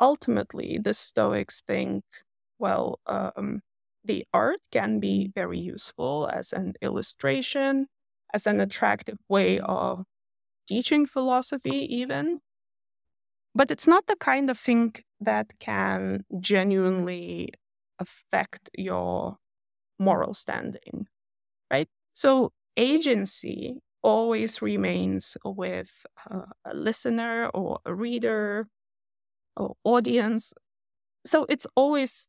ultimately, 0.00 0.78
the 0.82 0.94
Stoics 0.94 1.62
think, 1.66 2.04
well, 2.58 3.00
um, 3.06 3.62
the 4.04 4.26
art 4.32 4.60
can 4.72 5.00
be 5.00 5.30
very 5.34 5.58
useful 5.58 6.28
as 6.32 6.52
an 6.52 6.74
illustration, 6.82 7.88
as 8.32 8.46
an 8.46 8.60
attractive 8.60 9.18
way 9.28 9.58
of 9.60 10.04
teaching 10.68 11.06
philosophy, 11.06 11.86
even. 11.94 12.40
But 13.54 13.70
it's 13.70 13.86
not 13.86 14.06
the 14.06 14.16
kind 14.16 14.50
of 14.50 14.58
thing 14.58 14.94
that 15.20 15.58
can 15.60 16.24
genuinely 16.40 17.52
affect 17.98 18.70
your 18.76 19.38
moral 19.98 20.34
standing, 20.34 21.08
right? 21.70 21.88
So 22.14 22.52
agency 22.76 23.80
always 24.02 24.62
remains 24.62 25.36
with 25.44 26.06
uh, 26.30 26.46
a 26.64 26.74
listener 26.74 27.48
or 27.54 27.80
a 27.86 27.94
reader 27.94 28.68
or 29.56 29.76
audience. 29.84 30.52
So 31.26 31.46
it's 31.48 31.66
always 31.74 32.28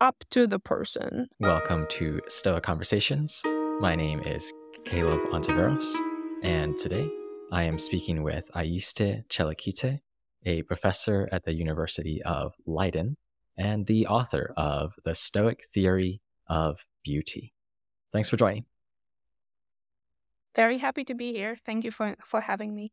up 0.00 0.24
to 0.30 0.46
the 0.46 0.58
person. 0.58 1.28
Welcome 1.40 1.86
to 1.90 2.20
Stoa 2.28 2.60
Conversations. 2.60 3.42
My 3.80 3.94
name 3.94 4.20
is 4.20 4.52
Caleb 4.84 5.20
Ontiveros, 5.32 5.94
and 6.42 6.76
today 6.76 7.08
I 7.50 7.64
am 7.64 7.78
speaking 7.78 8.22
with 8.22 8.50
Aiste 8.54 9.24
Celkyte, 9.28 10.00
a 10.44 10.62
professor 10.62 11.28
at 11.32 11.44
the 11.44 11.52
University 11.52 12.22
of 12.22 12.54
Leiden 12.66 13.16
and 13.56 13.86
the 13.86 14.06
author 14.06 14.52
of 14.56 14.94
The 15.04 15.14
Stoic 15.14 15.62
Theory 15.64 16.20
of 16.48 16.86
Beauty. 17.04 17.52
Thanks 18.12 18.28
for 18.28 18.36
joining. 18.36 18.64
Very 20.54 20.78
happy 20.78 21.04
to 21.04 21.14
be 21.14 21.32
here. 21.32 21.56
Thank 21.64 21.84
you 21.84 21.90
for, 21.90 22.16
for 22.24 22.40
having 22.40 22.74
me. 22.74 22.92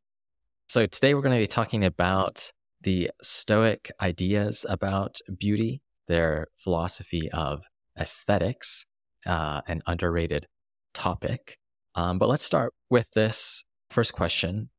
So, 0.67 0.85
today 0.85 1.13
we're 1.13 1.21
going 1.21 1.35
to 1.35 1.41
be 1.41 1.47
talking 1.47 1.83
about 1.83 2.51
the 2.81 3.11
Stoic 3.21 3.91
ideas 4.01 4.65
about 4.69 5.17
beauty, 5.37 5.81
their 6.07 6.47
philosophy 6.57 7.29
of 7.31 7.63
aesthetics, 7.99 8.85
uh, 9.25 9.61
an 9.67 9.81
underrated 9.85 10.47
topic. 10.93 11.57
Um, 11.95 12.17
but 12.17 12.29
let's 12.29 12.45
start 12.45 12.73
with 12.89 13.11
this 13.11 13.63
first 13.89 14.13
question 14.13 14.69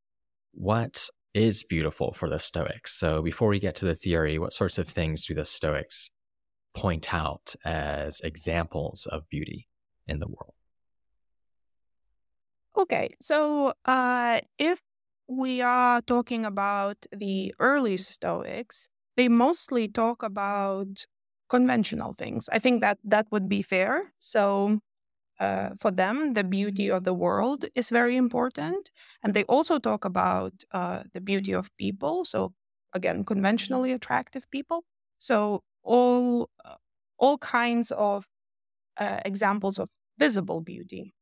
What 0.52 1.08
is 1.34 1.62
beautiful 1.62 2.12
for 2.12 2.28
the 2.28 2.38
Stoics? 2.38 2.98
So, 2.98 3.22
before 3.22 3.48
we 3.48 3.60
get 3.60 3.74
to 3.76 3.86
the 3.86 3.94
theory, 3.94 4.38
what 4.38 4.52
sorts 4.52 4.78
of 4.78 4.88
things 4.88 5.26
do 5.26 5.34
the 5.34 5.44
Stoics 5.44 6.10
point 6.74 7.12
out 7.12 7.54
as 7.64 8.20
examples 8.20 9.06
of 9.06 9.28
beauty 9.28 9.68
in 10.06 10.20
the 10.20 10.28
world? 10.28 10.54
Okay, 12.78 13.10
so 13.20 13.74
uh, 13.84 14.40
if 14.58 14.80
we 15.30 15.62
are 15.62 16.02
talking 16.02 16.44
about 16.44 17.06
the 17.12 17.54
early 17.60 17.96
Stoics, 17.96 18.88
they 19.16 19.28
mostly 19.28 19.88
talk 19.88 20.22
about 20.22 21.06
conventional 21.48 22.14
things. 22.14 22.48
I 22.52 22.58
think 22.58 22.80
that 22.82 22.98
that 23.04 23.26
would 23.32 23.48
be 23.48 23.62
fair. 23.62 24.12
So 24.18 24.80
uh, 25.40 25.70
for 25.80 25.90
them, 25.90 26.34
the 26.34 26.44
beauty 26.44 26.90
of 26.90 27.04
the 27.04 27.14
world 27.14 27.66
is 27.74 27.90
very 27.90 28.16
important. 28.16 28.90
And 29.22 29.34
they 29.34 29.44
also 29.44 29.78
talk 29.78 30.04
about 30.04 30.52
uh, 30.72 31.04
the 31.14 31.20
beauty 31.20 31.52
of 31.52 31.74
people. 31.78 32.24
So 32.24 32.54
again, 32.94 33.24
conventionally 33.24 33.92
attractive 33.92 34.50
people. 34.50 34.84
So 35.18 35.62
all 35.82 36.50
uh, 36.64 36.76
all 37.18 37.38
kinds 37.38 37.92
of 37.92 38.26
uh, 38.98 39.20
examples 39.24 39.78
of 39.78 39.88
visible 40.18 40.60
beauty. 40.60 41.14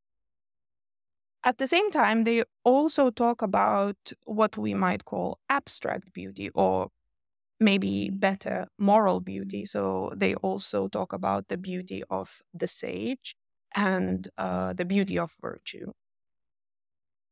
At 1.45 1.59
the 1.59 1.67
same 1.67 1.91
time, 1.91 2.25
they 2.25 2.45
also 2.65 3.11
talk 3.11 3.43
about 3.43 4.13
what 4.25 4.57
we 4.57 4.75
might 4.75 5.05
call 5.05 5.39
abstract 5.49 6.13
beauty 6.13 6.51
or 6.55 6.91
maybe 7.61 8.11
better 8.11 8.69
moral 8.79 9.21
beauty. 9.21 9.67
So 9.67 10.13
they 10.17 10.35
also 10.37 10.89
talk 10.89 11.13
about 11.13 11.49
the 11.49 11.57
beauty 11.59 12.05
of 12.11 12.43
the 12.55 12.69
sage 12.69 13.37
and 13.75 14.29
uh, 14.39 14.75
the 14.75 14.85
beauty 14.87 15.19
of 15.19 15.37
virtue. 15.41 15.93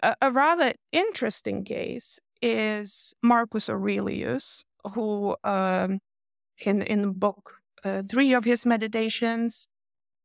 A, 0.02 0.14
a 0.22 0.30
rather 0.30 0.74
interesting 0.92 1.64
case 1.64 2.20
is 2.42 3.14
Marcus 3.22 3.68
Aurelius, 3.68 4.64
who 4.92 5.36
um, 5.44 6.00
in 6.60 6.82
in 6.82 7.12
book 7.14 7.56
uh, 7.84 8.02
three 8.08 8.32
of 8.34 8.44
his 8.44 8.66
meditations 8.66 9.68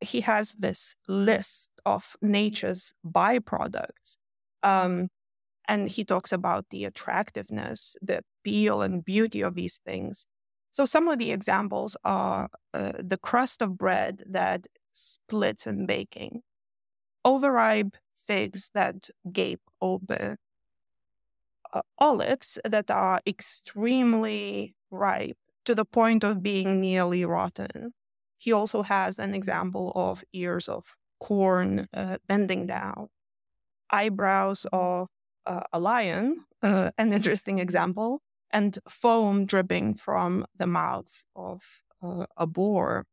he 0.01 0.21
has 0.21 0.53
this 0.53 0.95
list 1.07 1.71
of 1.85 2.15
nature's 2.21 2.93
byproducts. 3.05 4.17
Um, 4.63 5.09
and 5.67 5.89
he 5.89 6.03
talks 6.03 6.31
about 6.31 6.65
the 6.71 6.85
attractiveness, 6.85 7.95
the 8.01 8.21
appeal 8.41 8.81
and 8.81 9.05
beauty 9.05 9.41
of 9.41 9.55
these 9.55 9.79
things. 9.85 10.25
So, 10.71 10.85
some 10.85 11.07
of 11.07 11.19
the 11.19 11.31
examples 11.31 11.97
are 12.03 12.49
uh, 12.73 12.93
the 12.99 13.17
crust 13.17 13.61
of 13.61 13.77
bread 13.77 14.23
that 14.27 14.67
splits 14.93 15.67
in 15.67 15.85
baking, 15.85 16.41
overripe 17.25 17.97
figs 18.15 18.71
that 18.73 19.09
gape 19.31 19.61
open, 19.81 20.37
uh, 21.73 21.81
olives 21.97 22.59
that 22.63 22.91
are 22.91 23.21
extremely 23.25 24.75
ripe 24.89 25.37
to 25.65 25.75
the 25.75 25.85
point 25.85 26.23
of 26.23 26.43
being 26.43 26.81
nearly 26.81 27.23
rotten, 27.25 27.93
he 28.41 28.51
also 28.51 28.81
has 28.81 29.19
an 29.19 29.35
example 29.35 29.91
of 29.93 30.23
ears 30.33 30.67
of 30.67 30.95
corn 31.19 31.87
uh, 31.93 32.17
bending 32.27 32.65
down, 32.65 33.09
eyebrows 33.91 34.65
of 34.73 35.09
uh, 35.45 35.61
a 35.71 35.79
lion, 35.79 36.45
uh, 36.63 36.89
an 36.97 37.13
interesting 37.13 37.59
example, 37.59 38.21
and 38.49 38.79
foam 38.89 39.45
dripping 39.45 39.93
from 39.93 40.47
the 40.57 40.65
mouth 40.65 41.23
of 41.35 41.61
uh, 42.01 42.25
a 42.35 42.47
boar. 42.47 43.05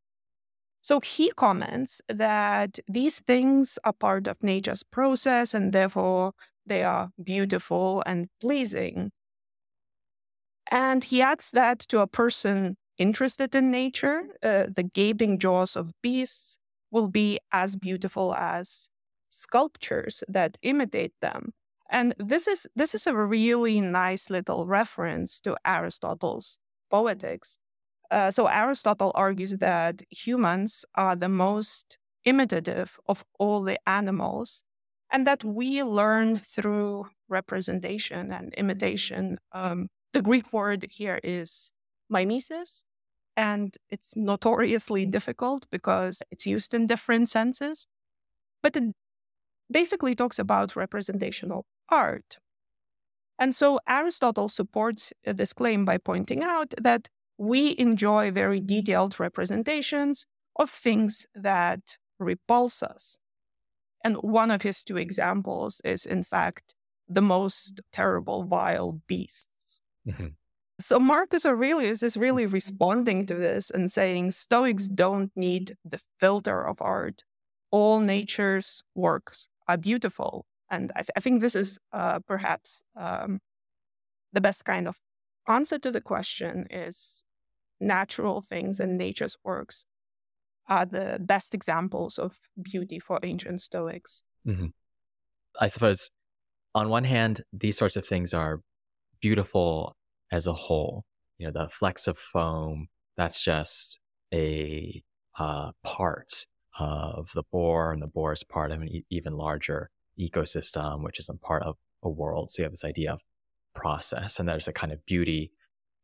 So 0.81 1.00
he 1.00 1.31
comments 1.37 2.00
that 2.09 2.78
these 2.89 3.19
things 3.19 3.78
are 3.84 3.93
part 3.93 4.27
of 4.28 4.43
nature's 4.43 4.83
process 4.83 5.53
and 5.53 5.75
therefore 5.75 6.33
they 6.65 6.84
are 6.84 7.10
beautiful 7.22 8.03
and 8.06 8.28
pleasing. 8.41 9.10
And 10.71 11.05
he 11.05 11.21
adds 11.21 11.50
that 11.50 11.81
to 11.81 12.00
a 12.00 12.06
person 12.06 12.78
interested 12.98 13.54
in 13.54 13.70
nature, 13.70 14.22
uh, 14.42 14.66
the 14.75 14.82
gaping 14.82 15.38
jaws 15.38 15.76
of 15.76 15.92
beasts 16.03 16.59
will 16.91 17.09
be 17.09 17.38
as 17.53 17.76
beautiful 17.76 18.34
as 18.34 18.91
sculptures 19.31 20.25
that 20.28 20.59
imitate 20.62 21.14
them. 21.20 21.53
And 21.91 22.14
this 22.19 22.47
is 22.47 22.66
this 22.76 22.94
is 22.94 23.06
a 23.06 23.14
really 23.14 23.81
nice 23.81 24.28
little 24.31 24.66
reference 24.66 25.41
to 25.41 25.56
Aristotle's 25.64 26.59
poetics. 26.91 27.59
Uh, 28.10 28.31
so 28.31 28.47
Aristotle 28.47 29.12
argues 29.15 29.56
that 29.59 30.03
humans 30.10 30.84
are 30.94 31.16
the 31.16 31.28
most 31.28 31.98
imitative 32.25 32.98
of 33.06 33.25
all 33.38 33.62
the 33.62 33.78
animals, 33.88 34.65
and 35.10 35.26
that 35.26 35.44
we 35.44 35.82
learn 35.82 36.38
through 36.38 37.06
representation 37.28 38.32
and 38.32 38.54
imitation. 38.54 39.38
Um, 39.53 39.88
the 40.12 40.22
Greek 40.22 40.53
word 40.53 40.86
here 40.91 41.20
is 41.22 41.72
mimesis, 42.10 42.84
and 43.38 43.76
it's 43.88 44.16
notoriously 44.16 45.06
difficult 45.06 45.69
because 45.71 46.25
it's 46.28 46.44
used 46.44 46.75
in 46.75 46.88
different 46.88 47.28
senses. 47.28 47.87
But 48.65 48.76
it 48.76 48.82
basically 49.71 50.16
talks 50.16 50.41
about 50.41 50.75
representational 50.75 51.65
art. 51.88 52.38
And 53.38 53.54
so 53.54 53.78
Aristotle 53.88 54.48
supports 54.48 55.12
uh, 55.25 55.32
this 55.32 55.53
claim 55.53 55.84
by 55.84 55.98
pointing 55.98 56.43
out 56.43 56.75
that 56.82 57.09
we 57.38 57.77
enjoy 57.78 58.32
very 58.32 58.59
detailed 58.59 59.21
representations 59.21 60.27
of 60.56 60.69
things 60.69 61.25
that 61.32 61.97
repulse 62.19 62.82
us. 62.82 63.21
And 64.03 64.16
one 64.16 64.50
of 64.50 64.62
his 64.62 64.82
two 64.82 64.97
examples 64.97 65.81
is, 65.84 66.04
in 66.04 66.25
fact, 66.25 66.75
the 67.09 67.22
most 67.22 67.81
terrible, 67.93 68.43
vile 68.43 69.00
beasts. 69.06 69.81
Mm-hmm. 70.04 70.27
So 70.81 71.00
Marcus 71.00 71.44
Aurelius 71.44 72.03
is 72.03 72.16
really 72.16 72.44
mm-hmm. 72.44 72.54
responding 72.54 73.27
to 73.27 73.34
this 73.34 73.71
and 73.71 73.91
saying 73.91 74.30
Stoics 74.30 74.89
don't 74.89 75.33
need 75.34 75.77
the 75.84 76.01
filter 76.21 76.66
of 76.66 76.80
art. 76.80 77.25
All 77.71 78.01
nature's 78.01 78.83
works 78.95 79.48
are 79.66 79.77
beautiful. 79.77 80.47
And 80.71 80.92
I, 80.95 81.01
th- 81.01 81.10
I 81.16 81.21
think 81.21 81.41
this 81.41 81.54
is 81.54 81.78
uh, 81.92 82.21
perhaps 82.21 82.84
um, 82.97 83.41
the 84.33 84.41
best 84.41 84.65
kind 84.65 84.86
of 84.86 84.97
answer 85.48 85.78
to 85.78 85.91
the 85.91 86.01
question 86.01 86.66
is 86.71 87.24
natural 87.81 88.41
things 88.41 88.78
and 88.78 88.97
nature's 88.97 89.36
works 89.45 89.84
are 90.69 90.84
the 90.84 91.19
best 91.21 91.54
examples 91.54 92.19
of 92.19 92.36
beauty 92.60 92.98
for 92.98 93.19
ancient 93.22 93.63
Stoics. 93.63 94.22
Mm-hmm. 94.47 94.66
I 95.60 95.66
suppose 95.66 96.10
on 96.74 96.89
one 96.89 97.04
hand, 97.04 97.42
these 97.53 97.77
sorts 97.77 97.97
of 97.97 98.07
things 98.07 98.33
are 98.34 98.60
beautiful 99.21 99.97
as 100.30 100.47
a 100.47 100.53
whole. 100.53 101.04
You 101.39 101.47
know, 101.47 101.63
the 101.63 101.69
flecks 101.69 102.07
of 102.07 102.19
foam, 102.19 102.89
that's 103.16 103.42
just 103.42 104.01
a 104.33 105.03
uh, 105.39 105.72
part 105.84 106.47
of 106.78 107.30
the 107.34 107.45
boar, 107.51 107.92
and 107.92 108.03
the 108.03 108.07
boar 108.07 108.33
is 108.33 108.45
part 108.45 108.72
of 108.72 108.83
an 108.83 108.89
e- 108.89 109.04
even 109.10 109.36
larger 109.36 109.91
ecosystem, 110.19 111.03
which 111.03 111.19
is 111.19 111.28
a 111.28 111.34
part 111.34 111.63
of 111.63 111.77
a 112.03 112.10
world. 112.10 112.51
So 112.51 112.63
you 112.63 112.65
have 112.65 112.72
this 112.72 112.84
idea 112.84 113.13
of 113.13 113.22
process, 113.75 114.39
and 114.39 114.48
there's 114.48 114.69
a 114.69 114.72
kind 114.72 114.92
of 114.92 115.04
beauty 115.07 115.53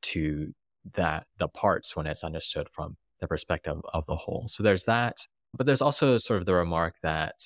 to 0.02 0.52
that 0.94 1.26
the 1.38 1.48
parts 1.48 1.96
when 1.96 2.06
it's 2.06 2.24
understood 2.24 2.68
from 2.70 2.96
the 3.20 3.26
perspective 3.26 3.78
of 3.92 4.06
the 4.06 4.16
whole. 4.16 4.44
So 4.48 4.62
there's 4.62 4.84
that. 4.84 5.16
But 5.56 5.66
there's 5.66 5.82
also 5.82 6.18
sort 6.18 6.40
of 6.40 6.46
the 6.46 6.54
remark 6.54 6.96
that, 7.02 7.36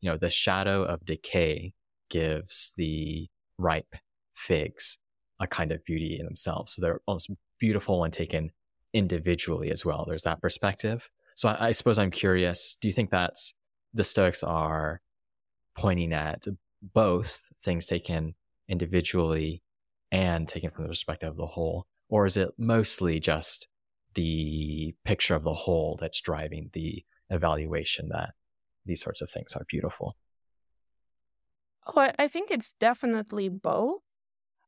you 0.00 0.10
know, 0.10 0.18
the 0.18 0.30
shadow 0.30 0.84
of 0.84 1.04
decay 1.04 1.72
gives 2.10 2.74
the 2.76 3.28
ripe 3.58 3.96
figs 4.34 4.98
a 5.40 5.46
kind 5.46 5.72
of 5.72 5.84
beauty 5.84 6.18
in 6.18 6.26
themselves. 6.26 6.74
So 6.74 6.82
they're 6.82 7.00
almost 7.06 7.30
beautiful 7.58 8.00
when 8.00 8.10
taken 8.10 8.50
individually 8.92 9.70
as 9.70 9.84
well. 9.84 10.04
There's 10.06 10.22
that 10.22 10.40
perspective. 10.40 11.10
So 11.34 11.48
I, 11.48 11.68
I 11.68 11.72
suppose 11.72 11.98
I'm 11.98 12.10
curious, 12.10 12.76
do 12.80 12.88
you 12.88 12.92
think 12.92 13.10
that's 13.10 13.54
the 13.92 14.04
Stoics 14.04 14.42
are 14.42 15.00
pointing 15.76 16.12
at 16.12 16.46
both 16.82 17.50
things 17.62 17.86
taken 17.86 18.34
individually 18.68 19.62
and 20.12 20.46
taken 20.46 20.70
from 20.70 20.84
the 20.84 20.88
perspective 20.88 21.30
of 21.30 21.36
the 21.36 21.46
whole? 21.46 21.86
Or 22.08 22.26
is 22.26 22.36
it 22.36 22.50
mostly 22.56 23.18
just 23.18 23.68
the 24.14 24.94
picture 25.04 25.34
of 25.34 25.42
the 25.42 25.54
whole 25.54 25.98
that's 26.00 26.20
driving 26.20 26.70
the 26.72 27.04
evaluation 27.30 28.10
that 28.10 28.34
these 28.86 29.02
sorts 29.02 29.22
of 29.22 29.30
things 29.30 29.54
are 29.54 29.66
beautiful? 29.68 30.16
Oh, 31.86 32.08
I 32.18 32.28
think 32.28 32.50
it's 32.50 32.72
definitely 32.78 33.48
both. 33.48 34.02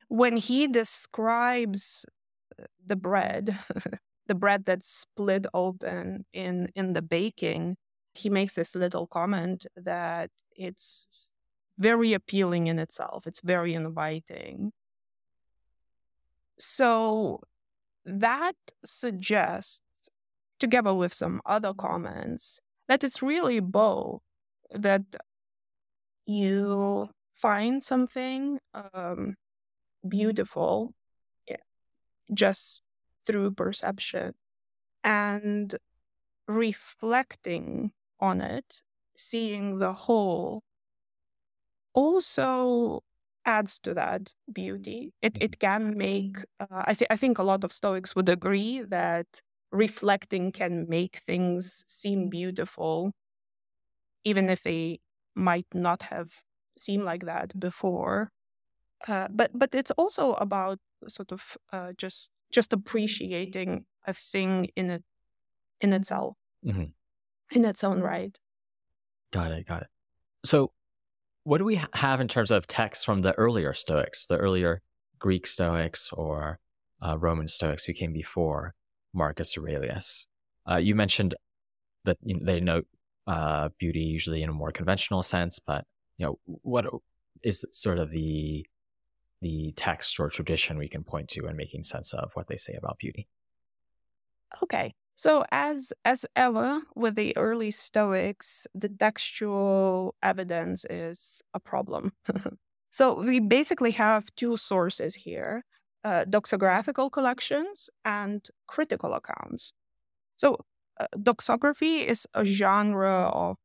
When 0.09 0.37
he 0.37 0.69
describes 0.69 2.05
uh, 2.61 2.65
the 2.85 2.97
bread, 2.97 3.59
the 4.27 4.35
bread 4.35 4.65
that's 4.65 4.89
split 4.89 5.47
open 5.53 6.25
in 6.33 6.69
in 6.75 6.93
the 6.93 7.03
baking, 7.03 7.77
he 8.15 8.31
makes 8.31 8.55
this 8.55 8.75
little 8.75 9.07
comment 9.07 9.67
that 9.77 10.31
it's 10.55 11.33
very 11.79 12.13
appealing 12.13 12.67
in 12.67 12.79
itself. 12.79 13.27
It's 13.27 13.41
very 13.41 13.75
inviting. 13.75 14.73
So 16.59 17.41
that 18.05 18.57
suggests, 18.85 20.09
together 20.59 20.95
with 20.95 21.13
some 21.13 21.43
other 21.45 21.75
comments, 21.75 22.61
that 22.89 23.05
it's 23.05 23.23
really 23.23 23.61
both 23.61 24.23
that 24.71 25.03
you 26.25 27.11
find 27.35 27.83
something 27.83 28.59
um, 28.75 29.35
beautiful 30.09 30.93
just 32.33 32.83
through 33.27 33.53
perception 33.53 34.35
and 35.05 35.77
reflecting 36.49 37.93
on 38.21 38.41
it, 38.41 38.83
seeing 39.17 39.79
the 39.79 39.93
whole, 39.93 40.63
also 41.95 43.03
adds 43.45 43.79
to 43.79 43.95
that 43.95 44.35
beauty. 44.53 45.13
It 45.23 45.35
mm-hmm. 45.35 45.45
it 45.45 45.59
can 45.59 45.97
make. 45.97 46.39
Uh, 46.61 46.83
I 46.87 46.95
think 46.95 47.11
I 47.11 47.17
think 47.17 47.39
a 47.39 47.43
lot 47.45 47.65
of 47.65 47.73
Stoics 47.73 48.15
would 48.17 48.29
agree 48.29 48.83
that 48.83 49.27
reflecting 49.73 50.53
can 50.53 50.89
make 50.89 51.19
things 51.27 51.85
seem 51.87 52.29
beautiful, 52.29 53.13
even 54.25 54.49
if 54.49 54.63
they 54.63 55.01
might 55.35 55.67
not 55.75 56.03
have 56.05 56.31
seemed 56.79 57.05
like 57.05 57.27
that 57.27 57.59
before. 57.59 58.31
Uh, 59.07 59.29
but 59.31 59.51
but 59.55 59.75
it's 59.75 59.93
also 59.93 60.35
about 60.35 60.79
sort 61.09 61.33
of 61.33 61.57
uh, 61.73 61.93
just 61.97 62.31
just 62.53 62.73
appreciating 62.73 63.85
a 64.07 64.13
thing 64.13 64.69
in 64.77 64.91
it 64.91 65.05
in 65.81 65.93
itself, 65.93 66.37
mm-hmm. 66.65 66.85
in 67.51 67.65
its 67.65 67.85
own 67.85 68.01
right. 68.01 68.39
Got 69.33 69.53
it. 69.53 69.67
Got 69.67 69.83
it. 69.83 69.89
So 70.45 70.73
what 71.45 71.59
do 71.59 71.65
we 71.65 71.81
have 71.93 72.21
in 72.21 72.29
terms 72.29 72.51
of 72.51 72.67
texts 72.67 73.05
from 73.05 73.23
the 73.23 73.33
earlier 73.35 73.73
Stoics, 73.73 74.27
the 74.27 74.37
earlier 74.37 74.83
Greek 75.19 75.47
Stoics 75.47 76.11
or 76.13 76.59
uh, 77.01 77.17
Roman 77.19 77.47
Stoics 77.47 77.85
who 77.85 77.93
came 77.93 78.13
before 78.13 78.75
Marcus 79.13 79.57
Aurelius? 79.57 80.27
Uh, 80.69 80.77
you 80.77 80.97
mentioned 80.97 81.35
that 82.05 82.19
you 82.23 82.35
know, 82.35 82.41
they 82.45 82.61
note 82.61 82.87
uh, 83.27 83.69
beauty 83.79 84.01
usually 84.01 84.43
in 84.43 84.49
a 84.49 84.53
more 84.53 84.73
conventional 84.73 85.23
sense, 85.23 85.59
but 85.59 85.85
you 86.19 86.27
know 86.27 86.39
what 86.45 86.87
is 87.43 87.65
sort 87.71 87.99
of 87.99 88.11
the 88.11 88.67
the 89.47 89.73
text 89.77 90.19
or 90.19 90.29
tradition 90.29 90.77
we 90.77 90.89
can 90.89 91.05
point 91.05 91.29
to 91.29 91.47
in 91.47 91.57
making 91.57 91.85
sense 91.85 92.13
of 92.13 92.31
what 92.35 92.49
they 92.49 92.57
say 92.57 92.75
about 92.75 92.99
beauty? 92.99 93.29
Okay, 94.63 94.95
so 95.15 95.45
as 95.53 95.93
as 96.05 96.27
ever 96.35 96.81
with 96.95 97.15
the 97.15 97.37
early 97.37 97.71
Stoics, 97.71 98.67
the 98.75 98.89
textual 98.89 100.15
evidence 100.23 100.85
is 100.91 101.43
a 101.55 101.61
problem. 101.61 102.13
so 102.91 103.05
we 103.31 103.39
basically 103.41 103.93
have 103.93 104.35
two 104.37 104.57
sources 104.57 105.15
here: 105.15 105.63
uh, 106.05 106.25
doxographical 106.25 107.11
collections 107.11 107.91
and 108.05 108.49
critical 108.67 109.15
accounts. 109.15 109.73
So 110.37 110.59
uh, 111.01 111.07
doxography 111.17 112.05
is 112.05 112.27
a 112.35 112.45
genre 112.45 113.31
of 113.33 113.57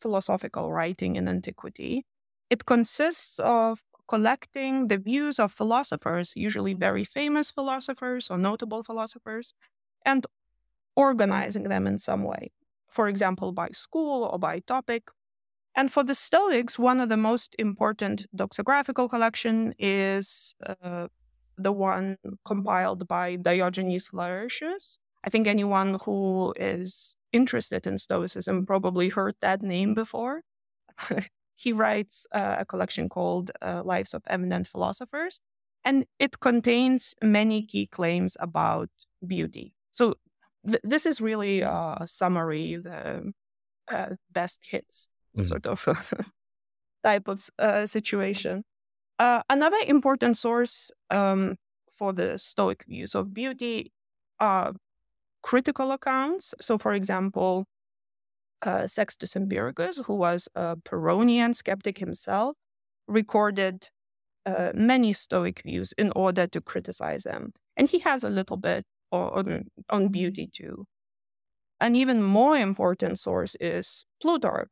philosophical 0.00 0.72
writing 0.72 1.16
in 1.16 1.28
antiquity. 1.28 2.04
It 2.50 2.66
consists 2.66 3.40
of 3.40 3.82
collecting 4.08 4.88
the 4.88 4.98
views 4.98 5.38
of 5.38 5.52
philosophers, 5.52 6.32
usually 6.36 6.74
very 6.74 7.04
famous 7.04 7.50
philosophers 7.50 8.28
or 8.30 8.38
notable 8.38 8.82
philosophers, 8.82 9.54
and 10.04 10.26
organizing 10.96 11.64
them 11.64 11.86
in 11.86 11.98
some 11.98 12.24
way, 12.24 12.52
for 12.88 13.08
example, 13.08 13.52
by 13.52 13.68
school 13.70 14.24
or 14.24 14.38
by 14.38 14.60
topic. 14.60 15.08
And 15.76 15.92
for 15.92 16.04
the 16.04 16.14
Stoics, 16.14 16.78
one 16.78 17.00
of 17.00 17.08
the 17.08 17.16
most 17.16 17.54
important 17.58 18.26
doxographical 18.36 19.10
collection 19.10 19.74
is 19.78 20.54
uh, 20.64 21.08
the 21.58 21.72
one 21.72 22.16
compiled 22.44 23.08
by 23.08 23.36
Diogenes 23.36 24.10
Laertius. 24.12 24.98
I 25.24 25.30
think 25.30 25.46
anyone 25.46 25.98
who 26.04 26.54
is 26.56 27.16
interested 27.32 27.86
in 27.86 27.98
Stoicism 27.98 28.66
probably 28.66 29.08
heard 29.08 29.34
that 29.40 29.62
name 29.62 29.94
before. 29.94 30.42
he 31.54 31.72
writes 31.72 32.26
uh, 32.32 32.56
a 32.60 32.64
collection 32.64 33.08
called 33.08 33.50
uh, 33.62 33.82
Lives 33.84 34.14
of 34.14 34.22
Eminent 34.26 34.66
Philosophers, 34.66 35.40
and 35.84 36.06
it 36.18 36.40
contains 36.40 37.14
many 37.22 37.64
key 37.64 37.86
claims 37.86 38.36
about 38.40 38.88
beauty. 39.26 39.74
So 39.92 40.14
th- 40.66 40.80
this 40.82 41.06
is 41.06 41.20
really 41.20 41.60
a 41.60 41.98
summary, 42.06 42.76
the 42.76 43.32
uh, 43.90 44.10
best 44.32 44.66
hits 44.70 45.08
mm. 45.36 45.46
sort 45.46 45.66
of 45.66 45.86
type 47.04 47.28
of 47.28 47.48
uh, 47.58 47.86
situation. 47.86 48.64
Uh, 49.18 49.42
another 49.48 49.76
important 49.86 50.36
source 50.36 50.90
um, 51.10 51.56
for 51.90 52.12
the 52.12 52.38
Stoic 52.38 52.84
views 52.88 53.14
of 53.14 53.32
beauty 53.32 53.92
are 54.40 54.72
critical 55.42 55.92
accounts. 55.92 56.54
So, 56.60 56.78
for 56.78 56.94
example, 56.94 57.66
uh, 58.64 58.86
Sextus 58.86 59.34
Empiricus, 59.34 60.04
who 60.04 60.14
was 60.14 60.48
a 60.54 60.76
Pyrrhonian 60.76 61.54
skeptic 61.54 61.98
himself, 61.98 62.56
recorded 63.06 63.88
uh, 64.46 64.72
many 64.74 65.12
Stoic 65.12 65.62
views 65.64 65.92
in 65.96 66.12
order 66.16 66.46
to 66.46 66.60
criticize 66.60 67.24
them. 67.24 67.52
And 67.76 67.88
he 67.88 68.00
has 68.00 68.24
a 68.24 68.30
little 68.30 68.56
bit 68.56 68.84
on, 69.10 69.66
on 69.90 70.08
beauty 70.08 70.48
too. 70.52 70.86
An 71.80 71.96
even 71.96 72.22
more 72.22 72.56
important 72.56 73.18
source 73.18 73.56
is 73.60 74.04
Plutarch. 74.22 74.70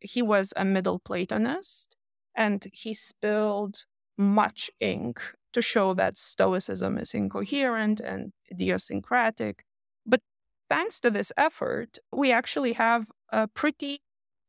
He 0.00 0.22
was 0.22 0.52
a 0.56 0.64
Middle 0.64 0.98
Platonist 0.98 1.96
and 2.36 2.66
he 2.72 2.94
spilled 2.94 3.84
much 4.16 4.70
ink 4.80 5.20
to 5.52 5.62
show 5.62 5.94
that 5.94 6.16
Stoicism 6.16 6.98
is 6.98 7.12
incoherent 7.14 8.00
and 8.00 8.32
idiosyncratic. 8.50 9.64
But 10.06 10.20
thanks 10.68 11.00
to 11.00 11.10
this 11.10 11.32
effort, 11.36 11.98
we 12.12 12.30
actually 12.30 12.74
have 12.74 13.10
a 13.32 13.48
pretty 13.48 14.00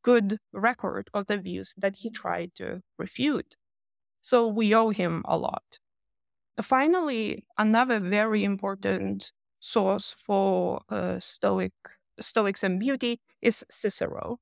good 0.03 0.37
record 0.51 1.09
of 1.13 1.27
the 1.27 1.37
views 1.37 1.73
that 1.77 1.97
he 1.97 2.09
tried 2.09 2.51
to 2.55 2.81
refute. 2.97 3.55
So 4.21 4.47
we 4.47 4.73
owe 4.73 4.89
him 4.89 5.23
a 5.25 5.37
lot. 5.37 5.79
Finally, 6.61 7.45
another 7.57 7.99
very 7.99 8.43
important 8.43 9.31
source 9.59 10.15
for 10.25 10.81
uh, 10.89 11.19
Stoic 11.19 11.73
Stoics 12.19 12.63
and 12.63 12.79
beauty 12.79 13.19
is 13.41 13.65
Cicero. 13.71 14.37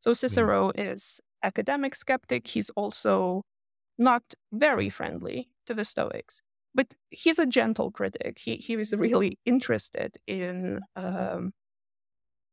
So 0.00 0.12
mm. 0.12 0.16
Cicero 0.16 0.70
mm. 0.72 0.92
is 0.92 1.20
academic 1.42 1.94
skeptic. 1.94 2.46
He's 2.46 2.70
also 2.70 3.42
not 3.98 4.22
very 4.52 4.88
friendly 4.90 5.48
to 5.66 5.74
the 5.74 5.84
Stoics, 5.84 6.42
but 6.74 6.94
he's 7.10 7.38
a 7.38 7.46
gentle 7.46 7.90
critic. 7.90 8.38
He 8.38 8.56
he 8.56 8.76
was 8.76 8.92
really 8.92 9.38
interested 9.44 10.16
in 10.26 10.80
um, 10.96 11.52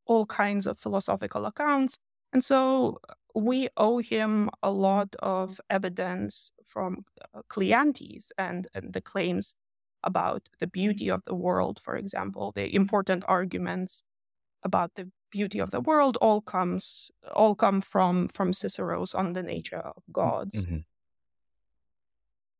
all 0.05 0.25
kinds 0.25 0.65
of 0.65 0.77
philosophical 0.77 1.45
accounts, 1.45 1.97
and 2.33 2.43
so 2.43 2.99
we 3.35 3.69
owe 3.77 3.99
him 3.99 4.49
a 4.61 4.71
lot 4.71 5.15
of 5.19 5.61
evidence 5.69 6.51
from 6.65 7.05
uh, 7.33 7.41
Cleanthes 7.49 8.31
and, 8.37 8.67
and 8.73 8.93
the 8.93 9.01
claims 9.01 9.55
about 10.03 10.49
the 10.59 10.67
beauty 10.67 11.09
of 11.09 11.21
the 11.25 11.35
world, 11.35 11.79
for 11.83 11.95
example, 11.95 12.51
the 12.55 12.73
important 12.73 13.23
arguments 13.27 14.03
about 14.63 14.91
the 14.95 15.09
beauty 15.31 15.59
of 15.59 15.71
the 15.71 15.79
world 15.79 16.17
all 16.21 16.41
comes 16.41 17.09
all 17.33 17.55
come 17.55 17.81
from 17.81 18.27
from 18.27 18.51
Cicero's 18.51 19.13
on 19.13 19.33
the 19.33 19.43
nature 19.43 19.79
of 19.79 20.03
gods. 20.11 20.65
Mm-hmm. 20.65 20.79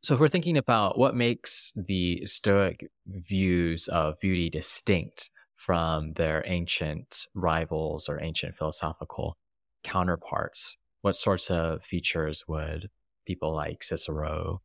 So, 0.03 0.15
if 0.15 0.19
we're 0.19 0.29
thinking 0.29 0.57
about 0.57 0.98
what 0.98 1.15
makes 1.15 1.74
the 1.75 2.25
Stoic 2.25 2.89
views 3.05 3.88
of 3.88 4.19
beauty 4.19 4.50
distinct 4.50 5.29
from 5.62 6.13
their 6.13 6.44
ancient 6.48 7.27
rivals 7.36 8.10
or 8.10 8.20
ancient 8.20 8.56
philosophical 8.56 9.38
counterparts, 9.84 10.75
what 11.01 11.15
sorts 11.15 11.51
of 11.51 11.84
features 11.84 12.46
would 12.48 12.89
people 13.27 13.53
like 13.53 13.84
Cicero 13.84 14.62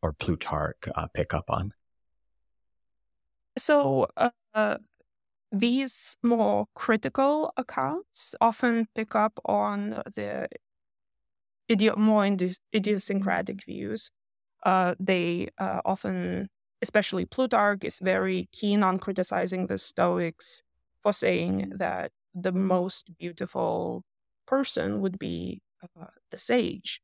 or 0.00 0.14
Plutarch 0.14 0.88
uh, 0.94 1.08
pick 1.12 1.34
up 1.34 1.44
on? 1.50 1.74
So, 3.58 4.06
uh, 4.54 4.78
these 5.52 6.16
more 6.22 6.66
critical 6.74 7.52
accounts 7.58 8.34
often 8.40 8.88
pick 8.94 9.14
up 9.14 9.38
on 9.44 10.00
the 10.14 10.48
more 11.98 12.24
idiosyncratic 12.74 13.64
views. 13.66 14.10
Uh, 14.64 14.94
they 14.98 15.48
uh, 15.58 15.80
often, 15.84 16.48
especially 16.82 17.26
Plutarch, 17.26 17.84
is 17.84 17.98
very 17.98 18.48
keen 18.52 18.82
on 18.82 18.98
criticizing 18.98 19.66
the 19.66 19.78
Stoics 19.78 20.62
for 21.02 21.12
saying 21.12 21.72
that 21.76 22.12
the 22.34 22.52
most 22.52 23.16
beautiful 23.18 24.04
person 24.46 25.00
would 25.00 25.18
be 25.18 25.62
uh, 25.82 26.06
the 26.30 26.38
sage, 26.38 27.00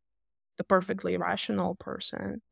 the 0.56 0.64
perfectly 0.64 1.16
rational 1.16 1.74
person. 1.74 2.42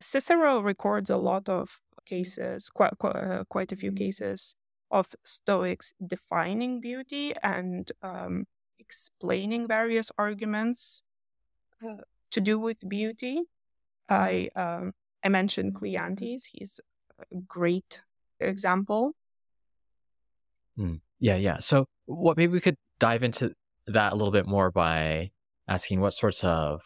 Cicero 0.00 0.60
records 0.60 1.10
a 1.10 1.16
lot 1.16 1.48
of 1.48 1.80
cases, 2.04 2.68
quite, 2.70 2.96
quite, 2.98 3.16
uh, 3.16 3.44
quite 3.48 3.72
a 3.72 3.76
few 3.76 3.92
cases 3.92 4.54
of 4.90 5.14
Stoics 5.24 5.94
defining 6.06 6.80
beauty 6.80 7.34
and 7.42 7.90
um, 8.02 8.46
explaining 8.78 9.66
various 9.66 10.10
arguments 10.18 11.02
uh, 11.84 12.02
to 12.30 12.40
do 12.40 12.58
with 12.58 12.76
beauty. 12.86 13.42
I 14.08 14.50
um, 14.54 14.92
I 15.24 15.28
mentioned 15.28 15.74
Cleanthes; 15.74 16.44
he's 16.52 16.80
a 17.18 17.36
great 17.48 18.00
example. 18.40 19.12
Mm. 20.78 21.00
Yeah, 21.18 21.36
yeah. 21.36 21.58
So, 21.58 21.86
what 22.06 22.36
maybe 22.36 22.52
we 22.52 22.60
could 22.60 22.76
dive 22.98 23.22
into 23.22 23.54
that 23.86 24.12
a 24.12 24.16
little 24.16 24.32
bit 24.32 24.46
more 24.46 24.70
by 24.70 25.30
asking 25.68 26.00
what 26.00 26.12
sorts 26.12 26.44
of 26.44 26.82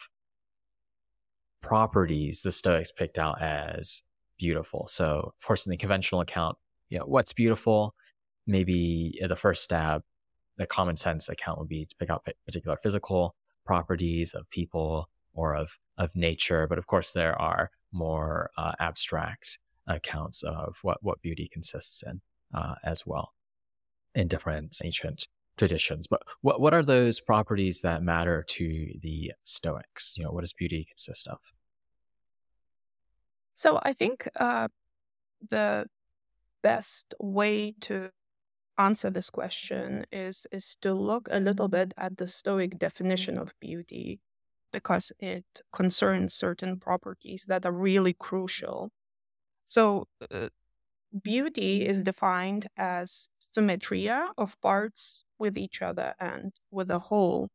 properties 1.61 2.41
the 2.41 2.51
Stoics 2.51 2.91
picked 2.91 3.17
out 3.17 3.41
as 3.41 4.03
beautiful. 4.37 4.87
So, 4.87 5.33
of 5.37 5.45
course, 5.45 5.65
in 5.65 5.71
the 5.71 5.77
conventional 5.77 6.21
account, 6.21 6.57
you 6.89 6.97
know, 6.97 7.05
what's 7.05 7.33
beautiful? 7.33 7.93
Maybe 8.47 9.19
the 9.27 9.35
first 9.35 9.63
stab, 9.63 10.01
the 10.57 10.65
common 10.65 10.95
sense 10.95 11.29
account 11.29 11.59
would 11.59 11.67
be 11.67 11.85
to 11.85 11.95
pick 11.99 12.09
out 12.09 12.27
particular 12.45 12.77
physical 12.81 13.35
properties 13.65 14.33
of 14.33 14.49
people 14.49 15.09
or 15.33 15.55
of 15.55 15.77
of 15.97 16.15
nature. 16.15 16.67
But 16.67 16.77
of 16.77 16.87
course, 16.87 17.13
there 17.13 17.39
are 17.39 17.71
more 17.91 18.49
uh, 18.57 18.73
abstract 18.79 19.59
accounts 19.87 20.43
of 20.43 20.77
what 20.81 20.97
what 21.01 21.21
beauty 21.21 21.49
consists 21.51 22.03
in 22.03 22.21
uh, 22.53 22.75
as 22.83 23.05
well 23.05 23.33
in 24.15 24.27
different 24.27 24.77
ancient 24.83 25.27
traditions. 25.57 26.07
But 26.07 26.21
what 26.41 26.61
what 26.61 26.73
are 26.73 26.83
those 26.83 27.19
properties 27.19 27.81
that 27.81 28.01
matter 28.03 28.43
to 28.47 28.93
the 29.01 29.31
Stoics? 29.43 30.15
You 30.17 30.23
know, 30.23 30.31
what 30.31 30.41
does 30.41 30.53
beauty 30.53 30.85
consist 30.87 31.27
of? 31.27 31.39
So 33.55 33.79
I 33.83 33.93
think 33.93 34.29
uh, 34.35 34.69
the 35.49 35.87
best 36.63 37.13
way 37.19 37.73
to 37.81 38.09
answer 38.77 39.09
this 39.09 39.29
question 39.29 40.05
is 40.11 40.47
is 40.51 40.77
to 40.81 40.93
look 40.93 41.27
a 41.31 41.39
little 41.39 41.67
bit 41.67 41.93
at 41.97 42.17
the 42.17 42.27
Stoic 42.27 42.79
definition 42.79 43.37
of 43.37 43.53
beauty 43.59 44.21
because 44.71 45.11
it 45.19 45.45
concerns 45.71 46.33
certain 46.33 46.79
properties 46.79 47.45
that 47.47 47.65
are 47.65 47.71
really 47.71 48.13
crucial. 48.13 48.91
So 49.65 50.07
uh, 50.31 50.49
beauty 51.23 51.87
is 51.87 52.03
defined 52.03 52.67
as 52.77 53.29
symmetria 53.53 54.29
of 54.37 54.59
parts 54.61 55.23
with 55.37 55.57
each 55.57 55.81
other 55.81 56.13
and 56.19 56.53
with 56.71 56.91
a 56.91 56.99
whole. 56.99 57.49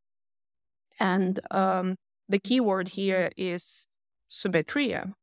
And 0.99 1.39
um, 1.51 1.95
the 2.27 2.39
key 2.39 2.59
word 2.59 2.89
here 2.89 3.31
is 3.37 3.87
symmetria, 4.27 5.13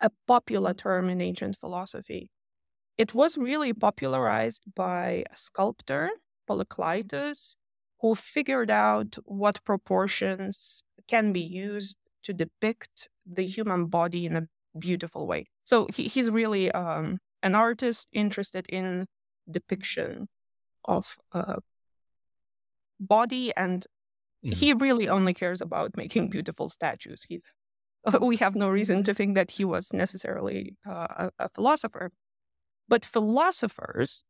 a 0.00 0.10
popular 0.26 0.74
term 0.74 1.08
in 1.08 1.20
ancient 1.20 1.56
philosophy. 1.56 2.30
It 2.96 3.14
was 3.14 3.36
really 3.36 3.72
popularized 3.72 4.64
by 4.76 5.24
a 5.30 5.36
sculptor, 5.36 6.10
Polykleitos, 6.48 7.56
who 8.04 8.14
figured 8.14 8.70
out 8.70 9.16
what 9.24 9.64
proportions 9.64 10.82
can 11.08 11.32
be 11.32 11.40
used 11.40 11.96
to 12.22 12.34
depict 12.34 13.08
the 13.24 13.46
human 13.46 13.86
body 13.86 14.26
in 14.26 14.36
a 14.36 14.46
beautiful 14.78 15.26
way. 15.26 15.46
So 15.62 15.86
he, 15.90 16.06
he's 16.08 16.28
really 16.28 16.70
um, 16.72 17.16
an 17.42 17.54
artist 17.54 18.08
interested 18.12 18.66
in 18.68 19.06
depiction 19.50 20.28
of 20.84 21.16
uh, 21.32 21.60
body, 23.00 23.54
and 23.56 23.86
mm-hmm. 24.44 24.52
he 24.52 24.74
really 24.74 25.08
only 25.08 25.32
cares 25.32 25.62
about 25.62 25.96
making 25.96 26.28
beautiful 26.28 26.68
statues. 26.68 27.24
He's 27.26 27.52
we 28.20 28.36
have 28.36 28.54
no 28.54 28.68
reason 28.68 29.02
to 29.04 29.14
think 29.14 29.34
that 29.34 29.52
he 29.52 29.64
was 29.64 29.94
necessarily 29.94 30.76
uh, 30.86 31.06
a, 31.16 31.30
a 31.38 31.48
philosopher. 31.48 32.10
But 32.86 33.06
philosophers 33.06 34.24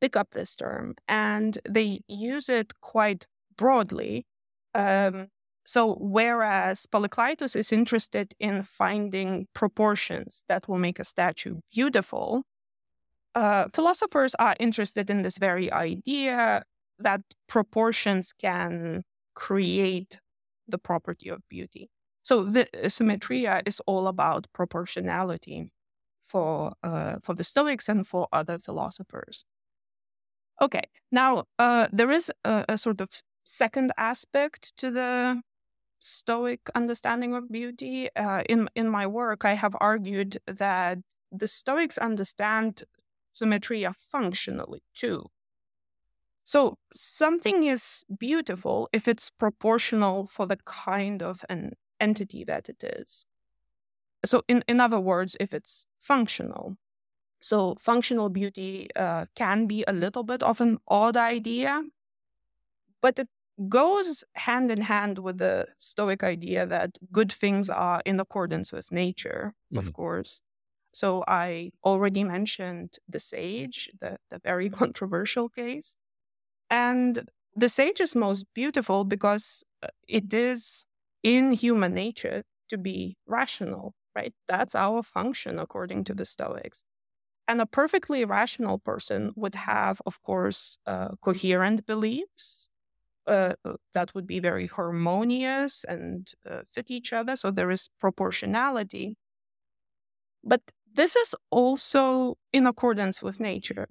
pick 0.00 0.16
up 0.16 0.30
this 0.32 0.54
term 0.56 0.94
and 1.06 1.58
they 1.68 2.00
use 2.06 2.48
it 2.48 2.80
quite 2.80 3.26
broadly. 3.56 4.26
Um, 4.74 5.28
so, 5.64 5.96
whereas 6.00 6.86
Polykleitos 6.86 7.54
is 7.54 7.72
interested 7.72 8.34
in 8.40 8.62
finding 8.62 9.48
proportions 9.54 10.42
that 10.48 10.66
will 10.66 10.78
make 10.78 10.98
a 10.98 11.04
statue 11.04 11.56
beautiful, 11.70 12.44
uh, 13.34 13.68
philosophers 13.68 14.34
are 14.36 14.56
interested 14.58 15.10
in 15.10 15.22
this 15.22 15.38
very 15.38 15.70
idea 15.70 16.64
that 16.98 17.20
proportions 17.46 18.32
can 18.32 19.02
create 19.34 20.20
the 20.66 20.78
property 20.78 21.28
of 21.28 21.40
beauty. 21.48 21.90
So 22.22 22.44
the 22.44 22.66
symmetria 22.88 23.62
is 23.64 23.80
all 23.86 24.08
about 24.08 24.46
proportionality 24.52 25.70
for 26.26 26.72
uh, 26.82 27.16
for 27.22 27.34
the 27.34 27.44
Stoics 27.44 27.88
and 27.88 28.06
for 28.06 28.28
other 28.32 28.58
philosophers. 28.58 29.44
Okay, 30.60 30.82
now 31.12 31.44
uh, 31.58 31.86
there 31.92 32.10
is 32.10 32.32
a, 32.44 32.64
a, 32.68 32.78
sort 32.78 33.00
of 33.00 33.10
second 33.44 33.92
aspect 33.96 34.76
to 34.76 34.90
the 34.90 35.40
Stoic 36.00 36.60
understanding 36.74 37.34
of 37.34 37.50
beauty. 37.50 38.08
Uh, 38.16 38.42
in 38.48 38.68
in 38.74 38.88
my 38.88 39.06
work, 39.06 39.44
I 39.44 39.54
have 39.54 39.76
argued 39.80 40.38
that 40.46 40.98
the 41.30 41.46
Stoics 41.46 41.98
understand 41.98 42.84
symmetria 43.32 43.94
functionally 44.10 44.82
too. 44.94 45.26
So 46.44 46.78
something 46.92 47.64
is 47.64 48.04
beautiful 48.18 48.88
if 48.92 49.06
it's 49.06 49.30
proportional 49.30 50.26
for 50.26 50.46
the 50.46 50.56
kind 50.64 51.22
of 51.22 51.44
an 51.48 51.72
entity 52.00 52.42
that 52.44 52.68
it 52.68 52.82
is. 52.82 53.26
So, 54.24 54.42
in, 54.48 54.64
in 54.66 54.80
other 54.80 54.98
words, 54.98 55.36
if 55.38 55.52
it's 55.52 55.86
functional. 56.00 56.76
So, 57.40 57.76
functional 57.78 58.28
beauty 58.30 58.88
uh, 58.96 59.26
can 59.34 59.66
be 59.66 59.84
a 59.86 59.92
little 59.92 60.24
bit 60.24 60.42
of 60.42 60.60
an 60.60 60.78
odd 60.88 61.16
idea, 61.16 61.82
but 63.00 63.18
it 63.18 63.28
goes 63.68 64.24
hand 64.34 64.70
in 64.70 64.82
hand 64.82 65.18
with 65.18 65.38
the 65.38 65.66
Stoic 65.78 66.22
idea 66.22 66.66
that 66.66 66.98
good 67.12 67.32
things 67.32 67.68
are 67.68 68.02
in 68.04 68.20
accordance 68.20 68.72
with 68.72 68.90
nature, 68.92 69.54
mm-hmm. 69.72 69.86
of 69.86 69.92
course. 69.92 70.40
So, 70.92 71.22
I 71.28 71.70
already 71.84 72.24
mentioned 72.24 72.98
the 73.08 73.20
sage, 73.20 73.90
the, 74.00 74.18
the 74.30 74.40
very 74.42 74.68
controversial 74.80 75.48
case. 75.48 75.96
And 76.70 77.30
the 77.54 77.68
sage 77.68 78.00
is 78.00 78.14
most 78.14 78.46
beautiful 78.54 79.04
because 79.04 79.64
uh, 79.82 79.88
it 80.06 80.32
is 80.32 80.86
in 81.22 81.52
human 81.52 81.94
nature 81.94 82.42
to 82.68 82.78
be 82.78 83.16
rational, 83.26 83.94
right? 84.14 84.34
That's 84.46 84.74
our 84.74 85.02
function 85.02 85.58
according 85.58 86.04
to 86.04 86.14
the 86.14 86.24
Stoics. 86.24 86.84
And 87.48 87.62
a 87.62 87.66
perfectly 87.66 88.26
rational 88.26 88.78
person 88.78 89.32
would 89.34 89.54
have, 89.54 90.02
of 90.04 90.22
course, 90.22 90.78
uh, 90.86 91.16
coherent 91.22 91.86
beliefs 91.86 92.68
uh, 93.26 93.54
uh, 93.64 93.74
that 93.94 94.14
would 94.14 94.26
be 94.26 94.38
very 94.38 94.66
harmonious 94.66 95.82
and 95.84 96.30
uh, 96.48 96.60
fit 96.66 96.90
each 96.90 97.12
other. 97.14 97.36
So 97.36 97.50
there 97.50 97.70
is 97.70 97.88
proportionality. 97.98 99.16
But 100.44 100.60
this 100.94 101.16
is 101.16 101.34
also 101.50 102.36
in 102.52 102.66
accordance 102.66 103.22
with 103.22 103.40
nature. 103.40 103.88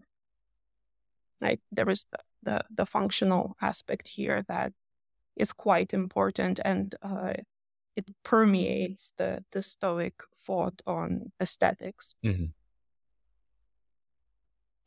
Right? 1.42 1.60
There 1.72 1.90
is 1.90 2.06
the, 2.12 2.20
the, 2.44 2.62
the 2.70 2.86
functional 2.86 3.56
aspect 3.60 4.08
here 4.08 4.44
that 4.48 4.74
is 5.36 5.52
quite 5.52 5.94
important 5.94 6.60
and 6.64 6.94
uh, 7.02 7.34
it 7.96 8.06
permeates 8.24 9.14
the, 9.18 9.44
the 9.52 9.62
Stoic 9.62 10.16
thought 10.46 10.82
on 10.86 11.32
esthetics 11.40 12.16
mm-hmm. 12.24 12.46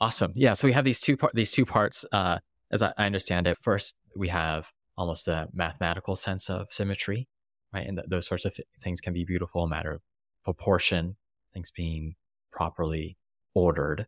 Awesome. 0.00 0.33
Yeah. 0.35 0.54
So 0.54 0.66
we 0.66 0.73
have 0.73 0.85
these 0.85 1.00
two 1.00 1.16
part 1.16 1.35
these 1.35 1.52
two 1.52 1.66
parts. 1.66 2.07
Uh, 2.11 2.38
as 2.73 2.83
I, 2.83 2.92
I 2.97 3.07
understand 3.07 3.47
it, 3.47 3.59
first 3.61 3.97
we 4.16 4.28
have 4.28 4.73
almost 4.97 5.28
a 5.28 5.49
mathematical 5.52 6.16
sense 6.16 6.49
of 6.49 6.73
symmetry, 6.73 7.28
right? 7.73 7.87
And 7.87 7.99
th- 7.99 8.09
those 8.09 8.26
sorts 8.26 8.45
of 8.45 8.54
th- 8.54 8.66
things 8.83 9.00
can 9.00 9.12
be 9.12 9.25
beautiful, 9.25 9.66
matter 9.66 9.92
of 9.92 10.00
proportion, 10.45 11.16
things 11.52 11.71
being 11.71 12.14
properly 12.50 13.19
ordered, 13.54 14.07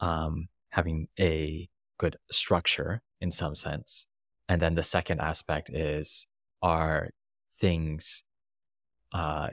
um, 0.00 0.48
having 0.70 1.08
a 1.18 1.68
good 1.98 2.16
structure 2.30 3.02
in 3.20 3.30
some 3.30 3.54
sense. 3.54 4.06
And 4.48 4.60
then 4.60 4.74
the 4.74 4.82
second 4.82 5.20
aspect 5.20 5.70
is 5.70 6.26
are 6.62 7.10
things 7.50 8.24
uh, 9.12 9.48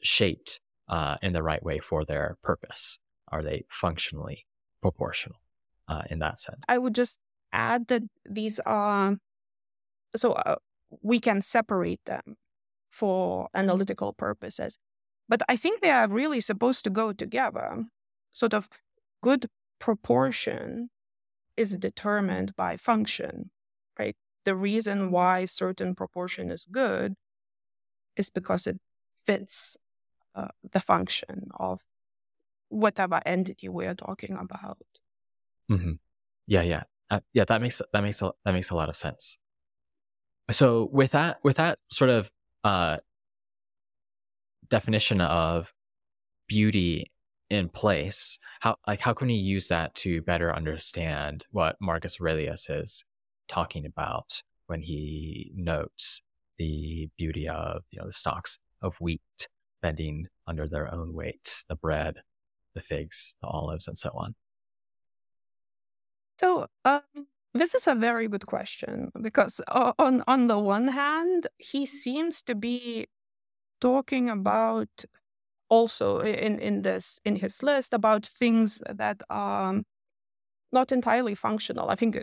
shaped 0.00 0.60
uh, 0.88 1.16
in 1.22 1.32
the 1.32 1.42
right 1.42 1.62
way 1.62 1.80
for 1.80 2.04
their 2.04 2.36
purpose? 2.42 2.98
Are 3.32 3.42
they 3.42 3.64
functionally 3.68 4.46
proportional 4.84 5.38
uh, 5.88 6.02
in 6.10 6.18
that 6.18 6.38
sense? 6.38 6.62
I 6.68 6.76
would 6.76 6.94
just 6.94 7.18
add 7.52 7.88
that 7.88 8.02
these 8.38 8.60
are 8.66 9.16
so 10.14 10.32
uh, 10.32 10.56
we 11.02 11.18
can 11.20 11.40
separate 11.40 12.04
them 12.04 12.36
for 12.90 13.48
analytical 13.54 14.12
purposes, 14.12 14.76
but 15.26 15.40
I 15.48 15.56
think 15.56 15.80
they 15.80 15.90
are 15.90 16.06
really 16.06 16.40
supposed 16.40 16.84
to 16.84 16.90
go 16.90 17.12
together. 17.12 17.68
Sort 18.32 18.54
of 18.54 18.68
good 19.22 19.48
proportion 19.78 20.90
is 21.56 21.70
determined 21.76 22.54
by 22.56 22.76
function, 22.76 23.50
right? 23.98 24.16
The 24.44 24.54
reason 24.54 25.10
why 25.10 25.46
certain 25.46 25.94
proportion 25.94 26.50
is 26.50 26.66
good 26.70 27.14
is 28.16 28.28
because 28.30 28.66
it 28.66 28.78
fits 29.26 29.76
uh, 30.34 30.52
the 30.74 30.80
function 30.80 31.48
of 31.58 31.86
whatever 32.74 33.20
entity 33.24 33.68
we 33.68 33.86
are 33.86 33.94
talking 33.94 34.36
about. 34.38 34.78
Mm-hmm. 35.70 35.92
Yeah, 36.46 36.62
yeah, 36.62 36.82
uh, 37.10 37.20
yeah. 37.32 37.44
That 37.44 37.62
makes 37.62 37.80
that 37.92 38.02
makes 38.02 38.20
a, 38.20 38.32
that 38.44 38.52
makes 38.52 38.70
a 38.70 38.76
lot 38.76 38.88
of 38.88 38.96
sense. 38.96 39.38
So 40.50 40.90
with 40.92 41.12
that 41.12 41.38
with 41.42 41.56
that 41.56 41.78
sort 41.90 42.10
of 42.10 42.30
uh, 42.64 42.98
definition 44.68 45.20
of 45.20 45.72
beauty 46.48 47.10
in 47.48 47.68
place, 47.68 48.38
how 48.60 48.76
like 48.86 49.00
how 49.00 49.14
can 49.14 49.28
we 49.28 49.34
use 49.34 49.68
that 49.68 49.94
to 49.96 50.20
better 50.22 50.54
understand 50.54 51.46
what 51.50 51.76
Marcus 51.80 52.20
Aurelius 52.20 52.68
is 52.68 53.04
talking 53.48 53.86
about 53.86 54.42
when 54.66 54.82
he 54.82 55.52
notes 55.54 56.22
the 56.58 57.08
beauty 57.16 57.48
of 57.48 57.84
you 57.90 58.00
know 58.00 58.06
the 58.06 58.12
stalks 58.12 58.58
of 58.82 58.96
wheat 59.00 59.48
bending 59.80 60.26
under 60.46 60.66
their 60.68 60.92
own 60.94 61.14
weight, 61.14 61.64
the 61.68 61.76
bread, 61.76 62.16
the 62.74 62.80
figs, 62.80 63.36
the 63.40 63.48
olives, 63.48 63.88
and 63.88 63.96
so 63.96 64.10
on? 64.14 64.34
So 66.40 66.66
um, 66.84 67.02
this 67.54 67.74
is 67.74 67.86
a 67.86 67.94
very 67.94 68.28
good 68.28 68.46
question 68.46 69.12
because 69.20 69.60
on 69.98 70.22
on 70.26 70.48
the 70.48 70.58
one 70.58 70.88
hand, 70.88 71.46
he 71.58 71.86
seems 71.86 72.42
to 72.42 72.54
be 72.54 73.06
talking 73.80 74.28
about 74.28 75.04
also 75.68 76.20
in 76.20 76.58
in 76.58 76.82
this 76.82 77.20
in 77.24 77.36
his 77.36 77.62
list 77.62 77.94
about 77.94 78.26
things 78.26 78.82
that 78.88 79.22
are 79.30 79.82
not 80.72 80.92
entirely 80.92 81.34
functional. 81.34 81.88
I 81.88 81.94
think 81.94 82.22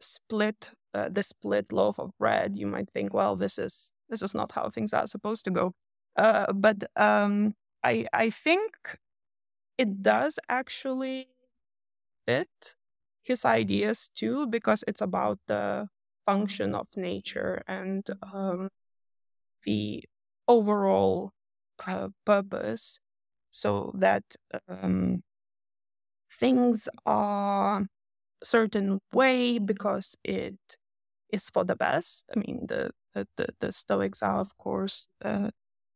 split 0.00 0.70
uh, 0.94 1.08
the 1.08 1.22
split 1.22 1.72
loaf 1.72 1.98
of 1.98 2.10
bread. 2.18 2.56
You 2.56 2.66
might 2.66 2.90
think, 2.90 3.14
well, 3.14 3.36
this 3.36 3.58
is 3.58 3.92
this 4.08 4.22
is 4.22 4.34
not 4.34 4.52
how 4.52 4.70
things 4.70 4.92
are 4.92 5.06
supposed 5.06 5.44
to 5.44 5.50
go. 5.50 5.72
Uh, 6.16 6.52
but 6.52 6.84
um, 6.96 7.54
I 7.84 8.06
I 8.12 8.30
think 8.30 8.98
it 9.78 10.02
does 10.02 10.38
actually 10.48 11.28
fit 12.26 12.74
his 13.22 13.44
ideas 13.44 14.10
too 14.14 14.46
because 14.46 14.84
it's 14.86 15.00
about 15.00 15.38
the 15.46 15.88
function 16.26 16.74
of 16.74 16.88
nature 16.96 17.62
and 17.66 18.06
um, 18.22 18.68
the 19.64 20.04
overall 20.48 21.32
uh, 21.86 22.08
purpose. 22.24 23.00
So 23.52 23.92
that 23.96 24.24
um, 24.68 25.22
things 26.38 26.88
are 27.06 27.86
certain 28.44 29.00
way 29.12 29.58
because 29.58 30.16
it 30.24 30.58
is 31.32 31.50
for 31.50 31.64
the 31.64 31.76
best. 31.76 32.26
I 32.36 32.40
mean 32.40 32.66
the 32.68 32.92
the, 33.14 33.26
the 33.60 33.72
stoics 33.72 34.22
are 34.22 34.40
of 34.40 34.56
course 34.58 35.08
uh, 35.24 35.50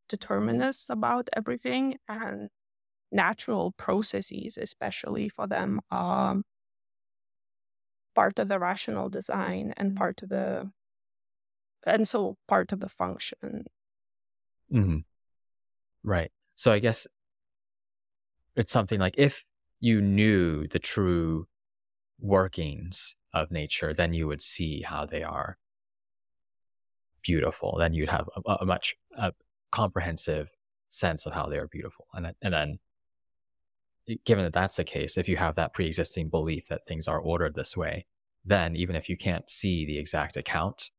determinists 0.09 0.91
about 0.91 1.29
everything 1.35 1.99
and 2.09 2.51
natural 3.13 3.73
processes 3.73 4.59
especially 4.61 5.29
for 5.29 5.47
them 5.47 5.81
are 5.91 6.37
part 8.15 8.39
of 8.39 8.49
the 8.49 8.59
rational 8.59 9.09
design 9.09 9.73
and 9.77 9.97
part 9.97 10.23
of 10.23 10.29
the 10.29 10.71
and 11.85 12.07
so 12.07 12.37
part 12.47 12.71
of 12.71 12.79
the 12.79 12.89
function. 12.89 13.65
Mm-hmm. 14.73 14.99
right. 16.03 16.31
So 16.55 16.73
i 16.73 16.79
guess 16.79 17.07
it's 18.57 18.73
something 18.73 19.01
like 19.01 19.15
if 19.19 19.45
you 19.81 20.01
knew 20.01 20.69
the 20.69 20.79
true 20.79 21.47
workings 22.21 23.17
of 23.35 23.51
nature 23.51 23.93
then 23.93 24.13
you 24.15 24.27
would 24.29 24.43
see 24.43 24.83
how 24.83 25.05
they 25.05 25.23
are 25.23 25.57
beautiful. 27.23 27.77
Then 27.79 27.95
you'd 27.95 28.11
have 28.11 28.29
a, 28.47 28.57
a 28.61 28.67
much 28.67 28.95
a 29.17 29.33
comprehensive 29.71 30.51
sense 30.89 31.25
of 31.25 31.33
how 31.33 31.47
they 31.47 31.59
are 31.59 31.69
beautiful. 31.69 32.07
And, 32.13 32.33
and 32.43 32.53
then 32.53 32.79
given 34.25 34.45
that 34.45 34.53
that's 34.53 34.77
the 34.77 34.85
case, 34.85 35.17
if 35.17 35.29
you 35.29 35.37
have 35.37 35.55
that 35.55 35.73
pre 35.73 35.87
existing 35.87 36.29
belief 36.29 36.69
that 36.69 36.85
things 36.85 37.07
are 37.09 37.21
ordered 37.21 37.55
this 37.55 37.77
way, 37.77 38.07
then 38.45 38.77
even 38.77 38.97
if 38.97 39.09
you 39.09 39.17
can't 39.17 39.49
see 39.49 39.85
the 39.85 39.99
exact 39.99 40.37
account 40.37 40.91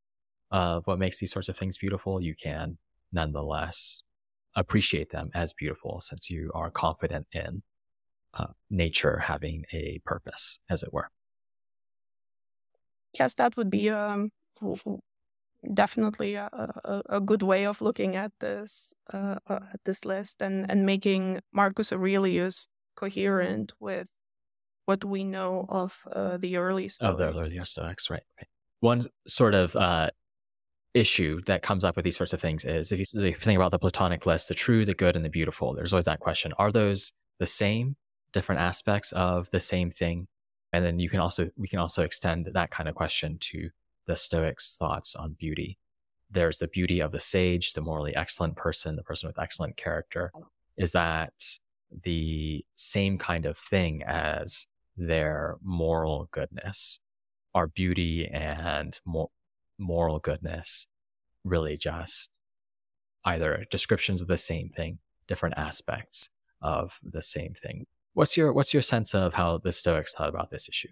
of 0.52 0.86
what 0.88 1.00
makes 1.00 1.20
these 1.20 1.32
sorts 1.32 1.50
of 1.50 1.58
things 1.58 1.78
beautiful, 1.78 2.22
you 2.22 2.36
can 2.36 2.78
nonetheless 3.12 4.04
appreciate 4.56 5.12
them 5.12 5.30
as 5.34 5.54
beautiful 5.54 6.00
since 6.00 6.30
you 6.30 6.52
are 6.54 6.70
confident 6.70 7.28
in 7.32 7.64
uh, 8.36 8.48
nature 8.70 9.20
having 9.20 9.64
a 9.74 10.00
purpose, 10.06 10.60
as 10.70 10.84
it 10.84 10.94
were. 10.94 11.10
Yes, 13.18 13.36
that 13.36 13.58
would 13.58 13.70
be 13.70 13.90
um, 13.90 14.32
definitely 15.74 16.36
a, 16.36 16.50
a, 16.52 17.02
a, 17.10 17.20
good 17.20 17.44
way 17.44 17.66
of 17.66 17.82
looking 17.82 18.16
at 18.16 18.32
this 18.40 18.94
uh, 19.14 19.36
uh, 19.48 19.60
at 19.74 19.80
this 19.86 20.04
list 20.04 20.42
and 20.42 20.66
and 20.70 20.86
making 20.86 21.42
Marcus 21.52 21.94
Aurelius 21.94 22.68
coherent 22.96 23.74
with 23.80 24.08
what 24.86 25.04
we 25.04 25.24
know 25.24 25.66
of 25.70 25.98
uh, 26.12 26.38
the 26.38 26.58
early 26.58 26.90
Stoics. 26.90 27.12
Of 27.12 27.18
the 27.18 27.30
early 27.30 27.64
Stoics, 27.64 28.10
right, 28.10 28.24
right. 28.38 28.48
One 28.82 29.04
sort 29.28 29.54
of 29.54 29.76
uh, 29.76 30.10
issue 30.94 31.42
that 31.46 31.62
comes 31.62 31.84
up 31.84 31.96
with 31.96 32.04
these 32.04 32.18
sorts 32.18 32.34
of 32.34 32.42
things 32.42 32.66
is 32.66 32.92
if 32.92 33.00
you, 33.00 33.06
if 33.22 33.24
you 33.24 33.34
think 33.36 33.58
about 33.58 33.72
the 33.72 33.80
Platonic 33.80 34.26
list, 34.26 34.50
the 34.50 34.54
true, 34.54 34.86
the 34.86 34.94
good, 34.94 35.16
and 35.16 35.24
the 35.24 35.30
beautiful, 35.30 35.74
there's 35.74 35.94
always 35.94 36.06
that 36.06 36.20
question. 36.20 36.54
Are 36.58 36.72
those 36.72 37.14
the 37.40 37.46
same, 37.46 37.96
different 38.34 38.62
aspects 38.62 39.12
of 39.14 39.50
the 39.52 39.60
same 39.60 39.90
thing? 39.90 40.28
And 40.74 40.84
then 40.84 41.00
you 41.00 41.10
can 41.10 41.20
also, 41.20 41.50
we 41.56 41.68
can 41.68 41.80
also 41.80 42.04
extend 42.04 42.50
that 42.54 42.72
kind 42.72 42.90
of 42.90 42.96
question 42.96 43.38
to 43.40 43.70
the 44.06 44.18
Stoics' 44.18 44.76
thoughts 44.76 45.16
on 45.16 45.34
beauty. 45.40 45.78
There's 46.30 46.58
the 46.58 46.68
beauty 46.68 47.00
of 47.00 47.12
the 47.12 47.20
sage, 47.20 47.74
the 47.74 47.82
morally 47.82 48.16
excellent 48.16 48.56
person, 48.56 48.96
the 48.96 49.04
person 49.04 49.28
with 49.28 49.40
excellent 49.40 49.78
character. 49.78 50.32
Is 50.78 50.92
that 50.94 51.34
the 52.02 52.66
same 52.76 53.18
kind 53.18 53.46
of 53.46 53.58
thing 53.58 54.04
as 54.04 54.68
their 54.98 55.58
moral 55.62 56.28
goodness. 56.32 57.00
Are 57.56 57.68
beauty 57.68 58.28
and 58.28 59.00
mor- 59.06 59.30
moral 59.78 60.18
goodness 60.20 60.88
really 61.44 61.78
just 61.78 62.32
either 63.26 63.66
descriptions 63.70 64.22
of 64.22 64.28
the 64.28 64.38
same 64.38 64.70
thing, 64.70 65.00
different 65.28 65.56
aspects 65.58 66.30
of 66.62 67.00
the 67.04 67.22
same 67.22 67.54
thing. 67.54 67.86
What's 68.14 68.38
your 68.38 68.54
what's 68.54 68.74
your 68.74 68.82
sense 68.82 69.14
of 69.14 69.34
how 69.36 69.58
the 69.58 69.72
Stoics 69.72 70.14
thought 70.14 70.30
about 70.30 70.50
this 70.50 70.70
issue? 70.70 70.90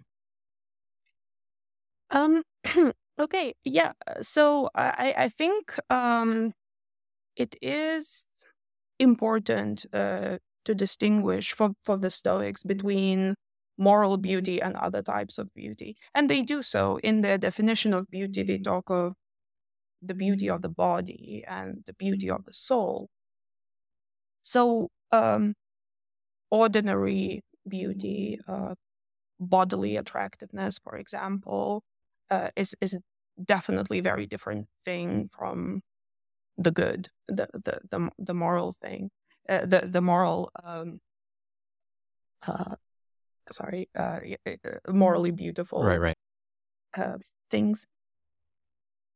Um 2.10 2.42
okay, 3.18 3.54
yeah. 3.64 3.92
So 4.20 4.70
I 4.74 5.14
I 5.16 5.28
think 5.28 5.78
um 5.90 6.54
it 7.36 7.56
is 7.62 8.26
important 8.98 9.86
uh, 9.92 10.38
to 10.64 10.74
distinguish 10.74 11.52
for, 11.52 11.70
for 11.82 11.96
the 11.96 12.10
Stoics 12.10 12.62
between 12.62 13.34
moral 13.78 14.16
beauty 14.16 14.60
and 14.62 14.76
other 14.76 15.02
types 15.02 15.38
of 15.38 15.52
beauty. 15.54 15.96
And 16.14 16.28
they 16.30 16.42
do 16.42 16.62
so 16.62 16.98
in 17.02 17.22
their 17.22 17.38
definition 17.38 17.94
of 17.94 18.10
beauty. 18.10 18.42
They 18.42 18.58
talk 18.58 18.90
of 18.90 19.14
the 20.02 20.14
beauty 20.14 20.50
of 20.50 20.62
the 20.62 20.68
body 20.68 21.44
and 21.48 21.82
the 21.86 21.94
beauty 21.94 22.30
of 22.30 22.44
the 22.44 22.52
soul. 22.52 23.08
So, 24.42 24.88
um, 25.12 25.54
ordinary 26.50 27.42
beauty, 27.68 28.38
uh, 28.48 28.74
bodily 29.40 29.96
attractiveness, 29.96 30.78
for 30.78 30.96
example, 30.96 31.84
uh, 32.30 32.50
is 32.56 32.74
is 32.80 32.98
definitely 33.44 34.00
very 34.00 34.26
different 34.26 34.68
thing 34.84 35.30
from 35.32 35.82
the 36.58 36.72
good, 36.72 37.10
the 37.28 37.48
the 37.54 37.80
the, 37.90 38.10
the 38.18 38.34
moral 38.34 38.72
thing 38.74 39.10
uh, 39.48 39.66
the 39.66 39.86
the 39.86 40.00
moral 40.00 40.50
um, 40.62 41.00
uh, 42.46 42.76
sorry 43.50 43.88
uh, 43.98 44.20
uh 44.46 44.92
morally 44.92 45.30
beautiful 45.30 45.82
right 45.82 46.00
right 46.00 46.16
uh, 46.96 47.18
things 47.50 47.86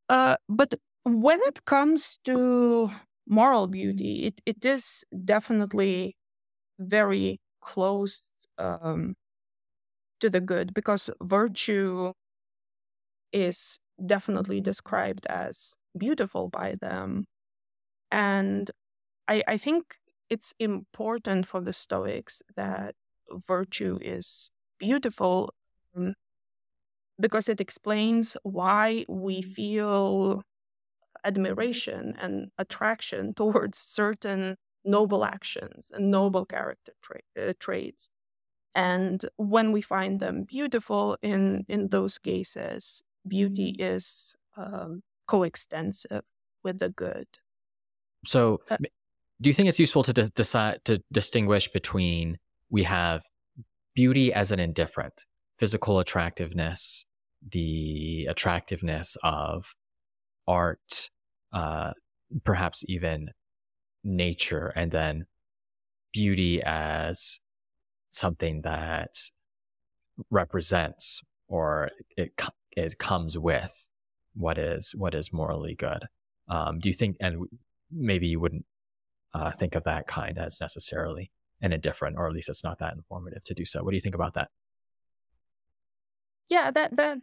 uh, 0.08 0.36
but 0.48 0.74
when 1.04 1.40
it 1.42 1.64
comes 1.64 2.18
to 2.24 2.90
moral 3.28 3.66
beauty, 3.66 4.24
it, 4.26 4.40
it 4.46 4.64
is 4.64 5.04
definitely 5.24 6.16
very 6.78 7.40
close 7.60 8.22
um, 8.58 9.16
to 10.20 10.30
the 10.30 10.40
good 10.40 10.72
because 10.74 11.10
virtue 11.22 12.12
is 13.32 13.78
definitely 14.04 14.60
described 14.60 15.26
as 15.26 15.74
beautiful 15.96 16.48
by 16.48 16.76
them. 16.80 17.26
And 18.10 18.70
I, 19.26 19.42
I 19.48 19.56
think 19.56 19.96
it's 20.30 20.54
important 20.58 21.46
for 21.46 21.60
the 21.60 21.72
Stoics 21.72 22.42
that 22.56 22.94
virtue 23.46 23.98
is 24.00 24.50
beautiful 24.78 25.52
um, 25.96 26.14
because 27.20 27.48
it 27.48 27.60
explains 27.60 28.36
why 28.42 29.04
we 29.08 29.42
feel 29.42 30.42
admiration 31.24 32.14
and 32.20 32.50
attraction 32.58 33.34
towards 33.36 33.78
certain 33.78 34.56
noble 34.84 35.24
actions 35.24 35.90
and 35.94 36.10
noble 36.10 36.44
character 36.44 36.92
tra- 37.02 37.20
uh, 37.38 37.52
traits. 37.58 38.08
And 38.74 39.24
when 39.36 39.72
we 39.72 39.80
find 39.80 40.20
them 40.20 40.44
beautiful 40.44 41.16
in, 41.22 41.64
in 41.68 41.88
those 41.88 42.18
cases, 42.18 43.02
beauty 43.26 43.74
is 43.78 44.36
um, 44.56 45.02
coextensive 45.26 46.22
with 46.62 46.78
the 46.78 46.90
good. 46.90 47.26
So, 48.24 48.60
uh, 48.70 48.76
do 49.40 49.50
you 49.50 49.54
think 49.54 49.68
it's 49.68 49.80
useful 49.80 50.02
to 50.02 50.12
de- 50.12 50.30
decide 50.30 50.80
to 50.84 51.02
distinguish 51.12 51.68
between 51.68 52.38
we 52.70 52.84
have 52.84 53.22
beauty 53.94 54.32
as 54.32 54.50
an 54.50 54.60
indifferent, 54.60 55.24
physical 55.58 55.98
attractiveness, 55.98 57.04
the 57.52 58.26
attractiveness 58.26 59.16
of 59.22 59.74
art, 60.48 61.10
uh, 61.52 61.92
perhaps 62.44 62.84
even 62.88 63.30
nature, 64.02 64.72
and 64.74 64.90
then 64.90 65.26
beauty 66.12 66.62
as 66.62 67.40
something 68.08 68.62
that 68.62 69.10
represents 70.30 71.22
or 71.48 71.90
it, 72.16 72.32
it 72.76 72.98
comes 72.98 73.38
with 73.38 73.90
what 74.34 74.58
is 74.58 74.94
what 74.96 75.14
is 75.14 75.32
morally 75.32 75.74
good. 75.74 76.04
Um, 76.48 76.78
do 76.78 76.88
you 76.88 76.94
think, 76.94 77.16
and 77.20 77.46
maybe 77.90 78.28
you 78.28 78.40
wouldn't 78.40 78.64
uh, 79.34 79.50
think 79.50 79.74
of 79.74 79.84
that 79.84 80.06
kind 80.06 80.38
as 80.38 80.60
necessarily 80.60 81.30
an 81.60 81.72
indifferent, 81.72 82.16
or 82.16 82.26
at 82.26 82.32
least 82.32 82.48
it's 82.48 82.64
not 82.64 82.78
that 82.78 82.94
informative 82.94 83.44
to 83.44 83.54
do 83.54 83.64
so. 83.64 83.82
What 83.82 83.90
do 83.90 83.96
you 83.96 84.00
think 84.00 84.14
about 84.14 84.34
that? 84.34 84.50
Yeah, 86.48 86.70
that 86.70 86.96
that 86.96 87.18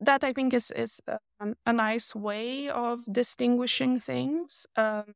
that 0.00 0.24
I 0.24 0.32
think 0.32 0.52
is 0.52 0.70
is 0.70 1.00
a, 1.06 1.18
a 1.64 1.72
nice 1.72 2.14
way 2.14 2.68
of 2.68 3.00
distinguishing 3.10 4.00
things. 4.00 4.66
Um, 4.76 5.14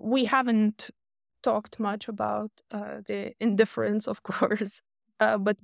we 0.00 0.26
haven't 0.26 0.90
talked 1.42 1.80
much 1.80 2.08
about 2.08 2.50
uh, 2.70 3.00
the 3.06 3.32
indifference, 3.40 4.06
of 4.06 4.22
course, 4.30 4.82
uh, 5.18 5.38
but 5.38 5.56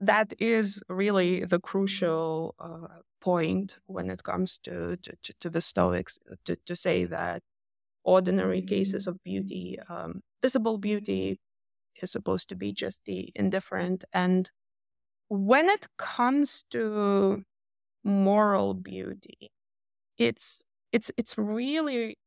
that 0.00 0.32
is 0.38 0.82
really 0.88 1.44
the 1.44 1.60
crucial 1.60 2.54
uh, 2.58 3.00
point 3.20 3.78
when 3.86 4.10
it 4.10 4.22
comes 4.22 4.58
to, 4.58 4.96
to, 4.96 5.32
to 5.40 5.50
the 5.50 5.60
Stoics 5.60 6.18
to, 6.44 6.56
to 6.66 6.76
say 6.76 7.04
that 7.04 7.42
ordinary 8.04 8.62
cases 8.62 9.06
of 9.06 9.22
beauty, 9.24 9.78
um, 9.88 10.22
visible 10.42 10.78
beauty, 10.78 11.40
is 12.02 12.10
supposed 12.12 12.48
to 12.48 12.56
be 12.56 12.72
just 12.72 13.02
the 13.06 13.32
indifferent. 13.34 14.04
And 14.12 14.50
when 15.28 15.68
it 15.68 15.86
comes 15.96 16.64
to 16.70 17.44
moral 18.04 18.74
beauty, 18.74 19.50
it's 20.18 20.64
it's 20.92 21.10
it's 21.16 21.36
really 21.38 22.18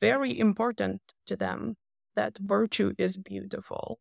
very 0.00 0.38
important 0.38 1.00
to 1.26 1.36
them 1.36 1.76
that 2.16 2.38
virtue 2.38 2.92
is 2.98 3.16
beautiful. 3.16 3.98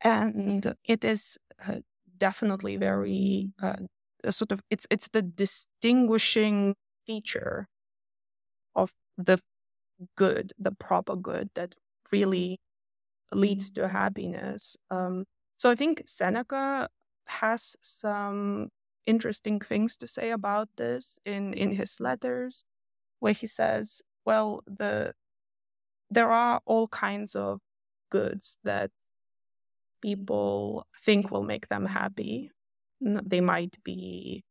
And 0.00 0.74
it 0.84 1.04
is 1.04 1.38
uh, 1.66 1.80
definitely 2.16 2.76
very 2.76 3.52
uh, 3.62 3.76
sort 4.30 4.52
of 4.52 4.60
it's 4.70 4.86
it's 4.90 5.08
the 5.08 5.22
distinguishing 5.22 6.74
feature 7.06 7.68
of 8.74 8.92
the 9.16 9.38
good, 10.16 10.52
the 10.58 10.72
proper 10.72 11.16
good 11.16 11.50
that 11.54 11.74
really 12.12 12.60
leads 13.32 13.70
to 13.72 13.88
happiness. 13.88 14.76
Um, 14.90 15.24
so 15.58 15.70
I 15.70 15.74
think 15.74 16.02
Seneca 16.06 16.88
has 17.26 17.76
some 17.82 18.68
interesting 19.06 19.60
things 19.60 19.96
to 19.98 20.08
say 20.08 20.30
about 20.30 20.68
this 20.76 21.18
in 21.24 21.54
in 21.54 21.72
his 21.72 22.00
letters, 22.00 22.64
where 23.20 23.32
he 23.32 23.46
says, 23.46 24.02
"Well, 24.24 24.62
the 24.66 25.14
there 26.10 26.30
are 26.32 26.60
all 26.66 26.88
kinds 26.88 27.34
of 27.34 27.60
goods 28.10 28.58
that 28.64 28.90
people 30.02 30.86
think 31.04 31.30
will 31.30 31.42
make 31.42 31.68
them 31.68 31.86
happy. 31.86 32.50
They 33.00 33.40
might 33.40 33.76
be 33.84 34.44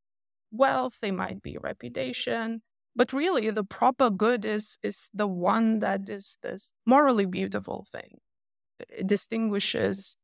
wealth, 0.52 0.98
they 1.02 1.12
might 1.12 1.42
be 1.42 1.58
reputation, 1.58 2.62
but 2.96 3.14
really 3.14 3.50
the 3.50 3.64
proper 3.64 4.10
good 4.10 4.46
is 4.46 4.78
is 4.82 5.10
the 5.14 5.28
one 5.28 5.80
that 5.80 6.10
is 6.10 6.38
this 6.42 6.74
morally 6.86 7.26
beautiful 7.26 7.86
thing. 7.92 8.20
It 8.80 9.08
distinguishes 9.08 10.18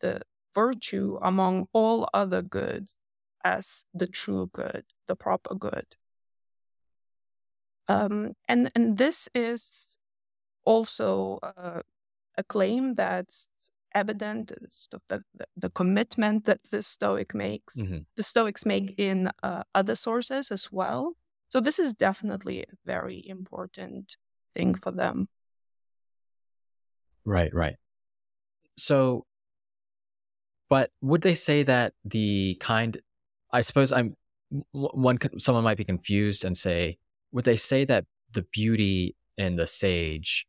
the 0.00 0.22
virtue 0.54 1.18
among 1.22 1.66
all 1.72 2.08
other 2.12 2.42
goods 2.42 2.98
as 3.44 3.84
the 3.94 4.06
true 4.06 4.50
good, 4.52 4.84
the 5.06 5.16
proper 5.16 5.54
good. 5.54 5.96
Um, 7.88 8.34
and 8.48 8.70
and 8.74 8.98
this 8.98 9.28
is 9.34 9.98
also 10.64 11.38
uh, 11.42 11.82
a 12.36 12.44
claim 12.44 12.94
that's 12.94 13.48
evident 13.92 14.52
the, 14.92 15.00
the, 15.08 15.46
the, 15.56 15.70
commitment 15.70 16.44
that 16.44 16.60
the 16.70 16.80
stoic 16.80 17.34
makes 17.34 17.76
mm-hmm. 17.76 17.98
the 18.14 18.22
stoics 18.22 18.64
make 18.64 18.94
in 18.98 19.28
uh, 19.42 19.64
other 19.74 19.96
sources 19.96 20.52
as 20.52 20.70
well 20.70 21.16
so 21.50 21.60
this 21.60 21.78
is 21.78 21.92
definitely 21.92 22.62
a 22.62 22.76
very 22.86 23.22
important 23.26 24.16
thing 24.54 24.74
for 24.74 24.90
them. 24.90 25.28
Right 27.26 27.52
right. 27.52 27.76
So 28.78 29.26
but 30.70 30.90
would 31.02 31.20
they 31.20 31.34
say 31.34 31.62
that 31.64 31.92
the 32.04 32.56
kind 32.60 32.98
i 33.52 33.60
suppose 33.60 33.92
i'm 33.92 34.16
one 34.70 35.18
someone 35.38 35.64
might 35.64 35.76
be 35.76 35.84
confused 35.84 36.44
and 36.44 36.56
say 36.56 36.96
would 37.32 37.44
they 37.44 37.56
say 37.56 37.84
that 37.84 38.06
the 38.32 38.42
beauty 38.52 39.14
in 39.36 39.56
the 39.56 39.66
sage 39.66 40.46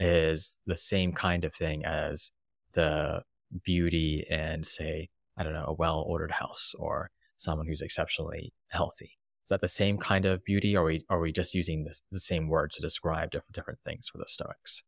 is 0.00 0.58
the 0.66 0.76
same 0.76 1.12
kind 1.12 1.44
of 1.44 1.54
thing 1.54 1.84
as 1.84 2.30
the 2.72 3.20
beauty 3.64 4.24
and 4.30 4.64
say 4.66 5.08
i 5.36 5.42
don't 5.42 5.52
know 5.52 5.66
a 5.66 5.74
well 5.74 6.04
ordered 6.06 6.30
house 6.30 6.74
or 6.78 7.10
someone 7.36 7.66
who's 7.66 7.82
exceptionally 7.82 8.52
healthy 8.68 9.18
is 9.44 9.48
that 9.50 9.60
the 9.60 9.68
same 9.68 9.98
kind 9.98 10.24
of 10.24 10.44
beauty 10.44 10.76
or 10.76 10.82
are 10.82 10.86
we, 10.86 11.04
are 11.10 11.20
we 11.20 11.32
just 11.32 11.54
using 11.54 11.84
this, 11.84 12.02
the 12.10 12.20
same 12.20 12.48
word 12.48 12.72
to 12.72 12.82
describe 12.82 13.30
different 13.30 13.54
different 13.54 13.78
things 13.84 14.08
for 14.08 14.18
the 14.18 14.26
stoics 14.26 14.82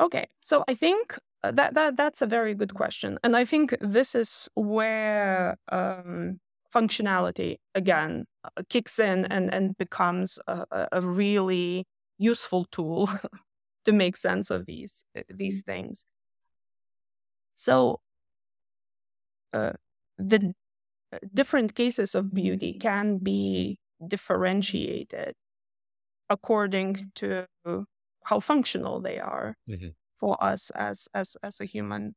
okay 0.00 0.26
so 0.42 0.64
i 0.68 0.74
think 0.74 1.18
uh, 1.44 1.50
that, 1.50 1.74
that 1.74 1.96
that's 1.96 2.22
a 2.22 2.26
very 2.26 2.54
good 2.54 2.74
question 2.74 3.18
and 3.22 3.36
i 3.36 3.44
think 3.44 3.76
this 3.80 4.14
is 4.14 4.48
where 4.54 5.56
um, 5.70 6.40
functionality 6.74 7.56
again 7.74 8.24
uh, 8.44 8.62
kicks 8.68 8.98
in 8.98 9.24
and 9.26 9.52
and 9.52 9.76
becomes 9.78 10.38
a, 10.46 10.88
a 10.92 11.00
really 11.00 11.86
useful 12.18 12.64
tool 12.70 13.08
to 13.86 13.92
make 13.92 14.16
sense 14.16 14.50
of 14.50 14.66
these 14.66 15.04
uh, 15.16 15.22
these 15.30 15.62
things. 15.62 16.04
So 17.54 18.00
uh, 19.52 19.72
the 20.18 20.52
different 21.34 21.74
cases 21.74 22.14
of 22.14 22.32
beauty 22.32 22.72
can 22.78 23.18
be 23.18 23.78
differentiated 24.06 25.34
according 26.28 27.10
to 27.14 27.46
how 28.24 28.40
functional 28.40 29.00
they 29.00 29.18
are 29.18 29.54
mm-hmm. 29.68 29.88
for 30.18 30.42
us 30.42 30.70
as 30.70 31.08
as 31.14 31.36
as 31.42 31.60
a 31.60 31.64
human 31.64 32.14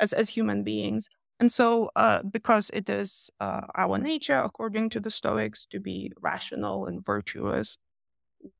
as 0.00 0.12
as 0.12 0.30
human 0.30 0.64
beings 0.64 1.08
and 1.40 1.52
so 1.52 1.90
uh, 1.96 2.22
because 2.22 2.70
it 2.72 2.88
is 2.88 3.30
uh, 3.40 3.62
our 3.74 3.98
nature 3.98 4.38
according 4.38 4.88
to 4.88 5.00
the 5.00 5.10
stoics 5.10 5.66
to 5.70 5.80
be 5.80 6.12
rational 6.20 6.86
and 6.86 7.04
virtuous 7.04 7.78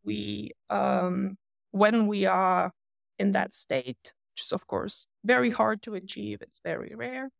we 0.04 0.50
um, 0.70 1.36
when 1.70 2.06
we 2.06 2.24
are 2.24 2.72
in 3.18 3.32
that 3.32 3.54
state, 3.54 4.12
which 4.32 4.42
is 4.42 4.52
of 4.52 4.66
course 4.66 5.06
very 5.24 5.50
hard 5.50 5.82
to 5.82 5.94
achieve, 5.94 6.38
it's 6.40 6.60
very 6.62 6.94
rare. 6.94 7.30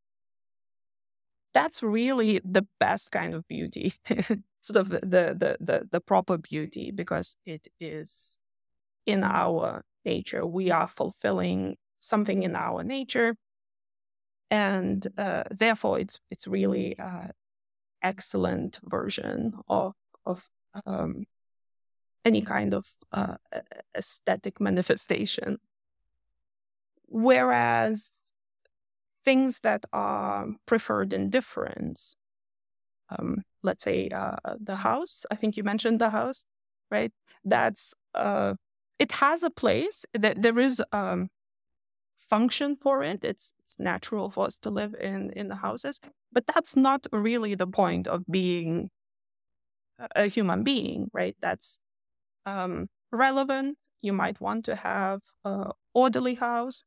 That's 1.55 1.83
really 1.83 2.40
the 2.45 2.67
best 2.81 3.12
kind 3.12 3.33
of 3.33 3.47
beauty, 3.49 3.95
sort 4.61 4.77
of 4.77 4.88
the, 4.90 5.01
the 5.38 5.57
the 5.61 5.88
the 5.90 6.01
proper 6.01 6.37
beauty, 6.37 6.90
because 6.90 7.37
it 7.47 7.69
is 7.79 8.38
in 9.07 9.23
our 9.23 9.85
nature. 10.05 10.45
We 10.45 10.71
are 10.73 10.88
fulfilling 10.88 11.77
something 12.01 12.43
in 12.43 12.57
our 12.57 12.83
nature, 12.83 13.37
and 14.51 15.07
uh, 15.17 15.45
therefore 15.51 16.01
it's 16.01 16.19
it's 16.31 16.47
really 16.49 16.99
uh, 16.99 17.29
excellent 18.03 18.81
version 18.85 19.55
of 19.69 19.95
of 20.27 20.49
um, 20.87 21.25
any 22.25 22.43
kind 22.43 22.75
of 22.75 22.87
uh, 23.12 23.37
aesthetic 23.97 24.61
manifestation. 24.61 25.59
Whereas 27.07 28.23
things 29.24 29.60
that 29.60 29.84
are 29.92 30.46
preferred 30.66 31.12
in 31.12 31.30
difference, 31.30 32.16
um, 33.10 33.42
let's 33.62 33.84
say 33.84 34.08
uh, 34.08 34.37
the 34.60 34.76
house, 34.76 35.24
I 35.30 35.37
think 35.37 35.56
you 35.56 35.64
mentioned 35.64 36.00
the 36.00 36.10
house, 36.10 36.44
right? 36.90 37.12
That's, 37.44 37.94
uh, 38.14 38.54
it 38.98 39.12
has 39.12 39.42
a 39.42 39.50
place, 39.50 40.04
that 40.14 40.40
there 40.42 40.58
is 40.58 40.82
um, 40.92 41.28
function 42.20 42.76
for 42.76 43.02
it. 43.02 43.24
It's, 43.24 43.52
it's 43.60 43.78
natural 43.78 44.30
for 44.30 44.46
us 44.46 44.58
to 44.58 44.70
live 44.70 44.94
in, 45.00 45.30
in 45.30 45.48
the 45.48 45.56
houses, 45.56 46.00
but 46.32 46.46
that's 46.46 46.76
not 46.76 47.06
really 47.12 47.54
the 47.54 47.66
point 47.66 48.06
of 48.06 48.24
being 48.30 48.90
a 50.16 50.26
human 50.26 50.62
being, 50.64 51.10
right? 51.12 51.37
That's 51.40 51.78
um, 52.46 52.88
relevant. 53.12 53.78
You 54.02 54.12
might 54.12 54.40
want 54.40 54.64
to 54.66 54.76
have 54.76 55.20
an 55.44 55.70
orderly 55.94 56.34
house, 56.34 56.84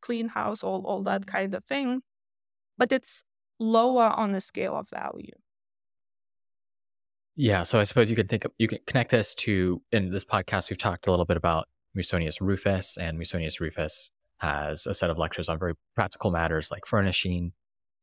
clean 0.00 0.28
house, 0.28 0.62
all, 0.62 0.84
all 0.86 1.02
that 1.04 1.26
kind 1.26 1.54
of 1.54 1.64
thing, 1.64 2.02
but 2.78 2.92
it's 2.92 3.24
lower 3.58 4.06
on 4.06 4.32
the 4.32 4.40
scale 4.40 4.76
of 4.76 4.88
value. 4.88 5.34
Yeah, 7.36 7.62
so 7.62 7.80
I 7.80 7.84
suppose 7.84 8.10
you 8.10 8.16
can 8.16 8.26
think 8.26 8.44
of, 8.44 8.52
you 8.58 8.68
can 8.68 8.78
connect 8.86 9.10
this 9.10 9.34
to 9.36 9.80
in 9.92 10.10
this 10.10 10.24
podcast 10.24 10.70
we've 10.70 10.78
talked 10.78 11.06
a 11.06 11.10
little 11.10 11.24
bit 11.24 11.36
about 11.36 11.68
Musonius 11.96 12.40
Rufus, 12.40 12.96
and 12.96 13.18
Musonius 13.18 13.60
Rufus 13.60 14.12
has 14.38 14.86
a 14.86 14.94
set 14.94 15.10
of 15.10 15.18
lectures 15.18 15.48
on 15.48 15.58
very 15.58 15.74
practical 15.94 16.30
matters 16.30 16.70
like 16.70 16.86
furnishing, 16.86 17.52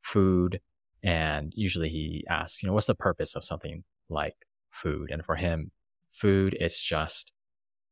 food, 0.01 0.59
and 1.03 1.53
usually 1.55 1.89
he 1.89 2.23
asks, 2.29 2.61
you 2.61 2.67
know, 2.67 2.73
what's 2.73 2.87
the 2.87 2.95
purpose 2.95 3.35
of 3.35 3.43
something 3.43 3.83
like 4.09 4.35
food? 4.69 5.09
And 5.11 5.23
for 5.23 5.35
him, 5.35 5.71
food 6.09 6.55
it's 6.59 6.81
just 6.81 7.31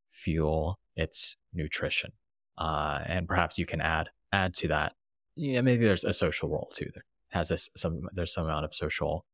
fuel, 0.09 0.79
it's 0.95 1.37
nutrition, 1.53 2.11
uh, 2.57 2.99
and 3.05 3.27
perhaps 3.27 3.57
you 3.57 3.65
can 3.65 3.81
add 3.81 4.09
add 4.31 4.53
to 4.55 4.67
that. 4.69 4.93
Yeah, 5.35 5.61
maybe 5.61 5.85
there's 5.85 6.03
a 6.05 6.13
social 6.13 6.49
role 6.49 6.71
too. 6.73 6.89
There 6.93 7.03
has 7.29 7.49
this 7.49 7.69
some 7.75 8.07
there's 8.13 8.33
some 8.33 8.45
amount 8.45 8.65
of 8.65 8.73
social 8.73 9.25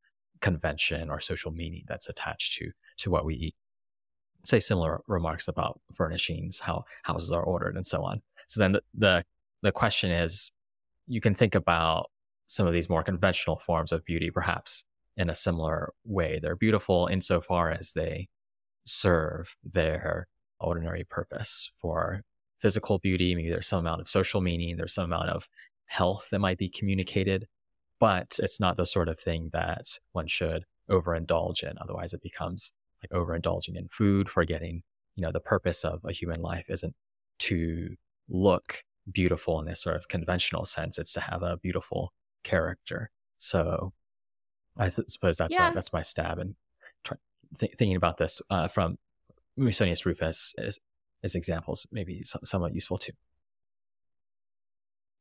convention 0.41 1.09
or 1.09 1.19
social 1.19 1.51
meaning 1.51 1.83
that's 1.87 2.09
attached 2.09 2.57
to 2.57 2.71
to 2.97 3.11
what 3.11 3.25
we 3.25 3.35
eat. 3.35 3.55
Say 4.43 4.59
similar 4.59 5.01
remarks 5.07 5.47
about 5.47 5.79
furnishings, 5.93 6.59
how 6.59 6.85
houses 7.03 7.31
are 7.31 7.43
ordered, 7.43 7.75
and 7.75 7.85
so 7.85 8.03
on. 8.03 8.21
So 8.47 8.59
then 8.59 8.71
the, 8.73 8.81
the, 8.95 9.25
the 9.61 9.71
question 9.71 10.09
is, 10.09 10.51
you 11.07 11.21
can 11.21 11.35
think 11.35 11.53
about 11.53 12.09
some 12.47 12.65
of 12.65 12.73
these 12.73 12.89
more 12.89 13.03
conventional 13.03 13.57
forms 13.57 13.91
of 13.91 14.03
beauty, 14.03 14.31
perhaps 14.31 14.83
in 15.15 15.29
a 15.29 15.35
similar 15.35 15.93
way. 16.03 16.39
They're 16.41 16.55
beautiful 16.55 17.07
insofar 17.07 17.71
as 17.71 17.93
they 17.93 18.29
serve 18.83 19.55
their 19.63 20.27
ordinary 20.59 21.03
purpose 21.03 21.71
for 21.79 22.23
physical 22.61 22.99
beauty. 22.99 23.35
Maybe 23.35 23.49
there's 23.49 23.67
some 23.67 23.79
amount 23.79 24.01
of 24.01 24.09
social 24.09 24.41
meaning, 24.41 24.77
there's 24.77 24.93
some 24.93 25.05
amount 25.05 25.29
of 25.29 25.49
health 25.85 26.29
that 26.31 26.39
might 26.39 26.57
be 26.57 26.69
communicated, 26.69 27.47
but 27.99 28.37
it's 28.41 28.59
not 28.59 28.77
the 28.77 28.85
sort 28.85 29.09
of 29.09 29.19
thing 29.19 29.49
that 29.53 29.85
one 30.11 30.27
should 30.27 30.63
overindulge 30.89 31.63
in. 31.63 31.73
Otherwise, 31.81 32.13
it 32.13 32.21
becomes 32.21 32.73
like 33.01 33.11
overindulging 33.11 33.75
in 33.75 33.87
food, 33.87 34.29
forgetting, 34.29 34.83
you 35.15 35.23
know, 35.23 35.31
the 35.31 35.39
purpose 35.39 35.83
of 35.83 36.01
a 36.05 36.11
human 36.11 36.41
life 36.41 36.65
isn't 36.69 36.95
to 37.39 37.95
look 38.29 38.83
beautiful 39.11 39.59
in 39.59 39.65
this 39.65 39.81
sort 39.81 39.95
of 39.95 40.07
conventional 40.07 40.65
sense. 40.65 40.99
It's 40.99 41.13
to 41.13 41.21
have 41.21 41.41
a 41.41 41.57
beautiful 41.57 42.13
character. 42.43 43.09
So 43.37 43.93
I 44.77 44.89
th- 44.89 45.09
suppose 45.09 45.37
that's 45.37 45.59
uh, 45.59 45.63
yeah. 45.63 45.71
that's 45.71 45.91
my 45.91 46.03
stab 46.03 46.37
in 46.39 46.55
th- 47.59 47.73
thinking 47.77 47.95
about 47.95 48.17
this 48.17 48.41
uh, 48.49 48.67
from 48.67 48.97
Musonius 49.57 50.05
Rufus 50.05 50.53
as, 50.57 50.79
as 51.23 51.35
examples, 51.35 51.87
maybe 51.91 52.21
so- 52.23 52.39
somewhat 52.43 52.73
useful 52.73 52.97
too. 52.97 53.13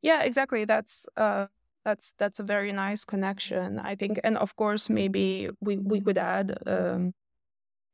Yeah, 0.03 0.23
exactly. 0.23 0.65
That's 0.65 1.07
uh, 1.17 1.47
that's 1.85 2.15
that's 2.19 2.41
a 2.41 2.43
very 2.43 2.73
nice 2.73 3.05
connection, 3.05 3.79
I 3.79 3.95
think. 3.97 4.19
And 4.25 4.39
of 4.39 4.57
course, 4.57 4.89
maybe 4.89 5.51
we 5.61 5.79
we 5.79 6.01
could 6.01 6.19
add. 6.19 6.57
Um, 6.67 7.13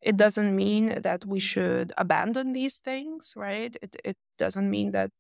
it 0.03 0.17
doesn't 0.17 0.55
mean 0.55 1.01
that 1.03 1.25
we 1.25 1.41
should 1.41 1.93
abandon 1.99 2.53
these 2.53 2.77
things, 2.77 3.35
right? 3.37 3.77
It 3.83 3.97
it 4.05 4.17
doesn't 4.39 4.71
mean 4.71 4.93
that 4.93 5.11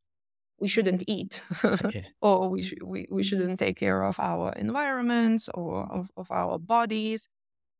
we 0.61 0.69
shouldn't 0.69 1.03
eat 1.07 1.43
okay. 1.65 2.07
or 2.21 2.49
we, 2.49 2.63
sh- 2.63 2.75
we, 2.83 3.07
we 3.11 3.23
shouldn't 3.23 3.59
take 3.59 3.77
care 3.77 4.03
of 4.03 4.19
our 4.19 4.53
environments 4.53 5.49
or 5.55 5.85
of, 5.93 6.11
of 6.17 6.31
our 6.31 6.59
bodies. 6.59 7.29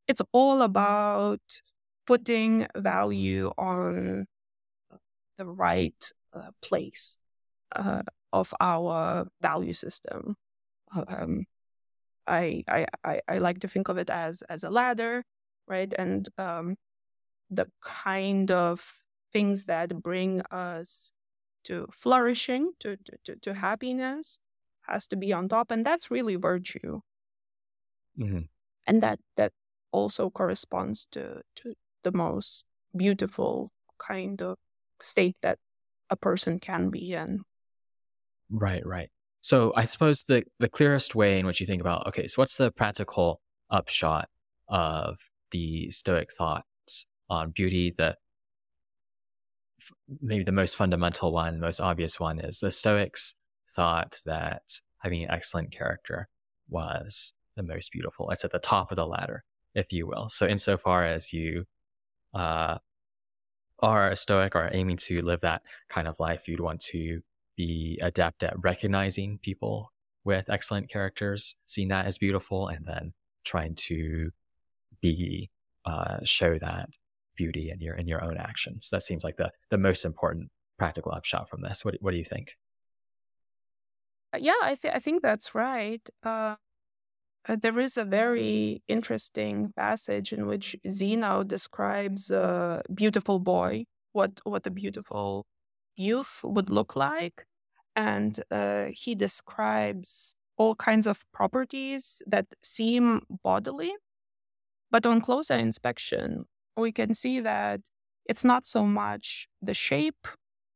It's 0.09 0.23
all 0.33 0.63
about 0.63 1.41
putting 2.07 2.67
value 2.77 3.53
on 3.59 4.27
the 5.39 5.47
right 5.47 6.13
uh, 6.33 6.51
place 6.63 7.19
uh, 7.75 8.03
of 8.33 8.55
our 8.61 9.27
value 9.41 9.73
system. 9.73 10.37
Um, 10.93 11.45
I, 12.27 12.65
I, 12.69 12.87
I, 13.05 13.21
I, 13.29 13.39
like 13.39 13.61
to 13.61 13.69
think 13.69 13.89
of 13.89 13.99
it 13.99 14.11
as, 14.11 14.43
as 14.43 14.65
a 14.65 14.71
ladder, 14.71 15.25
right? 15.67 15.93
And 15.97 16.29
um, 16.39 16.77
the 17.51 17.67
kind 17.83 18.51
of 18.51 19.03
things 19.33 19.65
that 19.65 20.03
bring 20.03 20.41
us 20.51 21.13
to 21.65 21.87
flourishing, 21.93 22.73
to, 22.81 22.97
to, 23.25 23.37
to, 23.37 23.55
happiness 23.55 24.41
has 24.83 25.07
to 25.09 25.17
be 25.17 25.33
on 25.33 25.49
top. 25.49 25.71
And 25.71 25.85
that's 25.85 26.11
really 26.11 26.37
virtue. 26.37 27.01
Mm-hmm. 28.19 28.47
And 28.87 29.03
that, 29.03 29.19
that 29.37 29.53
also 29.93 30.31
corresponds 30.31 31.07
to, 31.13 31.43
to 31.57 31.75
the 32.03 32.13
most 32.13 32.65
beautiful 32.97 33.71
kind 33.99 34.41
of 34.43 34.59
state 35.03 35.37
that 35.43 35.59
a 36.11 36.17
person 36.17 36.59
can 36.59 36.91
be 36.91 37.13
in. 37.13 37.43
Right, 38.51 38.85
right. 38.87 39.11
So 39.41 39.73
I 39.77 39.85
suppose 39.85 40.25
the, 40.25 40.45
the 40.59 40.69
clearest 40.69 41.15
way 41.15 41.39
in 41.39 41.47
which 41.47 41.61
you 41.61 41.67
think 41.67 41.81
about, 41.81 42.07
okay, 42.09 42.27
so 42.27 42.43
what's 42.43 42.57
the 42.57 42.71
practical 42.71 43.41
upshot 43.71 44.29
of 44.69 45.19
the 45.51 45.91
Stoic 45.91 46.33
thoughts 46.33 47.07
on 47.29 47.51
beauty, 47.51 47.95
the 47.97 48.17
maybe 50.21 50.45
the 50.45 50.53
most 50.53 50.77
fundamental 50.77 51.33
one, 51.33 51.61
most 51.61 51.81
obvious 51.81 52.19
one 52.19 52.41
is 52.41 52.61
the 52.61 52.71
Stoics 52.71 53.35
thought 53.71 54.19
that 54.27 54.63
having 54.99 55.23
an 55.23 55.31
excellent 55.31 55.71
character 55.71 56.29
was 56.69 57.35
the 57.57 57.63
most 57.63 57.93
beautiful. 57.93 58.31
It's 58.31 58.45
at 58.45 58.53
the 58.53 58.59
top 58.59 58.91
of 58.91 58.97
the 58.97 59.07
ladder, 59.07 59.45
if 59.75 59.93
you 59.93 60.07
will. 60.07 60.29
So, 60.29 60.47
insofar 60.47 61.05
as 61.05 61.33
you 61.33 61.65
uh, 62.35 62.79
are 63.81 64.11
a 64.11 64.17
Stoic 64.17 64.55
or 64.55 64.71
aiming 64.73 64.97
to 64.97 65.21
live 65.23 65.41
that 65.41 65.63
kind 65.89 66.09
of 66.09 66.19
life, 66.19 66.49
you'd 66.49 66.61
want 66.61 66.81
to 66.81 67.21
be 67.57 67.99
adept 68.03 68.43
at 68.43 68.55
recognizing 68.63 69.39
people 69.39 69.93
with 70.25 70.51
excellent 70.51 70.91
characters, 70.91 71.57
seeing 71.67 71.89
that 71.89 72.07
as 72.07 72.19
beautiful, 72.19 72.69
and 72.69 72.87
then 72.87 73.13
trying 73.45 73.75
to 73.75 74.31
be 75.01 75.51
uh, 75.85 76.19
show 76.25 76.59
that 76.59 76.89
beauty 77.37 77.71
in 77.71 77.81
your 77.81 77.95
in 77.95 78.09
your 78.09 78.25
own 78.25 78.37
actions. 78.37 78.91
That 78.91 79.03
seems 79.03 79.23
like 79.23 79.37
the 79.37 79.53
the 79.71 79.79
most 79.79 80.05
important 80.05 80.51
practical 80.79 81.13
upshot 81.13 81.49
from 81.49 81.63
this. 81.63 81.85
What 81.85 81.97
what 82.01 82.11
do 82.11 82.17
you 82.17 82.25
think? 82.25 82.57
Uh, 84.35 84.39
yeah, 84.41 84.55
I 84.63 84.75
think 84.75 84.95
I 84.95 84.99
think 84.99 85.23
that's 85.23 85.55
right. 85.55 86.07
Uh, 86.23 86.57
uh, 87.49 87.57
there 87.61 87.79
is 87.79 87.97
a 87.97 88.05
very 88.05 88.83
interesting 88.89 89.73
passage 89.77 90.33
in 90.33 90.47
which 90.47 90.77
Zeno 90.89 91.43
describes 91.45 92.31
a 92.31 92.83
beautiful 92.95 93.39
boy, 93.39 93.85
what 94.13 94.41
what 94.45 94.67
a 94.67 94.71
beautiful 94.71 95.47
youth 95.97 96.41
would 96.45 96.71
look 96.71 96.97
like, 96.97 97.47
and 97.95 98.41
uh, 98.51 98.87
he 98.93 99.15
describes 99.15 100.37
all 100.59 100.75
kinds 100.75 101.07
of 101.07 101.25
properties 101.33 102.23
that 102.27 102.47
seem 102.63 103.23
bodily, 103.45 103.93
but 104.91 105.07
on 105.07 105.21
closer 105.21 105.55
inspection, 105.55 106.45
we 106.77 106.93
can 106.93 107.15
see 107.15 107.41
that 107.41 107.81
it's 108.27 108.45
not 108.45 108.67
so 108.67 108.85
much 108.85 109.49
the 109.63 109.75
shape 109.75 110.27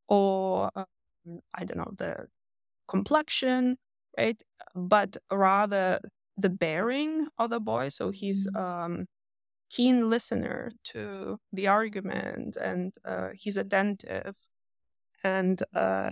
or 0.09 0.70
um, 0.76 0.87
I 1.54 1.64
don't 1.64 1.78
know 1.78 1.92
the 1.96 2.26
complexion, 2.88 3.78
right? 4.18 4.42
But 4.74 5.18
rather 5.33 6.00
the 6.36 6.50
bearing 6.50 7.28
of 7.38 7.50
the 7.50 7.60
boy. 7.60 7.88
So 7.88 8.10
he's 8.10 8.46
mm-hmm. 8.46 8.56
um, 8.56 9.06
keen 9.70 10.10
listener 10.10 10.72
to 10.82 11.38
the 11.52 11.68
argument 11.68 12.56
and 12.56 12.94
uh, 13.04 13.28
he's 13.34 13.56
attentive, 13.56 14.36
and 15.22 15.62
uh, 15.74 16.10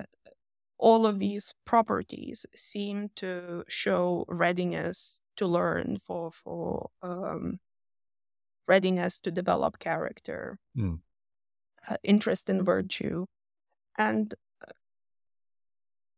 all 0.78 1.06
of 1.06 1.18
these 1.18 1.54
properties 1.64 2.46
seem 2.54 3.10
to 3.16 3.64
show 3.68 4.24
readiness 4.28 5.20
to 5.36 5.46
learn 5.46 5.98
for 5.98 6.30
for 6.30 6.90
um, 7.02 7.58
readiness 8.68 9.18
to 9.20 9.30
develop 9.30 9.78
character, 9.78 10.58
mm. 10.76 11.00
uh, 11.88 11.96
interest 12.04 12.48
in 12.48 12.62
virtue. 12.62 13.26
And 13.96 14.34
uh, 14.62 14.72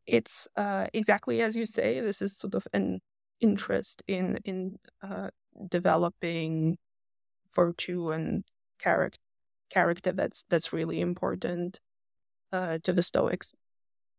it's 0.07 0.49
uh, 0.57 0.89
exactly 0.93 1.41
as 1.41 1.57
you 1.57 1.65
say, 1.65 2.01
this 2.01 2.21
is 2.21 2.37
sort 2.37 2.55
of 2.55 2.67
an 2.75 3.01
interest 3.41 4.03
in, 4.07 4.39
in 4.45 4.79
uh, 5.03 5.29
developing 5.69 6.79
virtue 7.55 8.11
and 8.11 8.45
character 8.79 9.19
character 9.71 10.11
that's 10.11 10.45
that's 10.49 10.73
really 10.73 11.01
important 11.01 11.81
uh, 12.53 12.79
to 12.83 12.93
the 12.93 13.03
Stoics. 13.03 13.55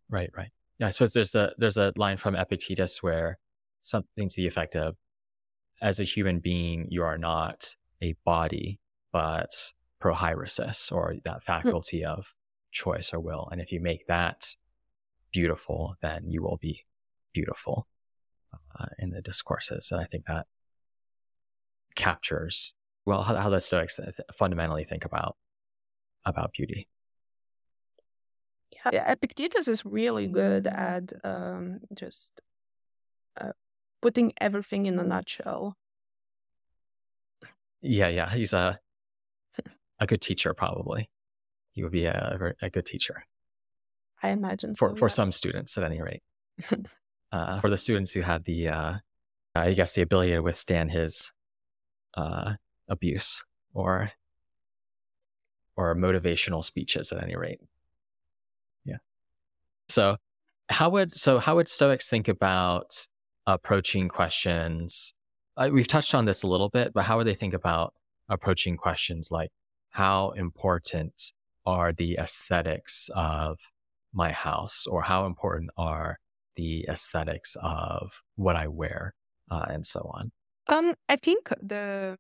Right, 0.10 0.30
right. 0.36 0.52
Yeah, 0.80 0.88
I 0.88 0.90
suppose 0.92 1.14
there's 1.14 1.36
a 1.36 1.52
there's 1.58 1.78
a 1.78 1.94
line 1.98 2.18
from 2.18 2.36
Epictetus 2.36 3.04
where 3.04 3.38
something 3.82 4.30
to 4.30 4.36
the 4.36 4.48
effect 4.48 4.76
of, 4.76 4.96
"As 5.82 6.00
a 6.00 6.06
human 6.06 6.40
being, 6.40 6.88
you 6.90 7.04
are 7.04 7.18
not 7.18 7.76
a 8.02 8.16
body, 8.26 8.80
but 9.12 9.50
prohairesis, 10.02 10.92
or 10.92 11.16
that 11.24 11.44
hmm. 11.44 11.54
faculty 11.54 12.04
of 12.04 12.34
choice 12.72 13.14
or 13.14 13.20
will. 13.20 13.50
And 13.52 13.62
if 13.62 13.72
you 13.72 13.82
make 13.82 14.08
that 14.08 14.56
beautiful, 15.32 15.96
then 16.02 16.30
you 16.30 16.42
will 16.42 16.58
be 16.58 16.86
beautiful 17.34 17.88
uh, 18.80 18.86
in 19.00 19.12
the 19.12 19.22
discourses. 19.22 19.92
And 19.92 20.02
I 20.02 20.06
think 20.06 20.26
that 20.26 20.48
captures 21.96 22.74
well 23.06 23.24
how, 23.24 23.36
how 23.36 23.50
the 23.50 23.60
Stoics 23.60 24.00
fundamentally 24.34 24.84
think 24.84 25.06
about 25.06 25.36
about 26.26 26.54
beauty. 26.54 26.88
Yeah, 28.92 29.12
Epictetus 29.12 29.68
is 29.68 29.86
really 29.86 30.28
good 30.28 30.66
at 30.66 31.14
um, 31.24 31.82
just 31.94 32.42
uh, 33.40 33.52
putting 34.02 34.34
everything 34.42 34.88
in 34.88 34.98
a 34.98 35.04
nutshell. 35.04 35.78
Yeah, 37.82 38.08
yeah, 38.08 38.30
he's 38.30 38.54
a 38.54 38.80
a 40.00 40.08
good 40.08 40.22
teacher, 40.22 40.54
probably. 40.54 41.10
He 41.74 41.84
would 41.84 41.92
be 41.92 42.06
a, 42.06 42.54
a 42.62 42.70
good 42.70 42.86
teacher. 42.86 43.24
I 44.24 44.30
imagine 44.30 44.76
for 44.76 44.90
so, 44.90 44.96
for 44.96 45.06
yes. 45.06 45.16
some 45.16 45.32
students, 45.32 45.78
at 45.78 45.84
any 45.84 46.02
rate. 46.02 46.24
uh, 47.32 47.60
for 47.60 47.70
the 47.70 47.78
students 47.78 48.14
who 48.14 48.22
had 48.22 48.44
the, 48.46 48.68
uh, 48.68 48.94
I 49.56 49.74
guess, 49.74 49.96
the 49.96 50.02
ability 50.02 50.32
to 50.32 50.42
withstand 50.42 50.92
his 50.92 51.32
uh, 52.16 52.54
abuse 52.88 53.44
or 53.74 54.12
or 55.78 55.96
motivational 55.96 56.64
speeches, 56.64 57.12
at 57.12 57.24
any 57.24 57.36
rate. 57.36 57.60
Yeah. 58.84 58.98
So, 59.90 60.18
how 60.70 60.90
would 60.90 61.12
so 61.14 61.40
how 61.40 61.56
would 61.56 61.70
Stoics 61.70 62.10
think 62.10 62.28
about 62.28 63.08
approaching 63.48 64.10
questions? 64.10 65.14
Uh, 65.58 65.70
we've 65.72 65.88
touched 65.88 66.14
on 66.14 66.26
this 66.26 66.44
a 66.44 66.48
little 66.48 66.70
bit, 66.70 66.94
but 66.94 67.06
how 67.06 67.18
would 67.18 67.28
they 67.28 67.36
think 67.36 67.54
about 67.54 67.94
approaching 68.30 68.78
questions 68.78 69.30
like 69.32 69.52
how 69.90 70.32
important 70.32 71.34
are 71.66 71.92
the 71.92 72.18
aesthetics 72.18 73.10
of 73.14 73.60
my 74.14 74.32
house 74.32 74.88
or 74.88 75.04
how 75.04 75.26
important 75.26 75.70
are 75.78 76.18
the 76.56 76.86
aesthetics 76.90 77.56
of 77.62 78.22
what 78.36 78.56
I 78.56 78.68
wear 78.68 79.14
uh, 79.50 79.66
and 79.70 79.86
so 79.86 80.10
on? 80.14 80.32
Um, 80.68 80.96
I 81.10 81.16
think 81.16 81.50
the 81.62 82.18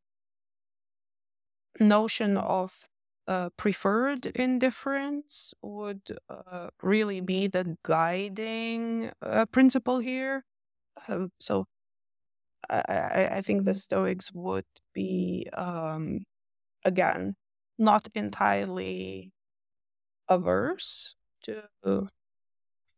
notion 1.79 2.37
of 2.37 2.83
uh, 3.27 3.49
preferred 3.55 4.25
indifference 4.25 5.53
would 5.61 6.17
uh, 6.29 6.69
really 6.81 7.21
be 7.21 7.47
the 7.47 7.77
guiding 7.83 9.11
uh, 9.21 9.45
principle 9.45 9.99
here. 9.99 10.43
Um, 11.07 11.31
so 11.39 11.65
I, 12.69 13.29
I, 13.31 13.41
think 13.41 13.65
the 13.65 13.73
Stoics 13.73 14.31
would 14.33 14.65
be, 14.93 15.47
um, 15.53 16.25
again, 16.85 17.35
not 17.77 18.07
entirely 18.13 19.31
averse 20.29 21.15
to 21.43 21.63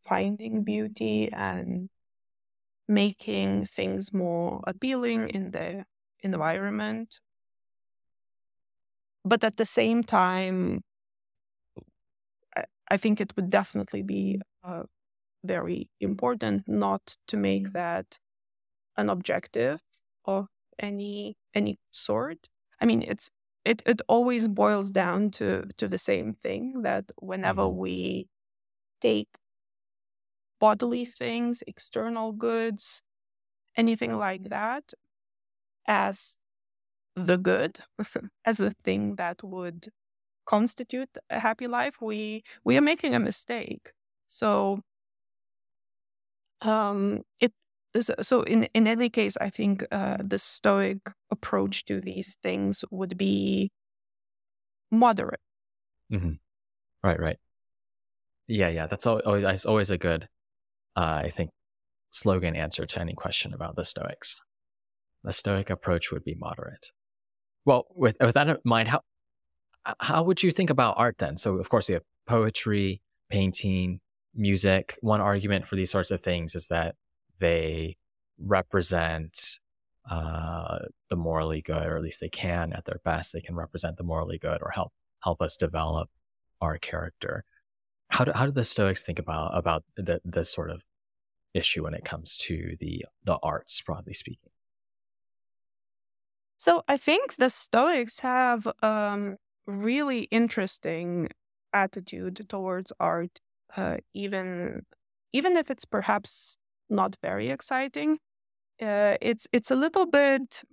finding 0.06 0.63
beauty 0.63 1.32
and 1.32 1.89
making 2.88 3.66
things 3.66 4.13
more 4.13 4.62
appealing 4.68 5.30
in 5.30 5.52
the 5.52 5.86
environment. 6.22 7.20
But 9.26 9.44
at 9.44 9.58
the 9.58 9.66
same 9.66 10.04
time, 10.04 10.82
I 12.89 12.98
think 12.98 13.22
it 13.22 13.36
would 13.36 13.50
definitely 13.50 14.04
be 14.04 14.42
uh, 14.63 14.84
very 15.44 15.89
important 16.00 16.63
not 16.68 17.16
to 17.28 17.38
make 17.38 17.74
that 17.74 18.20
an 18.98 19.10
objective 19.10 19.82
of 20.26 20.48
any 20.80 21.38
any 21.54 21.80
sort. 21.92 22.50
I 22.82 22.86
mean, 22.86 23.02
it's 23.02 23.30
it 23.66 23.82
it 23.86 24.02
always 24.08 24.48
boils 24.48 24.92
down 24.92 25.32
to 25.32 25.63
to 25.78 25.88
the 25.88 25.98
same 25.98 26.34
thing 26.34 26.82
that 26.84 27.06
whenever 27.18 27.63
mm-hmm. 27.63 27.78
we 27.78 28.28
take 29.02 29.30
bodily 30.63 31.04
things, 31.04 31.62
external 31.67 32.32
goods, 32.32 33.04
anything 33.76 34.17
like 34.17 34.47
that 34.47 34.93
as 35.86 36.38
the 37.17 37.38
good, 37.38 37.80
as 38.45 38.58
the 38.60 38.73
thing 38.86 39.17
that 39.17 39.43
would 39.43 39.89
constitute 40.45 41.10
a 41.30 41.41
happy 41.41 41.67
life, 41.67 42.02
we 42.02 42.43
we 42.63 42.78
are 42.78 42.88
making 42.93 43.13
a 43.13 43.19
mistake. 43.19 43.91
So 44.30 44.80
um 46.62 47.23
it 47.41 47.52
so 48.21 48.43
in 48.43 48.63
in 48.73 48.88
any 48.88 49.10
case 49.10 49.36
i 49.41 49.49
think 49.49 49.86
uh, 49.91 50.17
the 50.23 50.39
stoic 50.39 51.12
approach 51.30 51.84
to 51.86 51.99
these 51.99 52.38
things 52.41 52.86
would 52.89 53.17
be 53.17 53.69
moderate 54.89 55.43
mm-hmm. 56.10 56.36
right 57.04 57.19
right 57.19 57.39
yeah 58.47 58.69
yeah 58.69 58.88
that's 58.88 59.06
always 59.06 59.43
that's 59.43 59.65
always 59.65 59.91
a 59.91 59.97
good 59.97 60.30
uh, 60.95 61.21
i 61.23 61.29
think 61.29 61.49
slogan 62.10 62.56
answer 62.56 62.86
to 62.86 62.99
any 62.99 63.13
question 63.13 63.53
about 63.53 63.75
the 63.75 63.84
stoics 63.84 64.41
the 65.23 65.34
stoic 65.34 65.69
approach 65.69 66.12
would 66.12 66.23
be 66.23 66.36
moderate 66.36 66.91
well 67.65 67.86
with 67.95 68.15
with 68.19 68.36
that 68.36 68.49
in 68.49 68.58
mind 68.63 68.88
how 68.88 69.01
how 69.99 70.23
would 70.23 70.41
you 70.41 70.51
think 70.51 70.69
about 70.69 70.95
art 70.97 71.17
then 71.17 71.38
so 71.38 71.58
of 71.58 71.69
course 71.69 71.88
we 71.89 71.93
have 71.93 72.03
poetry 72.27 73.01
painting 73.29 73.99
music 74.36 74.97
one 75.01 75.21
argument 75.21 75.67
for 75.67 75.75
these 75.75 75.91
sorts 75.91 76.12
of 76.12 76.21
things 76.21 76.56
is 76.56 76.67
that 76.67 76.95
they 77.39 77.97
represent 78.39 79.60
uh, 80.10 80.79
the 81.10 81.15
morally 81.15 81.62
good, 81.62 81.86
or 81.86 81.97
at 81.97 82.03
least 82.03 82.19
they 82.19 82.29
can 82.29 82.73
at 82.73 82.86
their 82.86 82.99
best. 83.03 83.34
They 83.34 83.41
can 83.41 83.56
represent 83.56 83.97
the 83.97 84.03
morally 84.03 84.38
good 84.38 84.60
or 84.62 84.71
help 84.71 84.91
help 85.23 85.41
us 85.41 85.56
develop 85.56 86.10
our 86.60 86.77
character. 86.77 87.45
How 88.13 88.26
do 88.26 88.32
how 88.36 88.45
do 88.45 88.52
the 88.52 88.63
Stoics 88.63 89.04
think 89.04 89.17
about 89.17 89.58
about 89.58 89.84
the, 89.95 90.21
this 90.23 90.54
sort 90.54 90.69
of 90.69 90.84
issue 91.56 91.84
when 91.84 91.95
it 91.95 92.06
comes 92.06 92.38
to 92.38 92.76
the 92.80 93.06
the 93.23 93.39
arts, 93.41 93.82
broadly 93.82 94.13
speaking? 94.13 94.52
So 96.58 96.84
I 96.88 96.97
think 96.97 97.38
the 97.38 97.49
Stoics 97.49 98.19
have 98.19 98.67
um, 98.84 99.38
really 99.65 100.28
interesting 100.30 101.30
attitude 101.73 102.45
towards 102.47 102.93
art, 102.99 103.39
uh, 103.76 103.97
even 104.13 104.84
even 105.32 105.58
if 105.58 105.71
it's 105.71 105.86
perhaps 105.86 106.60
not 106.91 107.17
very 107.19 107.49
exciting. 107.49 108.19
Uh, 108.80 109.17
it's 109.21 109.47
it's 109.52 109.71
a 109.71 109.76
little 109.76 110.06
bit 110.06 110.63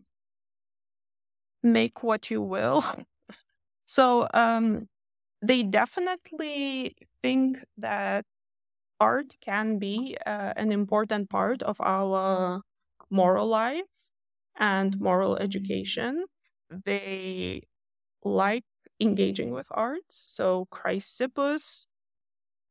make 1.63 2.03
what 2.03 2.31
you 2.31 2.43
will. 2.43 2.85
so 3.87 4.29
um, 4.35 4.89
they 5.43 5.63
definitely 5.63 6.97
think 7.23 7.65
that 7.79 8.25
art 9.01 9.35
can 9.41 9.79
be 9.79 10.17
uh, 10.27 10.53
an 10.57 10.73
important 10.73 11.31
part 11.31 11.63
of 11.63 11.81
our 11.81 12.63
moral 13.11 13.47
life 13.49 13.85
and 14.59 15.01
moral 15.01 15.37
education. 15.39 16.27
They 16.71 17.65
like 18.25 18.65
engaging 19.01 19.53
with 19.53 19.67
arts. 19.71 20.17
So 20.33 20.69
Chrysippus 20.73 21.87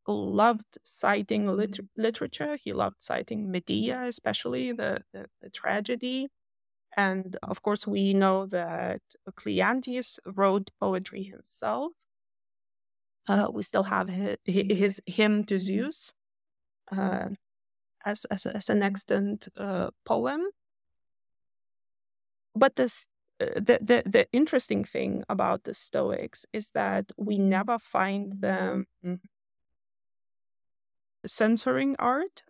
loved 0.07 0.77
citing 0.83 1.47
liter- 1.47 1.87
literature. 1.97 2.55
He 2.57 2.73
loved 2.73 2.97
citing 3.03 3.51
Medea, 3.51 4.05
especially 4.07 4.71
the, 4.71 5.03
the, 5.13 5.27
the, 5.41 5.49
tragedy. 5.49 6.27
And 6.97 7.37
of 7.43 7.61
course, 7.63 7.87
we 7.87 8.13
know 8.13 8.45
that 8.47 9.01
Cleanthes 9.35 10.19
wrote 10.25 10.71
poetry 10.79 11.23
himself. 11.23 11.93
Uh, 13.27 13.47
we 13.53 13.61
still 13.61 13.83
have 13.83 14.09
his, 14.09 14.37
his 14.45 15.01
hymn 15.05 15.43
to 15.43 15.59
Zeus 15.59 16.13
uh, 16.91 17.29
as, 18.05 18.25
as, 18.25 18.45
as, 18.45 18.69
an 18.69 18.81
extant 18.81 19.47
uh, 19.57 19.89
poem. 20.05 20.41
But 22.55 22.75
this, 22.75 23.07
uh, 23.39 23.45
the, 23.55 23.79
the, 23.81 24.03
the 24.05 24.27
interesting 24.31 24.83
thing 24.83 25.23
about 25.29 25.63
the 25.63 25.73
Stoics 25.73 26.45
is 26.53 26.71
that 26.71 27.11
we 27.17 27.37
never 27.37 27.77
find 27.77 28.41
them 28.41 28.87
censoring 31.25 31.95
art. 31.99 32.43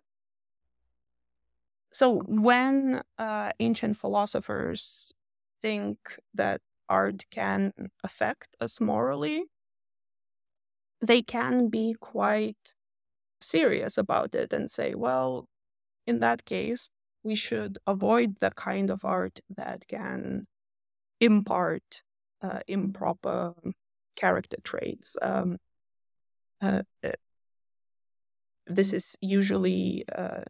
So 1.92 2.20
when 2.26 3.02
uh, 3.18 3.50
ancient 3.58 3.96
philosophers 3.96 5.12
think 5.60 5.98
that 6.34 6.60
art 6.88 7.26
can 7.30 7.72
affect 8.04 8.56
us 8.60 8.80
morally, 8.80 9.44
they 11.00 11.22
can 11.22 11.68
be 11.68 11.96
quite 12.00 12.74
serious 13.40 13.96
about 13.96 14.34
it 14.34 14.52
and 14.52 14.70
say, 14.70 14.94
well, 14.94 15.48
in 16.06 16.20
that 16.20 16.44
case, 16.44 16.90
we 17.22 17.34
should 17.34 17.78
avoid 17.86 18.36
the 18.40 18.50
kind 18.50 18.90
of 18.90 19.04
art 19.04 19.40
that 19.54 19.86
can 19.88 20.44
impart 21.20 22.02
uh, 22.42 22.60
improper 22.66 23.54
character 24.16 24.56
traits. 24.64 25.16
Um, 25.20 25.58
uh, 26.60 26.82
uh 27.04 27.12
this 28.66 28.92
is 28.92 29.16
usually 29.20 30.04
uh, 30.16 30.42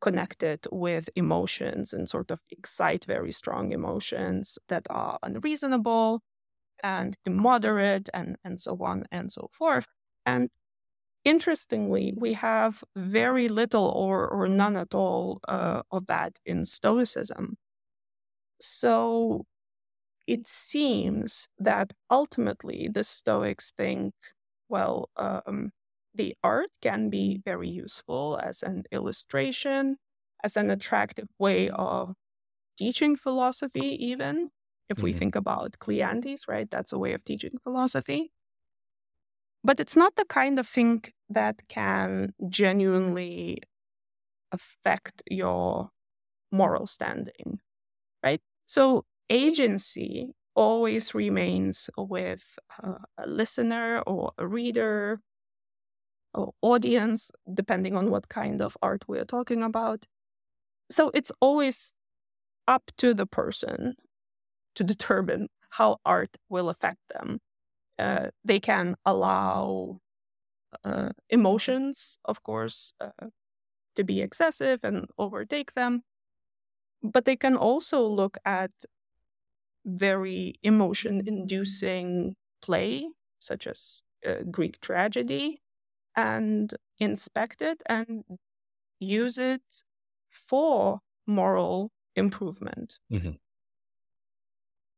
connected 0.00 0.66
with 0.72 1.10
emotions 1.14 1.92
and 1.92 2.08
sort 2.08 2.30
of 2.30 2.40
excite 2.50 3.04
very 3.04 3.30
strong 3.30 3.72
emotions 3.72 4.58
that 4.68 4.86
are 4.88 5.18
unreasonable 5.22 6.22
and 6.82 7.16
immoderate 7.26 8.08
and, 8.14 8.36
and 8.44 8.60
so 8.60 8.78
on 8.82 9.04
and 9.10 9.30
so 9.32 9.48
forth. 9.52 9.86
And 10.26 10.50
interestingly, 11.24 12.14
we 12.16 12.34
have 12.34 12.84
very 12.96 13.48
little 13.48 13.88
or, 13.88 14.28
or 14.28 14.48
none 14.48 14.76
at 14.76 14.94
all 14.94 15.40
uh, 15.48 15.82
of 15.90 16.06
that 16.06 16.38
in 16.44 16.64
Stoicism. 16.64 17.56
So 18.60 19.44
it 20.26 20.46
seems 20.46 21.48
that 21.58 21.92
ultimately 22.10 22.88
the 22.92 23.04
Stoics 23.04 23.72
think, 23.76 24.14
well, 24.68 25.10
um, 25.16 25.70
the 26.14 26.34
art 26.42 26.70
can 26.82 27.10
be 27.10 27.40
very 27.44 27.68
useful 27.68 28.40
as 28.42 28.62
an 28.62 28.84
illustration, 28.92 29.96
as 30.44 30.56
an 30.56 30.70
attractive 30.70 31.28
way 31.38 31.68
of 31.70 32.14
teaching 32.78 33.16
philosophy, 33.16 33.96
even. 34.04 34.50
If 34.90 34.96
mm-hmm. 34.96 35.04
we 35.04 35.12
think 35.14 35.36
about 35.36 35.78
Cleanthes, 35.78 36.48
right? 36.48 36.68
That's 36.70 36.92
a 36.92 36.98
way 36.98 37.14
of 37.14 37.24
teaching 37.24 37.52
philosophy. 37.62 38.32
But 39.62 39.78
it's 39.78 39.96
not 39.96 40.16
the 40.16 40.24
kind 40.24 40.58
of 40.58 40.66
thing 40.66 41.04
that 41.28 41.56
can 41.68 42.34
genuinely 42.48 43.62
affect 44.52 45.22
your 45.30 45.90
moral 46.50 46.86
standing, 46.86 47.60
right? 48.24 48.40
So 48.66 49.04
agency 49.28 50.34
always 50.56 51.14
remains 51.14 51.88
with 51.96 52.58
a 52.82 53.26
listener 53.26 54.00
or 54.06 54.32
a 54.38 54.46
reader 54.46 55.20
or 56.34 56.52
audience, 56.62 57.30
depending 57.54 57.96
on 57.96 58.10
what 58.10 58.28
kind 58.28 58.60
of 58.60 58.76
art 58.82 59.04
we're 59.06 59.24
talking 59.24 59.62
about. 59.62 60.06
So 60.90 61.10
it's 61.14 61.30
always 61.40 61.94
up 62.66 62.90
to 62.98 63.14
the 63.14 63.26
person 63.26 63.94
to 64.74 64.84
determine 64.84 65.48
how 65.70 65.98
art 66.04 66.36
will 66.48 66.68
affect 66.68 67.00
them. 67.14 67.40
Uh, 67.98 68.28
they 68.44 68.60
can 68.60 68.96
allow 69.04 70.00
uh, 70.84 71.10
emotions, 71.28 72.18
of 72.24 72.42
course, 72.42 72.92
uh, 73.00 73.28
to 73.96 74.04
be 74.04 74.20
excessive 74.20 74.80
and 74.84 75.06
overtake 75.18 75.74
them, 75.74 76.02
but 77.02 77.24
they 77.24 77.36
can 77.36 77.56
also 77.56 78.06
look 78.06 78.38
at 78.44 78.70
very 79.84 80.54
emotion 80.62 81.22
inducing 81.26 82.36
play, 82.62 83.08
such 83.40 83.66
as 83.66 84.02
uh, 84.26 84.42
Greek 84.50 84.80
tragedy, 84.80 85.60
and 86.16 86.74
inspect 86.98 87.62
it 87.62 87.82
and 87.86 88.24
use 88.98 89.38
it 89.38 89.62
for 90.30 91.00
moral 91.26 91.90
improvement. 92.16 92.98
Mm-hmm. 93.12 93.30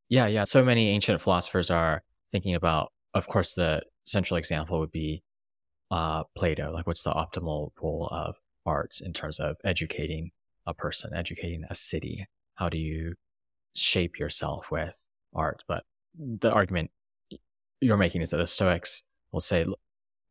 Yeah, 0.09 0.27
yeah. 0.27 0.43
So 0.43 0.63
many 0.63 0.89
ancient 0.89 1.21
philosophers 1.21 1.69
are 1.69 2.03
thinking 2.31 2.55
about, 2.55 2.91
of 3.13 3.27
course, 3.27 3.55
the 3.55 3.81
central 4.03 4.37
example 4.37 4.79
would 4.79 4.91
be 4.91 5.23
uh, 5.91 6.23
Plato. 6.35 6.71
Like, 6.71 6.87
what's 6.87 7.03
the 7.03 7.11
optimal 7.11 7.71
role 7.81 8.09
of 8.11 8.37
arts 8.65 9.01
in 9.01 9.13
terms 9.13 9.39
of 9.39 9.57
educating 9.63 10.31
a 10.65 10.73
person, 10.73 11.13
educating 11.13 11.63
a 11.69 11.75
city? 11.75 12.27
How 12.55 12.69
do 12.69 12.77
you 12.77 13.15
shape 13.75 14.19
yourself 14.19 14.71
with 14.71 15.07
art? 15.33 15.63
But 15.67 15.83
the 16.17 16.51
argument 16.51 16.91
you're 17.81 17.97
making 17.97 18.21
is 18.21 18.29
that 18.31 18.37
the 18.37 18.47
Stoics 18.47 19.03
will 19.31 19.39
say, 19.39 19.65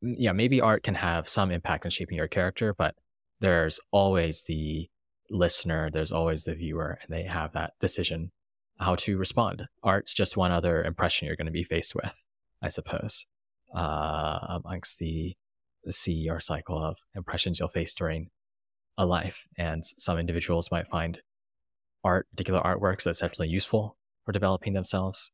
yeah, 0.01 0.33
maybe 0.33 0.61
art 0.61 0.83
can 0.83 0.95
have 0.95 1.29
some 1.29 1.51
impact 1.51 1.85
on 1.85 1.91
shaping 1.91 2.17
your 2.17 2.29
character, 2.29 2.75
but 2.75 2.95
there's 3.41 3.81
always 3.91 4.45
the 4.45 4.89
listener, 5.31 5.91
there's 5.91 6.13
always 6.13 6.45
the 6.45 6.55
viewer, 6.55 6.99
and 7.03 7.15
they 7.15 7.25
have 7.25 7.53
that 7.53 7.73
decision 7.81 8.31
how 8.83 8.97
to 8.97 9.17
respond. 9.17 9.67
Art's 9.83 10.15
just 10.15 10.37
one 10.37 10.53
other 10.53 10.83
impression 10.83 11.27
you're 11.27 11.37
going 11.37 11.47
to 11.47 11.53
be 11.53 11.65
faced 11.65 11.95
with, 11.95 12.27
I 12.63 12.69
suppose, 12.69 13.27
uh, 13.75 14.39
amongst 14.49 14.99
the, 14.99 15.35
the 15.85 15.93
sea 15.93 16.29
or 16.31 16.41
cycle 16.41 16.79
of 16.83 16.99
impressions 17.15 17.59
you'll 17.59 17.69
face 17.69 17.95
during 17.95 18.31
a 18.99 19.07
life. 19.07 19.47
And 19.57 19.85
some 19.85 20.19
individuals 20.19 20.71
might 20.71 20.87
find 20.87 21.21
art, 22.05 22.29
particular 22.31 22.61
artworks, 22.61 23.07
exceptionally 23.07 23.49
useful 23.49 23.97
for 24.25 24.33
developing 24.33 24.73
themselves. 24.73 25.31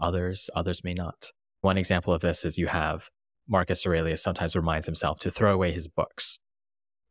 Others, 0.00 0.50
others 0.54 0.82
may 0.82 0.94
not. 0.94 1.30
One 1.60 1.78
example 1.78 2.12
of 2.12 2.22
this 2.22 2.44
is 2.44 2.58
you 2.58 2.66
have 2.66 3.10
Marcus 3.48 3.86
Aurelius 3.86 4.22
sometimes 4.22 4.56
reminds 4.56 4.86
himself 4.86 5.18
to 5.20 5.30
throw 5.30 5.52
away 5.52 5.72
his 5.72 5.88
books, 5.88 6.38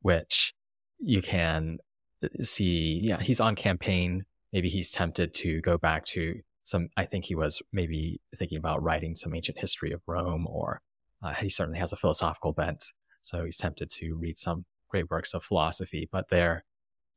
which 0.01 0.53
you 0.99 1.21
can 1.21 1.77
uh, 2.23 2.27
see. 2.41 2.99
Yeah, 3.03 3.19
he's 3.19 3.39
on 3.39 3.55
campaign. 3.55 4.25
Maybe 4.54 4.70
he's 4.70 4.91
tempted 4.91 5.34
to 5.36 5.62
go 5.62 5.78
back 5.78 6.06
to 6.08 6.41
some. 6.64 6.89
I 6.97 7.06
think 7.06 7.26
he 7.26 7.36
was 7.36 7.62
maybe 7.72 8.22
thinking 8.36 8.58
about 8.58 8.84
writing 8.84 9.16
some 9.16 9.34
ancient 9.34 9.60
history 9.60 9.91
of 9.91 10.02
Rome, 10.08 10.45
or 10.47 10.82
uh, 11.24 11.34
he 11.34 11.49
certainly 11.49 11.80
has 11.80 11.93
a 11.93 11.97
philosophical 11.97 12.54
bent. 12.54 12.84
So 13.22 13.45
he's 13.45 13.58
tempted 13.58 13.89
to 13.91 14.16
read 14.16 14.38
some 14.38 14.66
great 14.89 15.10
works 15.10 15.34
of 15.34 15.43
philosophy. 15.43 16.10
But 16.12 16.30
there, 16.30 16.66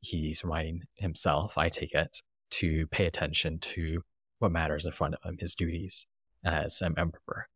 he's 0.00 0.44
writing 0.44 0.82
himself, 0.94 1.58
I 1.58 1.68
take 1.68 1.92
it, 1.92 2.22
to 2.52 2.86
pay 2.88 3.06
attention 3.06 3.58
to 3.58 4.02
what 4.38 4.52
matters 4.52 4.86
in 4.86 4.92
front 4.92 5.14
of 5.14 5.24
him, 5.24 5.38
his 5.38 5.54
duties 5.54 6.06
as 6.44 6.82
an 6.82 6.94
emperor. 6.98 7.48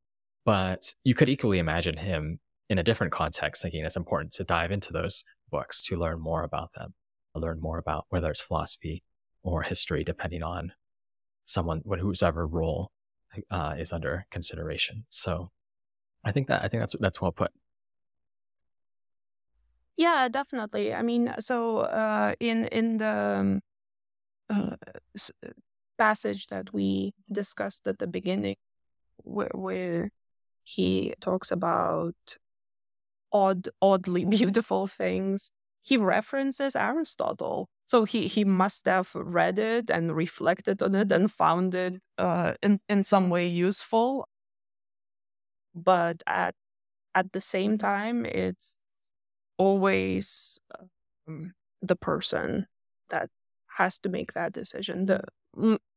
But 0.44 0.94
you 1.04 1.14
could 1.14 1.28
equally 1.28 1.58
imagine 1.58 1.98
him 1.98 2.40
in 2.70 2.78
a 2.78 2.82
different 2.82 3.12
context 3.12 3.62
thinking 3.62 3.84
it's 3.84 3.96
important 3.96 4.32
to 4.32 4.44
dive 4.44 4.72
into 4.72 4.92
those 4.92 5.24
books 5.50 5.82
to 5.82 5.96
learn 5.96 6.20
more 6.20 6.42
about 6.42 6.72
them, 6.72 6.94
learn 7.34 7.60
more 7.60 7.78
about 7.78 8.06
whether 8.08 8.30
it's 8.30 8.40
philosophy 8.40 9.02
or 9.42 9.62
history, 9.62 10.04
depending 10.04 10.42
on 10.42 10.72
someone, 11.44 11.82
whoever 11.84 12.46
role 12.46 12.90
uh, 13.50 13.74
is 13.78 13.92
under 13.92 14.26
consideration. 14.30 15.04
So 15.08 15.50
I 16.24 16.32
think 16.32 16.48
that 16.48 16.64
I 16.64 16.68
think 16.68 16.82
that's 16.82 16.96
that's 17.00 17.20
well 17.20 17.32
put. 17.32 17.50
Yeah, 19.96 20.28
definitely. 20.28 20.94
I 20.94 21.02
mean, 21.02 21.34
so 21.40 21.78
uh, 21.78 22.34
in 22.40 22.66
in 22.66 22.98
the 22.98 23.36
um, 23.40 23.60
uh, 24.50 24.76
passage 25.98 26.46
that 26.46 26.72
we 26.72 27.12
discussed 27.30 27.86
at 27.86 27.98
the 27.98 28.06
beginning, 28.06 28.56
where, 29.24 29.50
where 29.54 30.10
he 30.62 31.14
talks 31.20 31.50
about 31.50 32.14
odd, 33.32 33.68
oddly 33.82 34.24
beautiful 34.38 34.86
things. 34.86 35.50
He 35.82 35.96
references 35.96 36.76
Aristotle. 36.76 37.68
So 37.88 38.04
he, 38.04 38.28
he 38.28 38.44
must 38.44 38.84
have 38.84 39.10
read 39.14 39.58
it 39.58 39.88
and 39.88 40.14
reflected 40.14 40.82
on 40.82 40.94
it 40.94 41.10
and 41.10 41.32
found 41.32 41.74
it 41.74 42.02
uh, 42.18 42.52
in, 42.62 42.78
in 42.86 43.02
some 43.02 43.30
way 43.30 43.46
useful. 43.46 44.28
But 45.74 46.22
at, 46.26 46.54
at 47.14 47.32
the 47.32 47.40
same 47.40 47.78
time, 47.78 48.26
it's 48.26 48.78
always 49.56 50.60
um, 51.26 51.54
the 51.80 51.96
person 51.96 52.66
that 53.08 53.30
has 53.78 53.98
to 54.00 54.10
make 54.10 54.34
that 54.34 54.52
decision. 54.52 55.06
The 55.06 55.22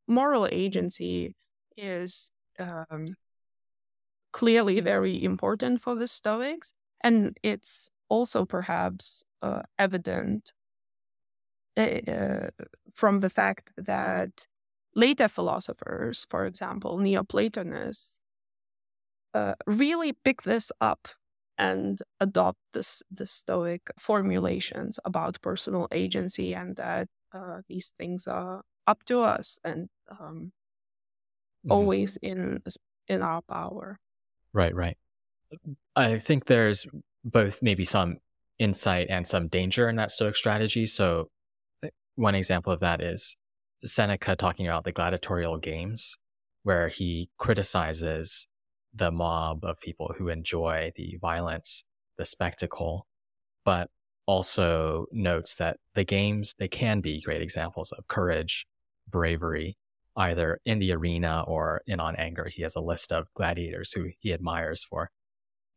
moral 0.08 0.48
agency 0.50 1.36
is 1.76 2.32
um, 2.58 3.18
clearly 4.32 4.80
very 4.80 5.22
important 5.22 5.82
for 5.82 5.96
the 5.96 6.08
Stoics. 6.08 6.74
And 7.04 7.36
it's 7.44 7.92
also 8.08 8.46
perhaps 8.46 9.26
uh, 9.42 9.64
evident 9.78 10.54
uh, 11.78 12.48
from 12.94 13.20
the 13.22 13.30
fact 13.30 13.70
that 13.78 14.48
later 14.96 15.28
philosophers, 15.28 16.26
for 16.30 16.46
example, 16.46 16.98
Neoplatonists, 16.98 18.20
uh, 19.34 19.54
really 19.66 20.14
pick 20.14 20.44
this 20.44 20.72
up 20.82 21.08
and 21.58 22.00
adopt 22.20 22.60
this, 22.74 23.04
the 23.10 23.26
Stoic 23.26 23.90
formulations 23.98 25.00
about 25.06 25.42
personal 25.42 25.88
agency 25.92 26.54
and 26.54 26.76
that 26.76 27.08
uh, 27.34 27.62
these 27.70 27.94
things 27.98 28.28
are 28.28 28.64
up 28.88 29.04
to 29.06 29.22
us 29.22 29.60
and 29.64 29.88
um, 30.10 30.52
mm-hmm. 31.66 31.72
always 31.72 32.18
in 32.22 32.62
in 33.08 33.22
our 33.22 33.42
power. 33.42 34.00
Right, 34.54 34.74
right. 34.74 34.98
I 35.96 36.18
think 36.18 36.46
there's 36.46 36.88
both 37.24 37.62
maybe 37.62 37.84
some 37.84 38.18
insight 38.58 39.08
and 39.10 39.26
some 39.28 39.48
danger 39.48 39.90
in 39.90 39.98
that 39.98 40.12
Stoic 40.12 40.36
strategy. 40.36 40.86
So, 40.86 41.22
eh, 41.22 41.24
one 42.16 42.36
example 42.36 42.72
of 42.74 42.80
that 42.82 43.02
is 43.02 43.36
Seneca 43.84 44.36
talking 44.36 44.68
about 44.68 44.84
the 44.84 44.92
gladiatorial 44.92 45.58
games, 45.58 46.18
where 46.64 46.88
he 46.88 47.30
criticizes 47.38 48.48
the 48.94 49.12
mob 49.12 49.64
of 49.64 49.80
people 49.82 50.14
who 50.18 50.28
enjoy 50.28 50.92
the 50.96 51.18
violence, 51.22 51.84
the 52.18 52.26
spectacle. 52.26 53.08
But 53.64 53.90
also 54.26 55.08
notes 55.12 55.56
that 55.58 55.78
the 55.96 56.04
games 56.04 56.54
they 56.60 56.68
can 56.68 57.02
be 57.02 57.22
great 57.22 57.42
examples 57.42 57.92
of 57.92 58.08
courage, 58.08 58.66
bravery, 59.10 59.78
either 60.16 60.60
in 60.66 60.80
the 60.80 60.92
arena 60.92 61.44
or 61.48 61.82
in 61.88 62.00
on 62.00 62.16
anger. 62.16 62.48
He 62.50 62.62
has 62.62 62.76
a 62.76 62.82
list 62.82 63.12
of 63.12 63.28
gladiators 63.34 63.92
who 63.92 64.10
he 64.20 64.34
admires 64.34 64.84
for 64.84 65.10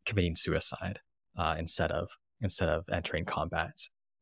committing 0.05 0.35
suicide 0.35 0.99
uh, 1.37 1.55
instead 1.57 1.91
of 1.91 2.11
instead 2.41 2.69
of 2.69 2.85
entering 2.91 3.25
combat. 3.25 3.73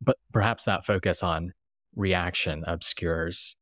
But 0.01 0.17
perhaps 0.31 0.65
that 0.65 0.85
focus 0.85 1.23
on 1.23 1.53
reaction 1.95 2.63
obscures 2.67 3.55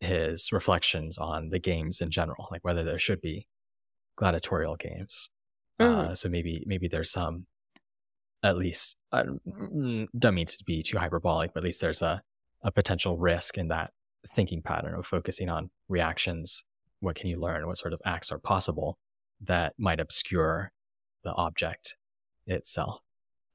his 0.00 0.52
reflections 0.52 1.18
on 1.18 1.48
the 1.50 1.58
games 1.58 2.00
in 2.00 2.10
general, 2.10 2.48
like 2.50 2.64
whether 2.64 2.84
there 2.84 2.98
should 2.98 3.20
be 3.20 3.46
gladiatorial 4.16 4.76
games. 4.76 5.30
Mm. 5.80 6.10
Uh, 6.10 6.14
so 6.14 6.28
maybe 6.28 6.62
maybe 6.66 6.88
there's 6.88 7.10
some, 7.10 7.46
at 8.42 8.56
least 8.56 8.96
I 9.12 9.22
mm, 9.22 10.06
don't 10.18 10.34
mean 10.34 10.46
to 10.46 10.64
be 10.64 10.82
too 10.82 10.98
hyperbolic, 10.98 11.52
but 11.54 11.60
at 11.60 11.64
least 11.64 11.80
there's 11.80 12.02
a 12.02 12.22
a 12.62 12.72
potential 12.72 13.16
risk 13.16 13.58
in 13.58 13.68
that 13.68 13.92
thinking 14.26 14.62
pattern 14.62 14.94
of 14.94 15.06
focusing 15.06 15.48
on 15.48 15.70
reactions. 15.88 16.64
What 17.00 17.16
can 17.16 17.28
you 17.28 17.38
learn? 17.38 17.66
What 17.66 17.78
sort 17.78 17.92
of 17.92 18.00
acts 18.04 18.32
are 18.32 18.38
possible 18.38 18.98
that 19.40 19.74
might 19.78 20.00
obscure 20.00 20.72
the 21.22 21.32
object 21.34 21.96
itself? 22.46 23.00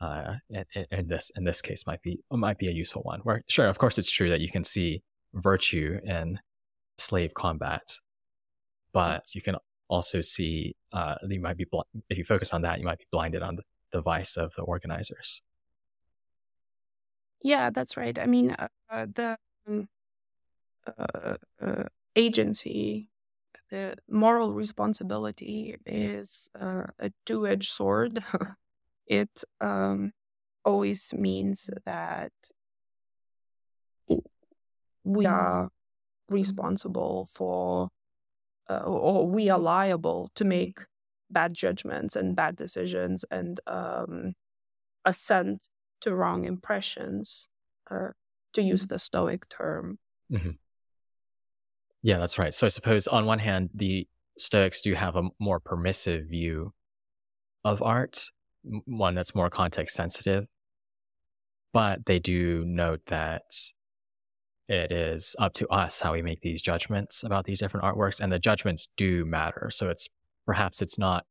Uh, 0.01 0.33
and, 0.89 1.07
this 1.07 1.31
in 1.35 1.43
this 1.43 1.61
case 1.61 1.85
might 1.85 2.01
be 2.01 2.19
might 2.31 2.57
be 2.57 2.67
a 2.67 2.71
useful 2.71 3.03
one. 3.03 3.19
Where 3.19 3.43
sure, 3.47 3.67
of 3.67 3.77
course, 3.77 3.99
it's 3.99 4.09
true 4.09 4.31
that 4.31 4.41
you 4.41 4.49
can 4.49 4.63
see 4.63 5.03
virtue 5.33 5.99
in 6.03 6.39
slave 6.97 7.35
combat, 7.35 7.97
but 8.93 9.35
you 9.35 9.43
can 9.43 9.57
also 9.89 10.21
see 10.21 10.75
uh, 10.91 11.15
you 11.29 11.39
might 11.39 11.57
be 11.57 11.65
bl- 11.71 11.81
if 12.09 12.17
you 12.17 12.23
focus 12.23 12.51
on 12.51 12.63
that, 12.63 12.79
you 12.79 12.85
might 12.85 12.97
be 12.97 13.05
blinded 13.11 13.43
on 13.43 13.57
the, 13.57 13.63
the 13.91 14.01
vice 14.01 14.37
of 14.37 14.53
the 14.55 14.63
organizers. 14.63 15.43
Yeah, 17.43 17.69
that's 17.69 17.95
right. 17.95 18.17
I 18.17 18.25
mean, 18.25 18.51
uh, 18.51 18.67
uh 18.89 19.05
the 19.13 19.37
um, 19.67 19.87
uh, 20.87 21.35
uh, 21.61 21.83
agency, 22.15 23.09
the 23.69 23.97
moral 24.09 24.53
responsibility 24.53 25.77
is 25.85 26.49
uh, 26.59 26.85
a 26.97 27.11
two 27.27 27.45
edged 27.45 27.69
sword. 27.69 28.23
it 29.07 29.43
um, 29.59 30.11
always 30.63 31.13
means 31.13 31.69
that 31.85 32.31
we 35.03 35.25
are 35.25 35.69
responsible 36.29 37.27
for, 37.33 37.89
uh, 38.69 38.79
or 38.79 39.27
we 39.27 39.49
are 39.49 39.59
liable 39.59 40.29
to 40.35 40.45
make 40.45 40.79
bad 41.29 41.53
judgments 41.53 42.15
and 42.15 42.35
bad 42.35 42.55
decisions 42.55 43.25
and 43.31 43.59
um, 43.67 44.33
assent 45.05 45.67
to 46.01 46.13
wrong 46.13 46.45
impressions, 46.45 47.49
uh, 47.89 48.09
to 48.53 48.61
use 48.61 48.87
the 48.87 48.99
Stoic 48.99 49.47
term. 49.49 49.97
Mm-hmm. 50.31 50.51
Yeah, 52.03 52.17
that's 52.17 52.39
right. 52.39 52.53
So 52.53 52.65
I 52.65 52.69
suppose 52.69 53.07
on 53.07 53.25
one 53.25 53.39
hand, 53.39 53.69
the 53.73 54.07
Stoics 54.37 54.81
do 54.81 54.93
have 54.93 55.15
a 55.15 55.29
more 55.39 55.59
permissive 55.59 56.27
view 56.27 56.73
of 57.63 57.81
art, 57.81 58.25
one 58.85 59.15
that's 59.15 59.35
more 59.35 59.49
context 59.49 59.95
sensitive, 59.95 60.45
but 61.73 62.05
they 62.05 62.19
do 62.19 62.63
note 62.65 63.01
that 63.07 63.41
it 64.67 64.91
is 64.91 65.35
up 65.39 65.53
to 65.53 65.67
us 65.67 65.99
how 65.99 66.13
we 66.13 66.21
make 66.21 66.41
these 66.41 66.61
judgments 66.61 67.23
about 67.23 67.45
these 67.45 67.59
different 67.59 67.85
artworks, 67.85 68.19
and 68.19 68.31
the 68.31 68.39
judgments 68.39 68.87
do 68.97 69.25
matter. 69.25 69.69
So 69.71 69.89
it's 69.89 70.07
perhaps 70.45 70.81
it's 70.81 70.97
not 70.97 71.25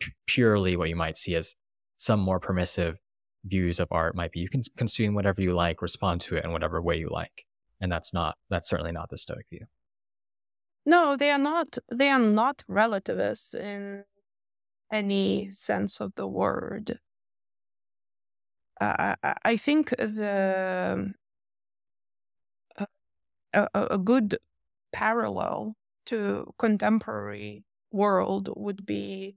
p- 0.00 0.12
purely 0.26 0.76
what 0.76 0.88
you 0.88 0.96
might 0.96 1.16
see 1.16 1.34
as 1.34 1.54
some 1.96 2.20
more 2.20 2.40
permissive 2.40 2.98
views 3.44 3.80
of 3.80 3.88
art 3.90 4.14
might 4.14 4.32
be 4.32 4.40
you 4.40 4.48
can 4.48 4.62
consume 4.76 5.14
whatever 5.14 5.42
you 5.42 5.52
like, 5.52 5.82
respond 5.82 6.20
to 6.22 6.36
it 6.36 6.44
in 6.44 6.52
whatever 6.52 6.80
way 6.80 6.96
you 6.96 7.08
like, 7.10 7.44
and 7.80 7.90
that's 7.90 8.14
not 8.14 8.36
that's 8.48 8.68
certainly 8.68 8.92
not 8.92 9.10
the 9.10 9.18
Stoic 9.18 9.46
view. 9.50 9.66
No, 10.84 11.16
they 11.16 11.30
are 11.30 11.38
not. 11.38 11.78
They 11.92 12.08
are 12.08 12.18
not 12.18 12.64
relativists 12.66 13.54
in 13.54 14.04
any 14.92 15.50
sense 15.50 16.00
of 16.00 16.12
the 16.16 16.26
word. 16.26 17.00
Uh, 18.80 19.14
I, 19.44 19.56
think 19.56 19.90
the 19.90 21.12
uh, 22.78 22.86
a, 23.52 23.68
a 23.74 23.98
good 23.98 24.38
parallel 24.92 25.76
to 26.06 26.52
contemporary 26.58 27.64
world 27.92 28.50
would 28.56 28.84
be 28.84 29.36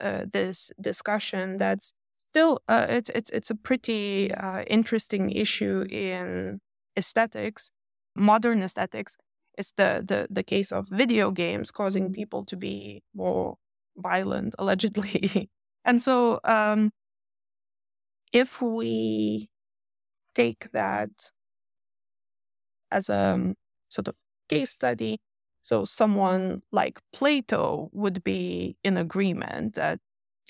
uh, 0.00 0.24
this 0.30 0.72
discussion 0.80 1.58
that's 1.58 1.94
still 2.18 2.60
uh, 2.68 2.86
it's 2.88 3.10
it's 3.10 3.30
it's 3.30 3.50
a 3.50 3.54
pretty 3.54 4.32
uh, 4.34 4.62
interesting 4.66 5.30
issue 5.30 5.84
in 5.90 6.60
aesthetics 6.96 7.70
modern 8.16 8.62
aesthetics 8.62 9.16
it's 9.56 9.72
the, 9.76 10.02
the, 10.06 10.26
the 10.30 10.42
case 10.42 10.72
of 10.72 10.88
video 10.88 11.30
games 11.30 11.70
causing 11.70 12.12
people 12.12 12.42
to 12.44 12.56
be 12.56 13.02
more 13.14 13.56
violent, 13.96 14.54
allegedly. 14.58 15.50
and 15.84 16.00
so, 16.02 16.40
um, 16.44 16.90
if 18.32 18.60
we 18.60 19.48
take 20.34 20.70
that 20.72 21.10
as 22.90 23.08
a 23.08 23.18
um, 23.18 23.54
sort 23.88 24.08
of 24.08 24.16
case 24.48 24.70
study, 24.70 25.18
so 25.62 25.84
someone 25.84 26.60
like 26.72 27.00
Plato 27.12 27.88
would 27.92 28.22
be 28.24 28.76
in 28.84 28.96
agreement 28.96 29.74
that 29.74 30.00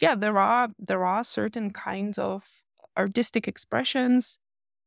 yeah, 0.00 0.14
there 0.16 0.38
are 0.38 0.68
there 0.78 1.04
are 1.04 1.24
certain 1.24 1.70
kinds 1.70 2.18
of 2.18 2.62
artistic 2.96 3.46
expressions 3.48 4.38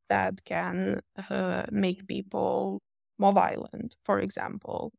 that 0.09 0.43
can 0.45 1.01
uh, 1.29 1.63
make 1.71 2.07
people 2.07 2.81
more 3.17 3.33
violent, 3.33 3.95
for 4.03 4.19
example. 4.19 4.91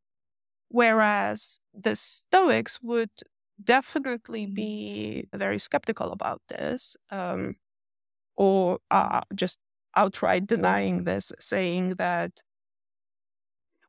Whereas 0.68 1.60
the 1.74 1.96
Stoics 1.96 2.80
would 2.82 3.10
definitely 3.62 4.46
be 4.46 5.28
very 5.34 5.58
skeptical 5.58 6.12
about 6.12 6.40
this, 6.48 6.96
um, 7.10 7.56
or 8.36 8.78
uh, 8.90 9.22
just 9.34 9.58
outright 9.96 10.46
denying 10.46 11.04
this, 11.04 11.32
saying 11.40 11.96
that, 11.96 12.42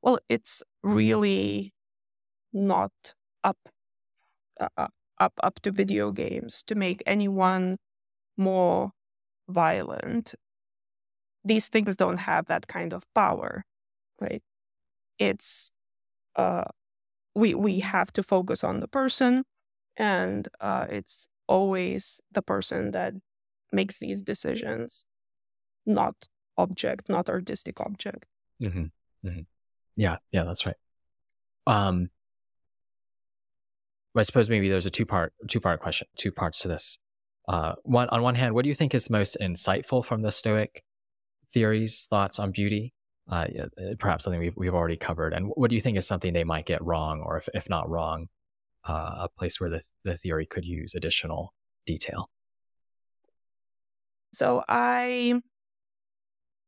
well, 0.01 0.19
it's 0.29 0.63
really 0.83 1.73
not 2.53 2.91
up 3.43 3.57
uh, 4.59 4.67
uh 4.77 4.87
up 5.19 5.33
up 5.43 5.59
to 5.61 5.71
video 5.71 6.11
games 6.11 6.63
to 6.63 6.75
make 6.75 7.03
anyone 7.05 7.77
more 8.37 8.91
violent. 9.49 10.35
These 11.43 11.67
things 11.69 11.95
don't 11.95 12.17
have 12.17 12.47
that 12.47 12.67
kind 12.67 12.93
of 12.93 13.03
power 13.13 13.63
right? 14.21 14.41
It's 15.19 15.71
uh, 16.35 16.65
we 17.35 17.53
we 17.55 17.79
have 17.81 18.13
to 18.13 18.23
focus 18.23 18.63
on 18.63 18.79
the 18.79 18.87
person, 18.87 19.43
and 19.99 20.47
uh, 20.61 20.87
it's 20.89 21.27
always 21.47 22.21
the 22.31 22.41
person 22.41 22.91
that 22.91 23.13
makes 23.71 23.99
these 23.99 24.23
decisions, 24.23 25.05
not 25.85 26.15
object, 26.57 27.09
not 27.09 27.29
artistic 27.29 27.79
object. 27.79 28.25
Mm-hmm. 28.61 28.85
Mm-hmm. 29.27 29.41
Yeah, 29.95 30.17
yeah, 30.31 30.43
that's 30.45 30.65
right. 30.65 30.75
Um, 31.67 32.09
I 34.15 34.23
suppose 34.23 34.49
maybe 34.49 34.69
there's 34.69 34.85
a 34.85 34.89
two 34.89 35.05
part 35.05 35.33
two 35.47 35.59
part 35.59 35.81
question, 35.81 36.07
two 36.17 36.31
parts 36.31 36.61
to 36.61 36.67
this. 36.67 36.97
Uh, 37.47 37.73
one 37.83 38.09
on 38.09 38.21
one 38.21 38.35
hand, 38.35 38.53
what 38.53 38.63
do 38.63 38.69
you 38.69 38.75
think 38.75 38.93
is 38.95 39.09
most 39.09 39.37
insightful 39.41 40.03
from 40.03 40.21
the 40.21 40.31
Stoic 40.31 40.83
theories, 41.53 42.07
thoughts 42.09 42.39
on 42.39 42.51
beauty, 42.51 42.93
uh, 43.29 43.45
perhaps 43.97 44.23
something 44.23 44.39
we've, 44.39 44.55
we've 44.55 44.73
already 44.73 44.97
covered? 44.97 45.33
And 45.33 45.47
what 45.55 45.69
do 45.69 45.75
you 45.75 45.81
think 45.81 45.97
is 45.97 46.07
something 46.07 46.33
they 46.33 46.43
might 46.43 46.65
get 46.65 46.83
wrong, 46.83 47.21
or 47.25 47.37
if, 47.37 47.49
if 47.53 47.69
not 47.69 47.89
wrong, 47.89 48.27
uh, 48.87 49.27
a 49.27 49.29
place 49.29 49.59
where 49.59 49.69
the, 49.69 49.81
the 50.03 50.17
theory 50.17 50.45
could 50.45 50.65
use 50.65 50.95
additional 50.95 51.53
detail? 51.85 52.29
So 54.33 54.63
I, 54.67 55.41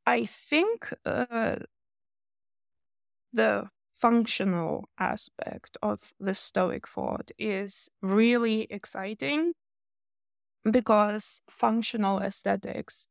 I 0.06 0.26
think 0.26 0.94
uh, 1.06 1.58
the 3.34 3.70
functional 3.96 4.90
aspect 5.00 5.78
of 5.82 6.12
the 6.20 6.34
Stoic 6.34 6.88
thought 6.88 7.32
is 7.38 7.90
really 8.02 8.68
exciting 8.70 9.54
because 10.70 11.42
functional 11.50 12.20
aesthetics 12.20 13.08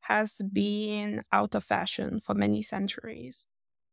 has 0.00 0.40
been 0.52 1.22
out 1.32 1.54
of 1.54 1.64
fashion 1.64 2.20
for 2.20 2.34
many 2.34 2.62
centuries. 2.62 3.46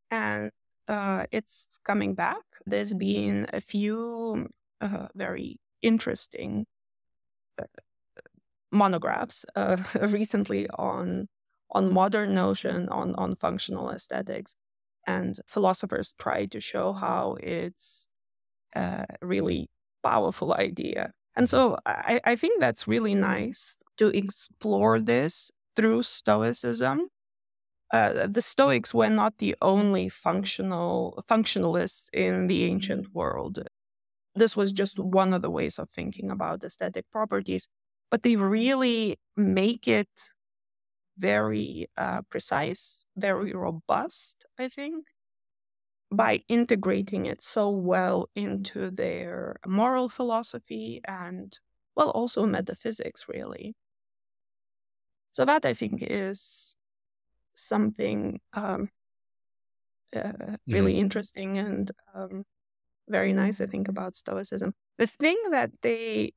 And 0.10 0.52
uh, 0.92 1.26
it's 1.32 1.80
coming 1.86 2.14
back. 2.14 2.44
There's 2.66 2.94
been 2.94 3.48
a 3.54 3.62
few 3.62 4.50
uh, 4.82 5.08
very 5.16 5.60
interesting 5.82 6.66
uh, 7.60 7.66
monographs 8.72 9.46
uh, 9.56 9.78
recently 10.02 10.68
on 10.70 11.30
on 11.72 11.94
modern 11.94 12.36
notion 12.36 12.90
on 12.90 13.16
on 13.16 13.36
functional 13.36 13.90
aesthetics, 13.90 14.56
and 15.08 15.40
philosophers 15.48 16.14
try 16.20 16.46
to 16.48 16.60
show 16.60 16.92
how 16.92 17.38
it's 17.42 18.10
a 18.76 19.06
really 19.22 19.70
powerful 20.04 20.54
idea. 20.54 21.14
And 21.38 21.50
so 21.50 21.78
I, 21.86 22.20
I 22.26 22.36
think 22.36 22.60
that's 22.60 22.88
really 22.88 23.16
nice 23.16 23.78
to 23.98 24.08
explore 24.08 25.00
this 25.00 25.52
through 25.78 26.04
Stoicism. 26.04 27.08
Uh, 27.92 28.28
the 28.28 28.42
Stoics 28.42 28.94
were 28.94 29.10
not 29.10 29.38
the 29.40 29.56
only 29.62 30.08
functional 30.08 31.24
functionalists 31.30 32.10
in 32.14 32.48
the 32.48 32.64
ancient 32.64 33.14
world. 33.14 33.68
This 34.36 34.56
was 34.56 34.72
just 34.72 35.00
one 35.00 35.34
of 35.34 35.42
the 35.42 35.50
ways 35.52 35.80
of 35.80 35.90
thinking 35.90 36.32
about 36.32 36.64
aesthetic 36.64 37.06
properties, 37.12 37.68
but 38.12 38.24
they 38.24 38.36
really 38.38 39.20
make 39.38 39.88
it 39.88 40.10
very 41.18 41.90
uh, 41.98 42.22
precise, 42.30 43.06
very 43.16 43.54
robust, 43.54 44.46
I 44.58 44.70
think, 44.70 45.06
by 46.12 46.44
integrating 46.48 47.26
it 47.26 47.42
so 47.42 47.70
well 47.70 48.30
into 48.36 48.92
their 48.92 49.58
moral 49.66 50.10
philosophy 50.10 51.02
and, 51.06 51.58
well, 51.96 52.10
also 52.10 52.46
metaphysics, 52.46 53.26
really. 53.30 53.76
So, 55.32 55.46
that 55.46 55.66
I 55.66 55.74
think 55.74 56.02
is 56.02 56.76
something 57.62 58.40
um, 58.54 58.90
uh, 60.16 60.32
really 60.68 60.94
mm-hmm. 60.94 61.02
interesting 61.02 61.58
and 61.58 61.92
um, 62.14 62.44
very 63.08 63.34
nice, 63.34 63.62
I 63.62 63.66
think, 63.66 63.88
about 63.88 64.16
Stoicism. 64.16 64.74
The 64.98 65.08
thing 65.08 65.38
that 65.52 65.72
they 65.82 66.34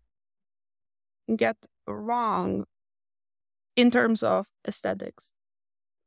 get 1.34 1.56
wrong 1.86 2.64
in 3.76 3.90
terms 3.90 4.22
of 4.22 4.46
aesthetics, 4.66 5.32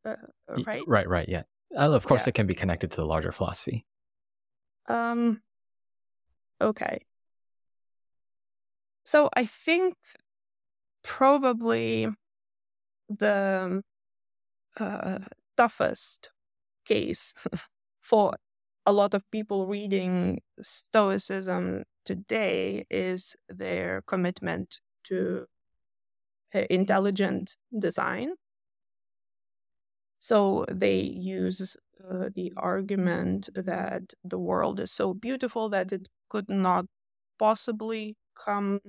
uh, 0.05 0.15
right? 0.65 0.83
Right, 0.87 1.07
right, 1.07 1.27
yeah. 1.27 1.43
Uh, 1.75 1.91
of 1.91 2.05
course, 2.05 2.25
yeah. 2.25 2.29
it 2.29 2.35
can 2.35 2.47
be 2.47 2.55
connected 2.55 2.91
to 2.91 2.97
the 2.97 3.05
larger 3.05 3.31
philosophy. 3.31 3.85
Um. 4.87 5.41
Okay. 6.61 7.05
So 9.03 9.29
I 9.33 9.45
think 9.45 9.95
probably 11.03 12.07
the 13.09 13.81
uh, 14.79 15.19
toughest 15.57 16.29
case 16.85 17.33
for 18.01 18.35
a 18.85 18.93
lot 18.93 19.13
of 19.13 19.29
people 19.31 19.67
reading 19.67 20.41
Stoicism 20.61 21.83
today 22.05 22.85
is 22.89 23.35
their 23.49 24.01
commitment 24.07 24.79
to 25.05 25.47
uh, 26.53 26.63
intelligent 26.69 27.57
design. 27.77 28.33
So 30.19 30.65
they 30.69 30.99
use 30.99 31.77
uh, 32.03 32.29
the 32.33 32.53
argument 32.57 33.49
that 33.53 34.13
the 34.23 34.39
world 34.39 34.79
is 34.79 34.91
so 34.91 35.13
beautiful 35.13 35.69
that 35.69 35.91
it 35.91 36.07
could 36.29 36.49
not 36.49 36.85
possibly 37.37 38.17
come 38.35 38.79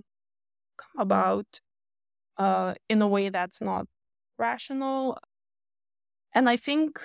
come 0.79 1.01
about 1.01 1.61
uh, 2.39 2.75
in 2.89 3.03
a 3.03 3.09
way 3.09 3.29
that's 3.31 3.61
not 3.61 3.87
rational. 4.39 5.19
And 6.35 6.49
I 6.49 6.57
think, 6.57 7.01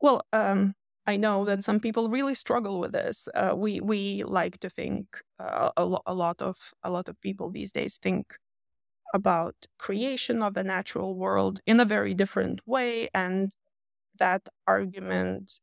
well, 0.00 0.22
um, 0.32 0.74
I 1.06 1.16
know 1.16 1.44
that 1.44 1.62
some 1.64 1.80
people 1.80 2.08
really 2.08 2.34
struggle 2.34 2.78
with 2.80 2.92
this. 2.92 3.28
Uh, 3.34 3.54
we 3.56 3.80
we 3.80 4.24
like 4.24 4.58
to 4.60 4.70
think 4.70 5.06
uh, 5.38 5.70
a, 5.76 5.84
lo- 5.84 6.02
a 6.06 6.14
lot 6.14 6.42
of 6.42 6.56
a 6.82 6.90
lot 6.90 7.08
of 7.08 7.20
people 7.20 7.50
these 7.50 7.72
days 7.72 7.98
think 7.98 8.36
about 9.14 9.54
creation 9.78 10.42
of 10.42 10.56
a 10.56 10.64
natural 10.64 11.16
world 11.16 11.60
in 11.66 11.80
a 11.80 11.86
very 11.86 12.14
different 12.14 12.60
way, 12.66 13.08
and 13.14 13.54
that 14.18 14.48
argument, 14.66 15.60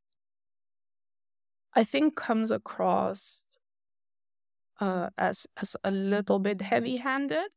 I 1.75 1.83
think, 1.83 2.15
comes 2.15 2.49
across 2.49 3.59
uh, 4.79 5.09
as 5.17 5.47
as 5.57 5.75
a 5.83 5.91
little 5.91 6.39
bit 6.39 6.61
heavy-handed. 6.61 7.51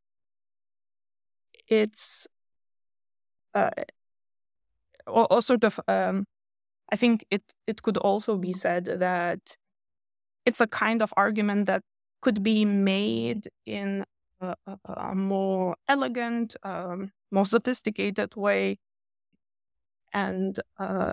It's 1.68 2.26
uh, 3.54 3.70
or, 5.08 5.32
or 5.32 5.42
sort 5.42 5.64
of 5.64 5.80
um, 5.88 6.26
I 6.90 6.96
think 6.96 7.24
it 7.30 7.42
it 7.66 7.82
could 7.82 7.96
also 7.96 8.36
be 8.36 8.52
said 8.52 8.84
that 8.84 9.56
it's 10.46 10.60
a 10.60 10.66
kind 10.66 11.02
of 11.02 11.12
argument 11.16 11.66
that 11.66 11.82
could 12.20 12.42
be 12.42 12.64
made 12.64 13.48
in 13.66 14.04
a, 14.40 14.54
a, 14.84 15.14
more 15.14 15.76
elegant, 15.88 16.56
um, 16.62 17.12
more 17.30 17.46
sophisticated 17.46 18.34
way, 18.36 18.78
and 20.12 20.58
uh, 20.78 21.12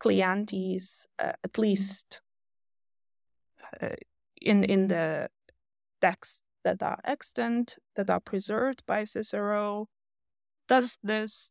Cleanthes, 0.00 1.06
uh, 1.18 1.32
at 1.42 1.58
least 1.58 2.20
uh, 3.80 3.96
in 4.40 4.64
in 4.64 4.88
the 4.88 5.28
texts 6.00 6.42
that 6.64 6.82
are 6.82 7.00
extant, 7.04 7.78
that 7.94 8.10
are 8.10 8.20
preserved 8.20 8.82
by 8.86 9.04
Cicero, 9.04 9.86
does 10.68 10.98
this 11.02 11.50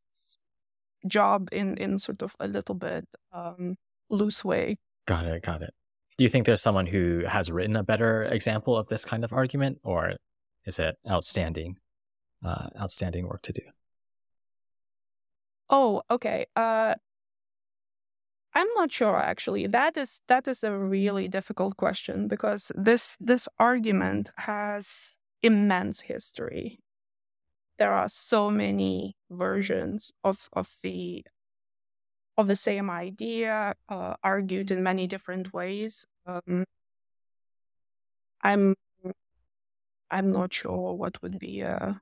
job 1.07 1.49
in 1.51 1.77
in 1.77 1.99
sort 1.99 2.21
of 2.21 2.35
a 2.39 2.47
little 2.47 2.75
bit 2.75 3.05
um, 3.33 3.77
loose 4.09 4.43
way. 4.43 4.77
Got 5.05 5.25
it. 5.25 5.43
Got 5.43 5.61
it. 5.61 5.73
Do 6.17 6.23
you 6.23 6.29
think 6.29 6.45
there's 6.45 6.61
someone 6.61 6.87
who 6.87 7.23
has 7.27 7.51
written 7.51 7.75
a 7.75 7.83
better 7.83 8.23
example 8.23 8.77
of 8.77 8.87
this 8.87 9.03
kind 9.03 9.23
of 9.23 9.33
argument, 9.33 9.79
or 9.83 10.13
is 10.65 10.79
it 10.79 10.95
outstanding, 11.09 11.77
uh, 12.43 12.69
outstanding 12.79 13.27
work 13.27 13.41
to 13.43 13.53
do? 13.53 13.61
Oh, 15.69 16.03
okay. 16.09 16.45
Uh, 16.55 16.95
I'm 18.53 18.67
not 18.75 18.91
sure 18.91 19.17
actually. 19.17 19.67
That 19.67 19.97
is 19.97 20.21
that 20.27 20.47
is 20.47 20.63
a 20.63 20.71
really 20.71 21.27
difficult 21.27 21.75
question 21.75 22.27
because 22.27 22.71
this 22.75 23.17
this 23.19 23.49
argument 23.59 24.31
has 24.37 25.17
immense 25.43 26.01
history 26.01 26.79
there 27.77 27.93
are 27.93 28.07
so 28.07 28.49
many 28.49 29.15
versions 29.29 30.11
of 30.23 30.49
of 30.53 30.75
the 30.81 31.25
of 32.37 32.47
the 32.47 32.55
same 32.55 32.89
idea 32.89 33.75
uh, 33.89 34.15
argued 34.23 34.71
in 34.71 34.83
many 34.83 35.07
different 35.07 35.53
ways. 35.53 36.05
Um, 36.25 36.65
I'm 38.41 38.75
I'm 40.11 40.31
not 40.31 40.53
sure 40.53 40.93
what 40.93 41.21
would 41.21 41.39
be 41.39 41.61
a, 41.61 42.01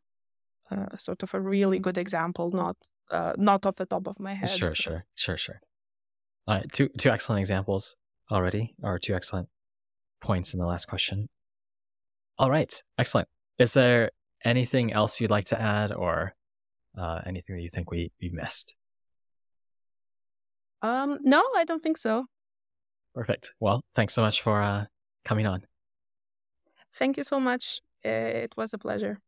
a, 0.72 1.00
sort 1.00 1.24
of 1.24 1.34
a 1.34 1.40
really 1.40 1.80
good 1.80 1.98
example, 1.98 2.52
not 2.52 2.76
uh, 3.12 3.34
not 3.38 3.66
off 3.66 3.78
the 3.78 3.86
top 3.86 4.08
of 4.08 4.20
my 4.20 4.34
head. 4.34 4.50
Sure, 4.50 4.76
sure, 4.76 5.06
sure, 5.16 5.38
sure. 5.38 5.62
All 6.48 6.56
right, 6.56 6.72
two 6.72 6.90
two 6.98 7.10
excellent 7.10 7.40
examples 7.40 7.96
already, 8.32 8.76
or 8.82 9.00
two 9.00 9.16
excellent 9.16 9.50
points 10.22 10.54
in 10.54 10.60
the 10.60 10.66
last 10.66 10.86
question. 10.86 11.30
All 12.38 12.50
right, 12.50 12.74
excellent. 12.98 13.28
Is 13.60 13.74
there 13.74 14.10
anything 14.44 14.94
else 14.94 15.20
you'd 15.20 15.32
like 15.32 15.46
to 15.46 15.62
add 15.62 15.92
or 15.92 16.36
uh, 16.98 17.22
anything 17.26 17.56
that 17.56 17.62
you 17.62 17.70
think 17.70 17.92
we, 17.92 18.12
we 18.22 18.30
missed? 18.30 18.76
Um, 20.82 21.20
no, 21.24 21.44
I 21.56 21.64
don't 21.64 21.82
think 21.82 21.98
so. 21.98 22.26
Perfect. 23.16 23.54
Well, 23.60 23.82
thanks 23.96 24.14
so 24.14 24.22
much 24.22 24.42
for 24.42 24.62
uh, 24.62 24.86
coming 25.24 25.46
on. 25.46 25.64
Thank 26.98 27.18
you 27.18 27.24
so 27.24 27.40
much. 27.40 27.80
It 28.04 28.54
was 28.58 28.74
a 28.74 28.78
pleasure. 28.78 29.20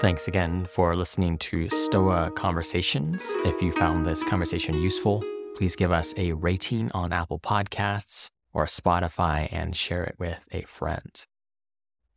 Thanks 0.00 0.28
again 0.28 0.66
for 0.66 0.96
listening 0.96 1.38
to 1.38 1.68
Stoa 1.68 2.30
Conversations. 2.32 3.32
If 3.44 3.62
you 3.62 3.72
found 3.72 4.04
this 4.04 4.24
conversation 4.24 4.80
useful, 4.80 5.22
please 5.56 5.76
give 5.76 5.92
us 5.92 6.14
a 6.18 6.32
rating 6.32 6.90
on 6.92 7.12
Apple 7.12 7.38
Podcasts 7.38 8.30
or 8.52 8.66
Spotify 8.66 9.48
and 9.52 9.74
share 9.74 10.04
it 10.04 10.16
with 10.18 10.38
a 10.50 10.62
friend. 10.62 11.24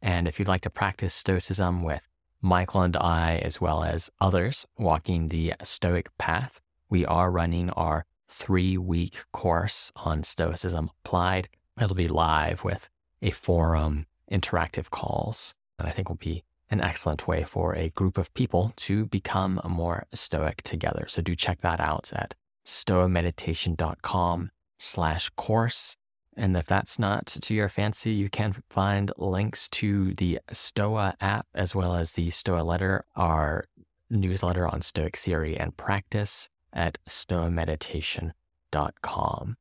And 0.01 0.27
if 0.27 0.39
you'd 0.39 0.47
like 0.47 0.61
to 0.61 0.69
practice 0.69 1.13
Stoicism 1.13 1.83
with 1.83 2.07
Michael 2.41 2.81
and 2.81 2.95
I, 2.95 3.37
as 3.37 3.59
well 3.59 3.83
as 3.83 4.09
others 4.21 4.65
walking 4.77 5.27
the 5.27 5.53
Stoic 5.63 6.15
path, 6.17 6.61
we 6.89 7.05
are 7.05 7.31
running 7.31 7.69
our 7.71 8.05
three 8.29 8.77
week 8.77 9.25
course 9.31 9.91
on 9.95 10.23
Stoicism 10.23 10.91
applied. 11.03 11.49
It'll 11.79 11.95
be 11.95 12.07
live 12.07 12.63
with 12.63 12.89
a 13.21 13.31
forum, 13.31 14.05
interactive 14.31 14.89
calls, 14.89 15.55
and 15.79 15.87
I 15.87 15.91
think 15.91 16.09
will 16.09 16.15
be 16.15 16.43
an 16.69 16.81
excellent 16.81 17.27
way 17.27 17.43
for 17.43 17.75
a 17.75 17.89
group 17.89 18.17
of 18.17 18.33
people 18.33 18.73
to 18.75 19.05
become 19.05 19.61
more 19.63 20.05
stoic 20.13 20.61
together. 20.63 21.05
So 21.07 21.21
do 21.21 21.35
check 21.35 21.61
that 21.61 21.79
out 21.79 22.11
at 22.13 22.35
stoameditation.com 22.65 24.51
slash 24.77 25.29
course. 25.31 25.95
And 26.37 26.55
if 26.55 26.67
that's 26.67 26.99
not 26.99 27.25
to 27.25 27.55
your 27.55 27.67
fancy, 27.67 28.11
you 28.11 28.29
can 28.29 28.53
find 28.69 29.11
links 29.17 29.67
to 29.69 30.13
the 30.13 30.39
Stoa 30.51 31.15
app 31.19 31.47
as 31.55 31.73
well 31.73 31.95
as 31.95 32.11
the 32.13 32.29
Stoa 32.29 32.61
letter, 32.61 33.05
our 33.15 33.65
newsletter 34.09 34.67
on 34.67 34.81
Stoic 34.81 35.17
theory 35.17 35.57
and 35.57 35.75
practice 35.75 36.49
at 36.71 36.99
stoameditation.com. 37.09 39.57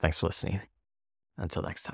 Thanks 0.00 0.18
for 0.18 0.26
listening. 0.26 0.60
Until 1.38 1.62
next 1.62 1.84
time. 1.84 1.90